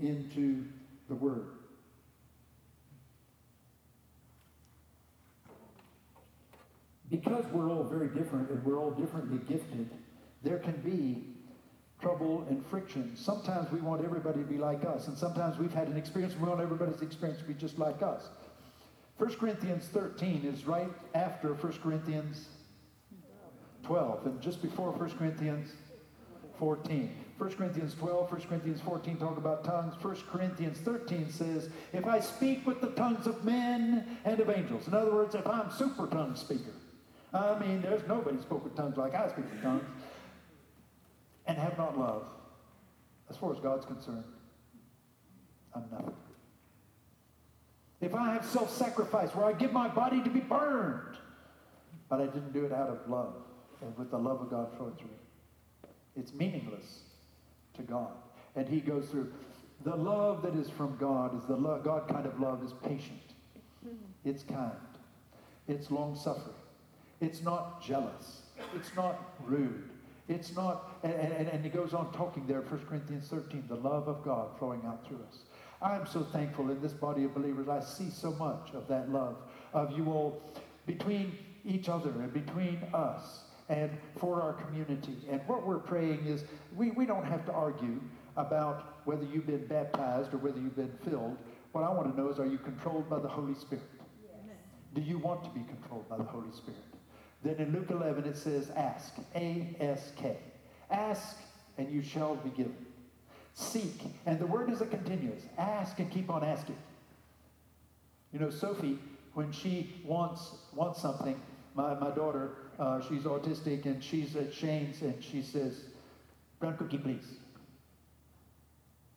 into 0.00 0.64
the 1.08 1.14
Word. 1.14 1.57
Because 7.10 7.44
we're 7.52 7.70
all 7.70 7.84
very 7.84 8.08
different 8.08 8.50
and 8.50 8.62
we're 8.64 8.78
all 8.78 8.90
differently 8.90 9.38
gifted, 9.48 9.88
there 10.42 10.58
can 10.58 10.76
be 10.82 11.24
trouble 12.00 12.46
and 12.48 12.64
friction. 12.66 13.16
Sometimes 13.16 13.70
we 13.72 13.80
want 13.80 14.04
everybody 14.04 14.40
to 14.40 14.46
be 14.46 14.58
like 14.58 14.84
us, 14.84 15.08
and 15.08 15.18
sometimes 15.18 15.58
we've 15.58 15.72
had 15.72 15.88
an 15.88 15.96
experience 15.96 16.34
we 16.36 16.48
want 16.48 16.60
everybody's 16.60 17.02
experience 17.02 17.40
to 17.40 17.46
be 17.46 17.54
just 17.54 17.78
like 17.78 18.02
us. 18.02 18.28
1 19.16 19.34
Corinthians 19.34 19.86
13 19.88 20.44
is 20.44 20.64
right 20.64 20.90
after 21.14 21.54
1 21.54 21.72
Corinthians 21.82 22.46
12, 23.82 24.26
and 24.26 24.40
just 24.40 24.62
before 24.62 24.92
1 24.92 25.10
Corinthians 25.18 25.72
14. 26.58 27.10
1 27.38 27.50
Corinthians 27.52 27.94
12, 27.94 28.32
1 28.32 28.40
Corinthians 28.42 28.80
14 28.80 29.16
talk 29.16 29.36
about 29.36 29.64
tongues. 29.64 29.94
1 30.02 30.16
Corinthians 30.30 30.78
13 30.78 31.30
says, 31.30 31.70
if 31.92 32.04
I 32.06 32.20
speak 32.20 32.66
with 32.66 32.80
the 32.80 32.90
tongues 32.90 33.26
of 33.26 33.44
men 33.44 34.18
and 34.24 34.40
of 34.40 34.50
angels. 34.50 34.88
In 34.88 34.94
other 34.94 35.12
words, 35.12 35.34
if 35.34 35.46
I'm 35.46 35.70
super 35.70 36.06
tongue 36.08 36.34
speaker, 36.34 36.72
I 37.32 37.58
mean, 37.58 37.82
there's 37.82 38.06
nobody 38.08 38.40
spoke 38.40 38.64
with 38.64 38.76
tongues 38.76 38.96
like 38.96 39.14
I 39.14 39.28
speak 39.28 39.50
with 39.50 39.62
tongues. 39.62 39.84
And 41.46 41.56
have 41.56 41.78
not 41.78 41.98
love. 41.98 42.24
As 43.30 43.36
far 43.36 43.52
as 43.52 43.58
God's 43.60 43.86
concerned, 43.86 44.24
I'm 45.74 45.84
nothing. 45.90 46.14
If 48.00 48.14
I 48.14 48.32
have 48.32 48.44
self 48.44 48.74
sacrifice 48.74 49.34
where 49.34 49.46
I 49.46 49.52
give 49.52 49.72
my 49.72 49.88
body 49.88 50.22
to 50.22 50.30
be 50.30 50.40
burned, 50.40 51.16
but 52.08 52.20
I 52.20 52.26
didn't 52.26 52.52
do 52.52 52.64
it 52.64 52.72
out 52.72 52.88
of 52.88 53.08
love 53.08 53.34
and 53.80 53.96
with 53.96 54.10
the 54.10 54.18
love 54.18 54.40
of 54.40 54.50
God 54.50 54.76
through 54.76 54.88
me, 54.88 55.16
it's 56.16 56.32
meaningless 56.32 57.02
to 57.74 57.82
God. 57.82 58.12
And 58.56 58.68
he 58.68 58.80
goes 58.80 59.06
through 59.06 59.32
the 59.84 59.94
love 59.94 60.42
that 60.42 60.54
is 60.54 60.68
from 60.68 60.96
God 60.98 61.36
is 61.36 61.44
the 61.46 61.56
love, 61.56 61.84
God 61.84 62.08
kind 62.08 62.26
of 62.26 62.40
love 62.40 62.62
is 62.64 62.72
patient, 62.84 63.20
it's 64.24 64.42
kind, 64.42 64.72
it's 65.68 65.90
long 65.90 66.16
suffering. 66.16 66.54
It's 67.20 67.42
not 67.42 67.82
jealous. 67.82 68.42
It's 68.74 68.94
not 68.94 69.34
rude. 69.44 69.88
It's 70.28 70.54
not, 70.54 70.98
and, 71.02 71.12
and, 71.12 71.48
and 71.48 71.64
he 71.64 71.70
goes 71.70 71.94
on 71.94 72.12
talking 72.12 72.46
there, 72.46 72.60
1 72.60 72.86
Corinthians 72.86 73.28
13, 73.28 73.64
the 73.68 73.76
love 73.76 74.08
of 74.08 74.22
God 74.22 74.50
flowing 74.58 74.82
out 74.86 75.06
through 75.06 75.20
us. 75.28 75.38
I'm 75.80 76.06
so 76.06 76.22
thankful 76.22 76.70
in 76.70 76.82
this 76.82 76.92
body 76.92 77.24
of 77.24 77.34
believers. 77.34 77.68
I 77.68 77.80
see 77.80 78.10
so 78.10 78.32
much 78.32 78.70
of 78.74 78.88
that 78.88 79.10
love 79.10 79.36
of 79.72 79.96
you 79.96 80.06
all 80.06 80.42
between 80.86 81.38
each 81.64 81.88
other 81.88 82.10
and 82.10 82.32
between 82.32 82.82
us 82.92 83.44
and 83.68 83.90
for 84.16 84.42
our 84.42 84.54
community. 84.54 85.16
And 85.30 85.40
what 85.46 85.66
we're 85.66 85.78
praying 85.78 86.26
is 86.26 86.44
we, 86.76 86.90
we 86.90 87.06
don't 87.06 87.24
have 87.24 87.44
to 87.46 87.52
argue 87.52 88.00
about 88.36 88.98
whether 89.04 89.24
you've 89.24 89.46
been 89.46 89.66
baptized 89.66 90.34
or 90.34 90.38
whether 90.38 90.58
you've 90.58 90.76
been 90.76 90.96
filled. 91.04 91.36
What 91.72 91.84
I 91.84 91.90
want 91.90 92.14
to 92.14 92.20
know 92.20 92.28
is 92.30 92.38
are 92.38 92.46
you 92.46 92.58
controlled 92.58 93.08
by 93.08 93.18
the 93.18 93.28
Holy 93.28 93.54
Spirit? 93.54 93.84
Yes. 94.22 94.56
Do 94.94 95.00
you 95.00 95.18
want 95.18 95.44
to 95.44 95.50
be 95.50 95.64
controlled 95.64 96.08
by 96.08 96.16
the 96.16 96.24
Holy 96.24 96.50
Spirit? 96.52 96.78
Then 97.42 97.56
in 97.56 97.72
Luke 97.72 97.90
11 97.90 98.24
it 98.24 98.36
says, 98.36 98.70
ask, 98.76 99.14
A-S-K. 99.34 100.36
Ask 100.90 101.36
and 101.76 101.92
you 101.92 102.02
shall 102.02 102.36
be 102.36 102.50
given. 102.50 102.74
Seek, 103.54 104.00
and 104.26 104.38
the 104.38 104.46
word 104.46 104.70
is 104.70 104.80
a 104.80 104.86
continuous. 104.86 105.42
Ask 105.56 105.98
and 105.98 106.10
keep 106.10 106.30
on 106.30 106.44
asking. 106.44 106.76
You 108.32 108.40
know, 108.40 108.50
Sophie, 108.50 108.98
when 109.34 109.52
she 109.52 109.94
wants 110.04 110.52
wants 110.74 111.00
something, 111.00 111.40
my, 111.74 111.94
my 111.94 112.10
daughter, 112.10 112.50
uh, 112.78 113.00
she's 113.00 113.22
autistic 113.22 113.86
and 113.86 114.02
she's 114.02 114.36
at 114.36 114.52
Shane's 114.52 115.02
and 115.02 115.22
she 115.22 115.42
says, 115.42 115.84
brown 116.58 116.76
cookie, 116.76 116.98
please. 116.98 117.38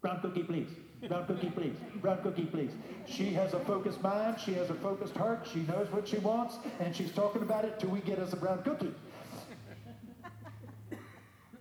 Brown 0.01 0.21
cookie, 0.21 0.43
please. 0.43 0.69
Brown 1.07 1.25
cookie, 1.25 1.49
please. 1.49 1.75
Brown 1.95 2.21
cookie, 2.21 2.45
please. 2.45 2.71
She 3.07 3.33
has 3.33 3.53
a 3.53 3.59
focused 3.61 4.01
mind. 4.01 4.39
She 4.39 4.53
has 4.53 4.69
a 4.69 4.75
focused 4.75 5.15
heart. 5.15 5.47
She 5.51 5.59
knows 5.61 5.91
what 5.91 6.07
she 6.07 6.17
wants, 6.17 6.57
and 6.79 6.95
she's 6.95 7.11
talking 7.11 7.41
about 7.41 7.65
it 7.65 7.79
till 7.79 7.89
we 7.89 8.01
get 8.01 8.19
us 8.19 8.33
a 8.33 8.35
brown 8.35 8.61
cookie. 8.63 8.93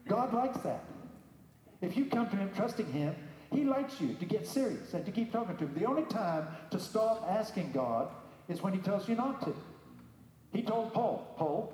God 0.07 0.35
likes 0.35 0.59
that. 0.59 0.85
If 1.81 1.97
you 1.97 2.07
come 2.07 2.29
to 2.29 2.37
Him 2.37 2.51
trusting 2.55 2.93
Him, 2.93 3.15
He 3.53 3.65
likes 3.65 4.01
you 4.01 4.15
to 4.15 4.25
get 4.25 4.47
serious 4.47 4.93
and 4.93 5.07
to 5.07 5.13
keep 5.13 5.33
talking 5.33 5.57
to 5.57 5.65
Him. 5.65 5.75
The 5.75 5.87
only 5.87 6.05
time 6.05 6.49
to 6.71 6.79
stop 6.79 7.25
asking 7.29 7.73
God 7.73 8.09
is 8.49 8.63
when 8.63 8.73
He 8.73 8.81
tells 8.81 9.09
you 9.09 9.15
not 9.15 9.43
to. 9.43 9.55
He 10.53 10.63
told 10.63 10.93
Paul, 10.93 11.35
Paul, 11.39 11.73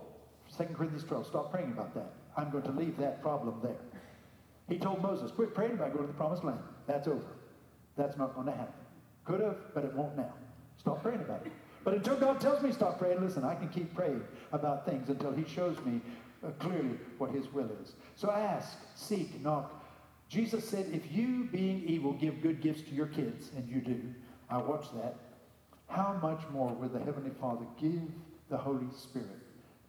2 0.56 0.64
Corinthians 0.74 1.04
12, 1.04 1.26
stop 1.26 1.50
praying 1.50 1.72
about 1.72 1.94
that. 1.94 2.12
I'm 2.36 2.50
going 2.50 2.64
to 2.64 2.72
leave 2.72 2.96
that 2.98 3.22
problem 3.22 3.58
there. 3.62 3.80
He 4.68 4.78
told 4.78 5.02
Moses, 5.02 5.30
quit 5.30 5.54
praying 5.54 5.72
about 5.72 5.92
going 5.92 6.06
to 6.06 6.12
the 6.12 6.18
promised 6.18 6.44
land. 6.44 6.60
That's 6.86 7.08
over. 7.08 7.35
That's 7.96 8.16
not 8.16 8.34
going 8.34 8.46
to 8.46 8.52
happen. 8.52 8.74
Could 9.24 9.40
have, 9.40 9.56
but 9.74 9.84
it 9.84 9.92
won't 9.94 10.16
now. 10.16 10.32
Stop 10.78 11.02
praying 11.02 11.20
about 11.20 11.44
it. 11.46 11.52
But 11.84 11.94
until 11.94 12.16
God 12.16 12.40
tells 12.40 12.62
me 12.62 12.72
stop 12.72 12.98
praying, 12.98 13.20
listen, 13.20 13.44
I 13.44 13.54
can 13.54 13.68
keep 13.68 13.94
praying 13.94 14.22
about 14.52 14.84
things 14.86 15.08
until 15.08 15.32
He 15.32 15.44
shows 15.44 15.76
me 15.84 16.00
uh, 16.44 16.50
clearly 16.58 16.98
what 17.18 17.30
His 17.30 17.52
will 17.52 17.70
is. 17.82 17.92
So 18.16 18.30
ask, 18.30 18.76
seek, 18.94 19.40
knock. 19.40 19.84
Jesus 20.28 20.68
said, 20.68 20.86
if 20.92 21.12
you, 21.12 21.48
being 21.52 21.84
evil, 21.86 22.12
give 22.12 22.42
good 22.42 22.60
gifts 22.60 22.82
to 22.82 22.90
your 22.90 23.06
kids, 23.06 23.50
and 23.56 23.68
you 23.68 23.80
do, 23.80 24.02
I 24.50 24.58
watch 24.58 24.86
that, 24.94 25.14
how 25.88 26.18
much 26.20 26.42
more 26.52 26.72
will 26.74 26.88
the 26.88 26.98
Heavenly 26.98 27.30
Father 27.40 27.64
give 27.80 28.10
the 28.48 28.56
Holy 28.56 28.88
Spirit 28.96 29.28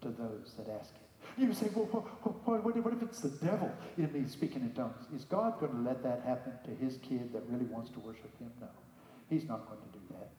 to 0.01 0.09
those 0.09 0.53
that 0.57 0.69
ask 0.69 0.93
Him? 0.93 1.06
You 1.37 1.53
say, 1.53 1.69
well, 1.75 1.85
what, 1.85 2.47
what, 2.47 2.83
what, 2.83 2.93
if 2.93 3.03
it's 3.03 3.19
the 3.19 3.29
devil 3.29 3.71
in 3.97 4.11
me 4.11 4.27
speaking 4.27 4.61
in 4.61 4.71
tongues? 4.71 5.05
Is 5.15 5.23
God 5.25 5.59
going 5.59 5.71
to 5.71 5.81
let 5.81 6.01
that 6.01 6.23
happen 6.25 6.53
to 6.65 6.71
his 6.83 6.97
kid 6.97 7.31
that 7.33 7.43
really 7.47 7.65
wants 7.65 7.91
to 7.91 7.99
worship 7.99 8.35
him? 8.39 8.51
No. 8.59 8.67
He's 9.29 9.47
not 9.47 9.67
going 9.67 9.79
to 9.79 9.99
do 9.99 10.03
that. 10.11 10.29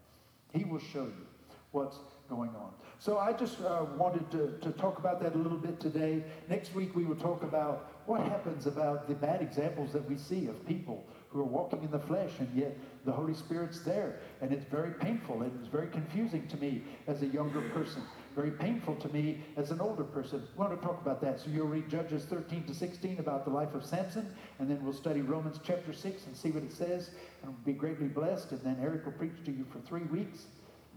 He 0.52 0.64
will 0.64 0.80
show 0.80 1.04
you 1.04 1.26
what's 1.70 1.98
going 2.28 2.50
on. 2.50 2.72
So 2.98 3.18
I 3.18 3.32
just 3.32 3.60
uh, 3.60 3.86
wanted 3.96 4.28
to, 4.32 4.58
to 4.60 4.76
talk 4.76 4.98
about 4.98 5.22
that 5.22 5.34
a 5.34 5.38
little 5.38 5.56
bit 5.56 5.78
today. 5.78 6.24
Next 6.48 6.74
week 6.74 6.96
we 6.96 7.04
will 7.04 7.16
talk 7.16 7.44
about 7.44 7.92
what 8.06 8.22
happens 8.22 8.66
about 8.66 9.06
the 9.06 9.14
bad 9.14 9.40
examples 9.40 9.92
that 9.92 10.08
we 10.08 10.16
see 10.16 10.46
of 10.46 10.66
people 10.66 11.06
who 11.28 11.40
are 11.40 11.44
walking 11.44 11.82
in 11.84 11.90
the 11.90 11.98
flesh 12.00 12.32
and 12.40 12.48
yet 12.54 12.76
the 13.04 13.12
Holy 13.12 13.34
Spirit's 13.34 13.80
there. 13.80 14.20
And 14.40 14.52
it's 14.52 14.64
very 14.64 14.94
painful 14.94 15.42
and 15.42 15.52
it's 15.60 15.68
very 15.68 15.88
confusing 15.88 16.48
to 16.48 16.56
me 16.56 16.82
as 17.06 17.22
a 17.22 17.26
younger 17.26 17.60
person 17.70 18.02
very 18.38 18.52
painful 18.52 18.94
to 18.94 19.08
me 19.08 19.40
as 19.56 19.72
an 19.72 19.80
older 19.80 20.04
person. 20.04 20.40
We 20.56 20.64
want 20.64 20.80
to 20.80 20.86
talk 20.86 21.02
about 21.02 21.20
that. 21.22 21.40
So 21.40 21.50
you'll 21.50 21.66
read 21.66 21.88
Judges 21.88 22.24
13 22.26 22.62
to 22.66 22.74
16 22.74 23.18
about 23.18 23.44
the 23.44 23.50
life 23.50 23.74
of 23.74 23.84
Samson, 23.84 24.32
and 24.60 24.70
then 24.70 24.78
we'll 24.84 24.92
study 24.92 25.22
Romans 25.22 25.58
chapter 25.64 25.92
6 25.92 26.26
and 26.26 26.36
see 26.36 26.52
what 26.52 26.62
it 26.62 26.72
says, 26.72 27.10
and 27.42 27.50
we'll 27.50 27.64
be 27.64 27.72
greatly 27.72 28.06
blessed. 28.06 28.52
And 28.52 28.62
then 28.62 28.76
Eric 28.80 29.06
will 29.06 29.12
preach 29.12 29.44
to 29.44 29.50
you 29.50 29.66
for 29.72 29.80
three 29.80 30.04
weeks. 30.04 30.44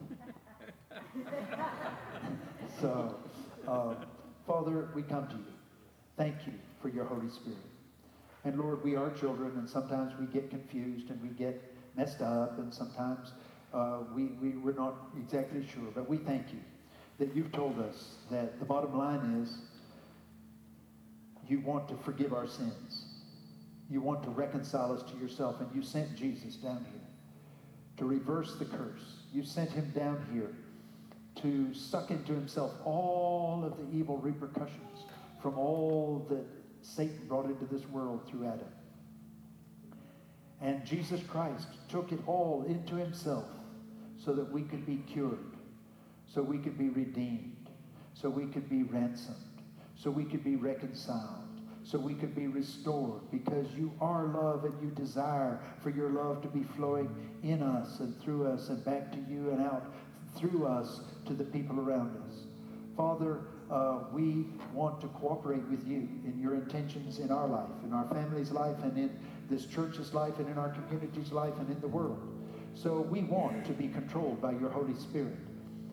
so, 2.79 3.15
uh, 3.67 3.95
Father, 4.45 4.89
we 4.93 5.01
come 5.01 5.27
to 5.29 5.33
you. 5.33 5.53
Thank 6.17 6.45
you 6.45 6.53
for 6.79 6.89
your 6.89 7.05
Holy 7.05 7.31
Spirit. 7.31 7.57
And 8.43 8.59
Lord, 8.59 8.83
we 8.83 8.95
are 8.95 9.09
children, 9.09 9.53
and 9.55 9.67
sometimes 9.67 10.13
we 10.19 10.27
get 10.27 10.51
confused 10.51 11.09
and 11.09 11.19
we 11.23 11.29
get 11.29 11.73
messed 11.97 12.21
up, 12.21 12.59
and 12.59 12.71
sometimes 12.71 13.31
uh, 13.73 14.01
we, 14.13 14.25
we, 14.25 14.49
we're 14.57 14.73
not 14.73 15.07
exactly 15.17 15.65
sure. 15.65 15.89
But 15.95 16.07
we 16.07 16.17
thank 16.17 16.53
you 16.53 16.59
that 17.21 17.35
you've 17.35 17.51
told 17.51 17.79
us 17.79 18.15
that 18.31 18.57
the 18.57 18.65
bottom 18.65 18.97
line 18.97 19.43
is 19.43 19.59
you 21.47 21.59
want 21.59 21.87
to 21.87 21.95
forgive 21.97 22.33
our 22.33 22.47
sins. 22.47 23.05
You 23.91 24.01
want 24.01 24.23
to 24.23 24.31
reconcile 24.31 24.91
us 24.91 25.03
to 25.11 25.17
yourself, 25.19 25.61
and 25.61 25.69
you 25.75 25.83
sent 25.83 26.15
Jesus 26.15 26.55
down 26.55 26.83
here 26.89 27.01
to 27.97 28.05
reverse 28.05 28.55
the 28.55 28.65
curse. 28.65 29.17
You 29.31 29.43
sent 29.43 29.69
him 29.69 29.91
down 29.95 30.25
here 30.33 30.55
to 31.43 31.71
suck 31.75 32.09
into 32.09 32.33
himself 32.33 32.71
all 32.85 33.63
of 33.63 33.77
the 33.77 33.95
evil 33.95 34.17
repercussions 34.17 35.03
from 35.43 35.59
all 35.59 36.25
that 36.27 36.43
Satan 36.81 37.27
brought 37.27 37.45
into 37.45 37.65
this 37.65 37.87
world 37.89 38.27
through 38.27 38.47
Adam. 38.47 38.71
And 40.59 40.83
Jesus 40.87 41.21
Christ 41.27 41.67
took 41.87 42.11
it 42.11 42.19
all 42.25 42.65
into 42.67 42.95
himself 42.95 43.45
so 44.17 44.33
that 44.33 44.51
we 44.51 44.63
could 44.63 44.87
be 44.87 45.03
cured 45.07 45.50
so 46.33 46.41
we 46.41 46.57
could 46.57 46.77
be 46.77 46.89
redeemed, 46.89 47.69
so 48.13 48.29
we 48.29 48.45
could 48.45 48.69
be 48.69 48.83
ransomed, 48.83 49.37
so 49.95 50.09
we 50.09 50.23
could 50.23 50.43
be 50.43 50.55
reconciled, 50.55 51.47
so 51.83 51.99
we 51.99 52.13
could 52.13 52.35
be 52.35 52.47
restored 52.47 53.21
because 53.31 53.67
you 53.75 53.91
are 53.99 54.25
love 54.25 54.63
and 54.63 54.73
you 54.81 54.89
desire 54.91 55.59
for 55.81 55.89
your 55.89 56.09
love 56.09 56.41
to 56.41 56.47
be 56.47 56.63
flowing 56.75 57.09
in 57.43 57.61
us 57.61 57.99
and 57.99 58.19
through 58.21 58.47
us 58.47 58.69
and 58.69 58.83
back 58.85 59.11
to 59.11 59.17
you 59.29 59.49
and 59.49 59.61
out 59.61 59.91
through 60.37 60.65
us 60.65 61.01
to 61.25 61.33
the 61.33 61.43
people 61.43 61.79
around 61.79 62.15
us. 62.27 62.45
Father, 62.95 63.41
uh, 63.69 63.99
we 64.13 64.45
want 64.73 65.01
to 65.01 65.07
cooperate 65.07 65.63
with 65.69 65.85
you 65.87 66.07
in 66.25 66.37
your 66.41 66.55
intentions 66.55 67.19
in 67.19 67.31
our 67.31 67.47
life, 67.47 67.69
in 67.83 67.93
our 67.93 68.05
family's 68.05 68.51
life, 68.51 68.75
and 68.83 68.97
in 68.97 69.09
this 69.49 69.65
church's 69.65 70.13
life, 70.13 70.39
and 70.39 70.49
in 70.49 70.57
our 70.57 70.69
community's 70.69 71.31
life, 71.31 71.53
and 71.59 71.69
in 71.69 71.79
the 71.81 71.87
world. 71.87 72.21
So 72.73 73.01
we 73.01 73.21
want 73.23 73.65
to 73.65 73.73
be 73.73 73.87
controlled 73.87 74.41
by 74.41 74.51
your 74.51 74.69
Holy 74.69 74.95
Spirit. 74.95 75.37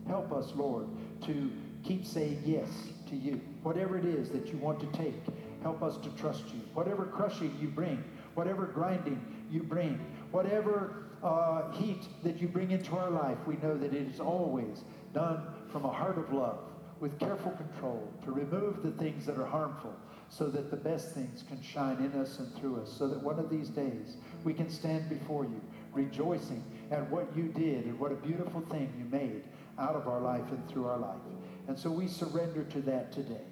Help 0.09 0.33
us, 0.33 0.51
Lord, 0.55 0.87
to 1.27 1.51
keep 1.83 2.03
saying 2.03 2.41
yes 2.43 2.67
to 3.09 3.15
you. 3.15 3.39
Whatever 3.61 3.95
it 3.95 4.05
is 4.05 4.29
that 4.31 4.47
you 4.47 4.57
want 4.57 4.79
to 4.79 4.97
take, 4.97 5.21
help 5.61 5.83
us 5.83 5.97
to 5.97 6.09
trust 6.17 6.45
you. 6.47 6.61
Whatever 6.73 7.05
crushing 7.05 7.55
you 7.61 7.67
bring, 7.67 8.03
whatever 8.33 8.65
grinding 8.65 9.23
you 9.51 9.61
bring, 9.61 9.99
whatever 10.31 11.05
uh, 11.21 11.69
heat 11.73 12.07
that 12.23 12.41
you 12.41 12.47
bring 12.47 12.71
into 12.71 12.97
our 12.97 13.11
life, 13.11 13.37
we 13.45 13.55
know 13.57 13.77
that 13.77 13.93
it 13.93 14.07
is 14.07 14.19
always 14.19 14.83
done 15.13 15.43
from 15.71 15.85
a 15.85 15.91
heart 15.91 16.17
of 16.17 16.33
love 16.33 16.59
with 16.99 17.17
careful 17.19 17.51
control 17.51 18.11
to 18.23 18.31
remove 18.31 18.81
the 18.81 18.91
things 18.91 19.27
that 19.27 19.37
are 19.37 19.45
harmful 19.45 19.93
so 20.29 20.47
that 20.47 20.69
the 20.69 20.77
best 20.77 21.13
things 21.13 21.43
can 21.47 21.61
shine 21.61 21.97
in 21.97 22.19
us 22.19 22.39
and 22.39 22.53
through 22.55 22.81
us 22.81 22.91
so 22.91 23.07
that 23.07 23.21
one 23.21 23.39
of 23.39 23.49
these 23.49 23.69
days 23.69 24.17
we 24.43 24.53
can 24.53 24.69
stand 24.69 25.09
before 25.09 25.43
you 25.43 25.61
rejoicing 25.93 26.63
at 26.91 27.09
what 27.09 27.25
you 27.35 27.43
did 27.43 27.85
and 27.85 27.99
what 27.99 28.11
a 28.11 28.15
beautiful 28.15 28.61
thing 28.69 28.91
you 28.97 29.05
made 29.05 29.43
out 29.79 29.95
of 29.95 30.07
our 30.07 30.19
life 30.19 30.49
and 30.51 30.67
through 30.69 30.87
our 30.87 30.97
life. 30.97 31.21
And 31.67 31.77
so 31.77 31.89
we 31.89 32.07
surrender 32.07 32.63
to 32.63 32.81
that 32.81 33.11
today. 33.11 33.45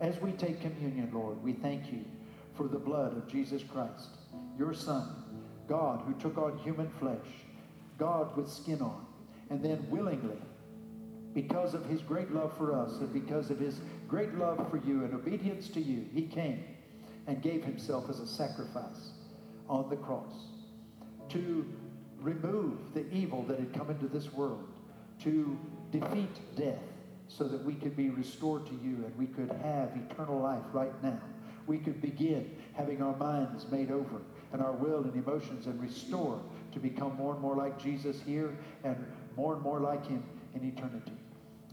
As 0.00 0.20
we 0.20 0.32
take 0.32 0.60
communion, 0.60 1.10
Lord, 1.12 1.42
we 1.42 1.52
thank 1.52 1.92
you 1.92 2.04
for 2.56 2.68
the 2.68 2.78
blood 2.78 3.16
of 3.16 3.28
Jesus 3.28 3.62
Christ, 3.62 4.08
your 4.58 4.74
Son, 4.74 5.08
God 5.68 6.02
who 6.06 6.14
took 6.14 6.36
on 6.38 6.58
human 6.58 6.90
flesh, 6.98 7.26
God 7.98 8.36
with 8.36 8.50
skin 8.50 8.82
on, 8.82 9.06
and 9.48 9.62
then 9.62 9.86
willingly, 9.88 10.38
because 11.34 11.72
of 11.72 11.86
his 11.86 12.02
great 12.02 12.30
love 12.32 12.56
for 12.58 12.74
us 12.74 12.98
and 12.98 13.12
because 13.12 13.50
of 13.50 13.58
his 13.58 13.80
great 14.06 14.34
love 14.34 14.68
for 14.70 14.76
you 14.78 15.04
and 15.04 15.14
obedience 15.14 15.68
to 15.68 15.80
you, 15.80 16.04
he 16.12 16.22
came 16.22 16.62
and 17.26 17.40
gave 17.40 17.64
himself 17.64 18.10
as 18.10 18.18
a 18.20 18.26
sacrifice 18.26 19.12
on 19.68 19.88
the 19.88 19.96
cross 19.96 20.34
to 21.30 21.64
remove 22.20 22.78
the 22.92 23.08
evil 23.12 23.42
that 23.44 23.58
had 23.58 23.72
come 23.72 23.90
into 23.90 24.08
this 24.08 24.32
world 24.32 24.71
to 25.24 25.58
defeat 25.90 26.56
death 26.56 26.78
so 27.28 27.44
that 27.44 27.64
we 27.64 27.74
could 27.74 27.96
be 27.96 28.10
restored 28.10 28.66
to 28.66 28.72
you 28.82 29.04
and 29.04 29.16
we 29.16 29.26
could 29.26 29.50
have 29.62 29.90
eternal 30.10 30.40
life 30.40 30.64
right 30.72 31.02
now. 31.02 31.20
We 31.66 31.78
could 31.78 32.02
begin 32.02 32.50
having 32.74 33.02
our 33.02 33.16
minds 33.16 33.66
made 33.70 33.90
over 33.90 34.20
and 34.52 34.60
our 34.60 34.72
will 34.72 35.04
and 35.04 35.14
emotions 35.14 35.66
and 35.66 35.80
restored 35.80 36.40
to 36.72 36.78
become 36.78 37.16
more 37.16 37.32
and 37.32 37.40
more 37.40 37.56
like 37.56 37.82
Jesus 37.82 38.20
here 38.26 38.56
and 38.84 38.96
more 39.36 39.54
and 39.54 39.62
more 39.62 39.80
like 39.80 40.06
him 40.06 40.22
in 40.54 40.64
eternity. 40.64 41.12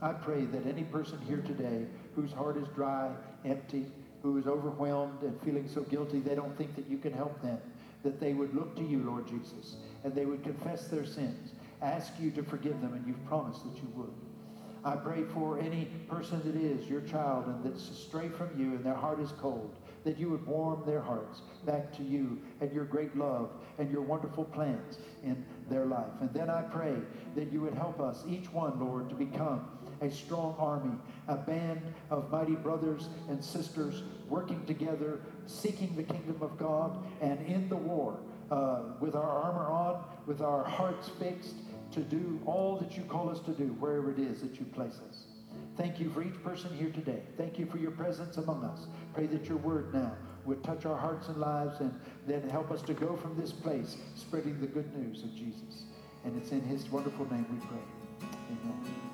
I 0.02 0.14
pray 0.14 0.46
that 0.46 0.66
any 0.66 0.84
person 0.84 1.20
here 1.28 1.42
today 1.42 1.86
whose 2.16 2.32
heart 2.32 2.56
is 2.56 2.68
dry, 2.70 3.12
empty, 3.44 3.86
who 4.22 4.38
is 4.38 4.48
overwhelmed 4.48 5.22
and 5.24 5.40
feeling 5.42 5.68
so 5.68 5.82
guilty 5.82 6.20
they 6.20 6.36
don't 6.36 6.58
think 6.58 6.76
that 6.76 6.90
you 6.90 6.98
can 6.98 7.14
help 7.14 7.42
them, 7.42 7.58
that 8.04 8.20
they 8.20 8.34
would 8.34 8.54
look 8.54 8.76
to 8.78 8.84
you, 8.84 9.04
Lord 9.04 9.28
Jesus, 9.28 9.76
and 10.04 10.14
they 10.14 10.26
would 10.26 10.44
confess 10.44 10.88
their 10.88 11.06
sins 11.06 11.52
ask 11.82 12.14
you 12.20 12.32
to 12.32 12.44
forgive 12.44 12.82
them, 12.82 12.94
and 12.94 13.06
you've 13.08 13.26
promised 13.26 13.64
that 13.64 13.76
you 13.82 13.90
would. 13.96 14.14
I 14.84 14.96
pray 14.96 15.24
for 15.34 15.60
any 15.60 15.86
person 16.08 16.42
that 16.46 16.56
is 16.56 16.88
your 16.90 17.02
child 17.02 17.48
and 17.48 17.64
that's 17.64 17.90
astray 17.90 18.30
from 18.30 18.50
you 18.58 18.76
and 18.76 18.84
their 18.84 18.94
heart 18.94 19.20
is 19.20 19.34
cold, 19.34 19.76
that 20.06 20.18
you 20.18 20.30
would 20.30 20.46
warm 20.46 20.84
their 20.86 21.02
hearts 21.02 21.42
back 21.66 21.92
to 21.98 22.04
you 22.04 22.40
and 22.62 22.72
your 22.72 22.86
great 22.86 23.16
love 23.18 23.52
and 23.78 23.92
your 23.92 24.02
wonderful 24.02 24.46
plans 24.46 25.00
in 25.22 25.44
their 25.70 25.86
life. 25.86 26.12
And 26.22 26.34
then 26.34 26.50
I 26.50 26.62
pray 26.62 26.96
that 27.36 27.52
you 27.52 27.60
would 27.62 27.74
help 27.74 28.00
us, 28.00 28.24
each 28.28 28.52
one, 28.54 28.80
Lord, 28.80 29.10
to 29.10 29.16
become 29.16 29.68
a 30.02 30.10
strong 30.10 30.56
army, 30.58 30.96
a 31.28 31.36
band 31.36 31.82
of 32.10 32.32
mighty 32.32 32.56
brothers 32.56 33.10
and 33.28 33.44
sisters 33.44 34.04
working 34.30 34.66
together, 34.66 35.20
seeking 35.46 35.94
the 35.98 36.04
kingdom 36.04 36.38
of 36.42 36.58
God 36.58 37.04
and 37.20 37.46
in 37.46 37.68
the 37.68 37.76
war. 37.76 38.18
Uh, 38.50 38.94
with 39.00 39.14
our 39.14 39.30
armor 39.30 39.70
on, 39.70 40.04
with 40.26 40.42
our 40.42 40.64
hearts 40.64 41.08
fixed, 41.20 41.54
to 41.92 42.02
do 42.02 42.40
all 42.46 42.78
that 42.78 42.96
you 42.96 43.04
call 43.04 43.30
us 43.30 43.40
to 43.42 43.52
do, 43.52 43.68
wherever 43.80 44.12
it 44.12 44.20
is 44.20 44.42
that 44.42 44.60
you 44.60 44.66
place 44.66 45.00
us. 45.10 45.26
Thank 45.78 46.00
you 46.00 46.10
for 46.10 46.22
each 46.22 46.42
person 46.44 46.76
here 46.76 46.90
today. 46.90 47.22
Thank 47.38 47.58
you 47.58 47.66
for 47.66 47.78
your 47.78 47.92
presence 47.92 48.38
among 48.38 48.64
us. 48.64 48.88
Pray 49.14 49.26
that 49.28 49.46
your 49.46 49.58
word 49.58 49.94
now 49.94 50.14
would 50.46 50.64
touch 50.64 50.86
our 50.86 50.98
hearts 50.98 51.28
and 51.28 51.38
lives 51.38 51.80
and 51.80 51.98
then 52.28 52.48
help 52.50 52.72
us 52.72 52.82
to 52.84 52.94
go 52.94 53.16
from 53.16 53.40
this 53.40 53.52
place 53.52 53.98
spreading 54.16 54.60
the 54.60 54.68
good 54.68 54.96
news 54.98 55.24
of 55.24 55.34
Jesus. 55.34 55.84
And 56.26 56.36
it's 56.38 56.52
in 56.52 56.62
his 56.62 56.90
wonderful 56.92 57.26
name 57.32 57.46
we 57.52 57.66
pray. 57.68 58.30
Amen. 58.50 59.10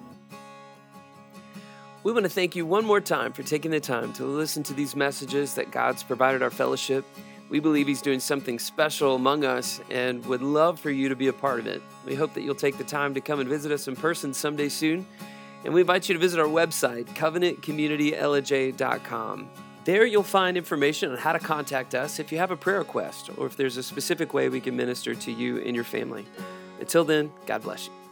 We 2.03 2.11
want 2.11 2.23
to 2.23 2.29
thank 2.29 2.55
you 2.55 2.65
one 2.65 2.85
more 2.85 3.01
time 3.01 3.33
for 3.33 3.41
taking 3.41 3.71
the 3.71 3.79
time 3.79 4.13
to 4.13 4.25
listen 4.25 4.61
to 4.63 4.73
these 4.73 4.95
messages 4.95 5.55
that 5.55 5.71
God's 5.71 6.03
provided 6.03 6.43
our 6.43 6.51
fellowship. 6.51 7.03
We 7.49 7.59
believe 7.59 7.87
He's 7.87 8.01
doing 8.01 8.19
something 8.19 8.59
special 8.59 9.15
among 9.15 9.45
us 9.45 9.79
and 9.89 10.25
would 10.25 10.41
love 10.41 10.77
for 10.79 10.89
you 10.89 11.09
to 11.09 11.15
be 11.15 11.27
a 11.27 11.33
part 11.33 11.59
of 11.59 11.67
it. 11.67 11.83
We 12.05 12.15
hope 12.15 12.33
that 12.33 12.41
you'll 12.41 12.55
take 12.55 12.77
the 12.77 12.83
time 12.83 13.13
to 13.13 13.21
come 13.21 13.39
and 13.39 13.47
visit 13.47 13.71
us 13.71 13.87
in 13.87 13.95
person 13.95 14.33
someday 14.33 14.69
soon. 14.69 15.05
And 15.63 15.71
we 15.73 15.81
invite 15.81 16.09
you 16.09 16.13
to 16.13 16.19
visit 16.19 16.39
our 16.39 16.47
website, 16.47 17.05
covenantcommunitylj.com. 17.15 19.49
There 19.83 20.05
you'll 20.05 20.23
find 20.23 20.57
information 20.57 21.11
on 21.11 21.17
how 21.17 21.33
to 21.33 21.39
contact 21.39 21.93
us 21.93 22.19
if 22.19 22.31
you 22.31 22.39
have 22.39 22.51
a 22.51 22.57
prayer 22.57 22.79
request 22.79 23.29
or 23.37 23.45
if 23.45 23.55
there's 23.55 23.77
a 23.77 23.83
specific 23.83 24.33
way 24.33 24.49
we 24.49 24.59
can 24.59 24.75
minister 24.75 25.13
to 25.13 25.31
you 25.31 25.59
and 25.59 25.75
your 25.75 25.83
family. 25.83 26.25
Until 26.79 27.03
then, 27.03 27.31
God 27.45 27.61
bless 27.61 27.85
you. 27.87 28.04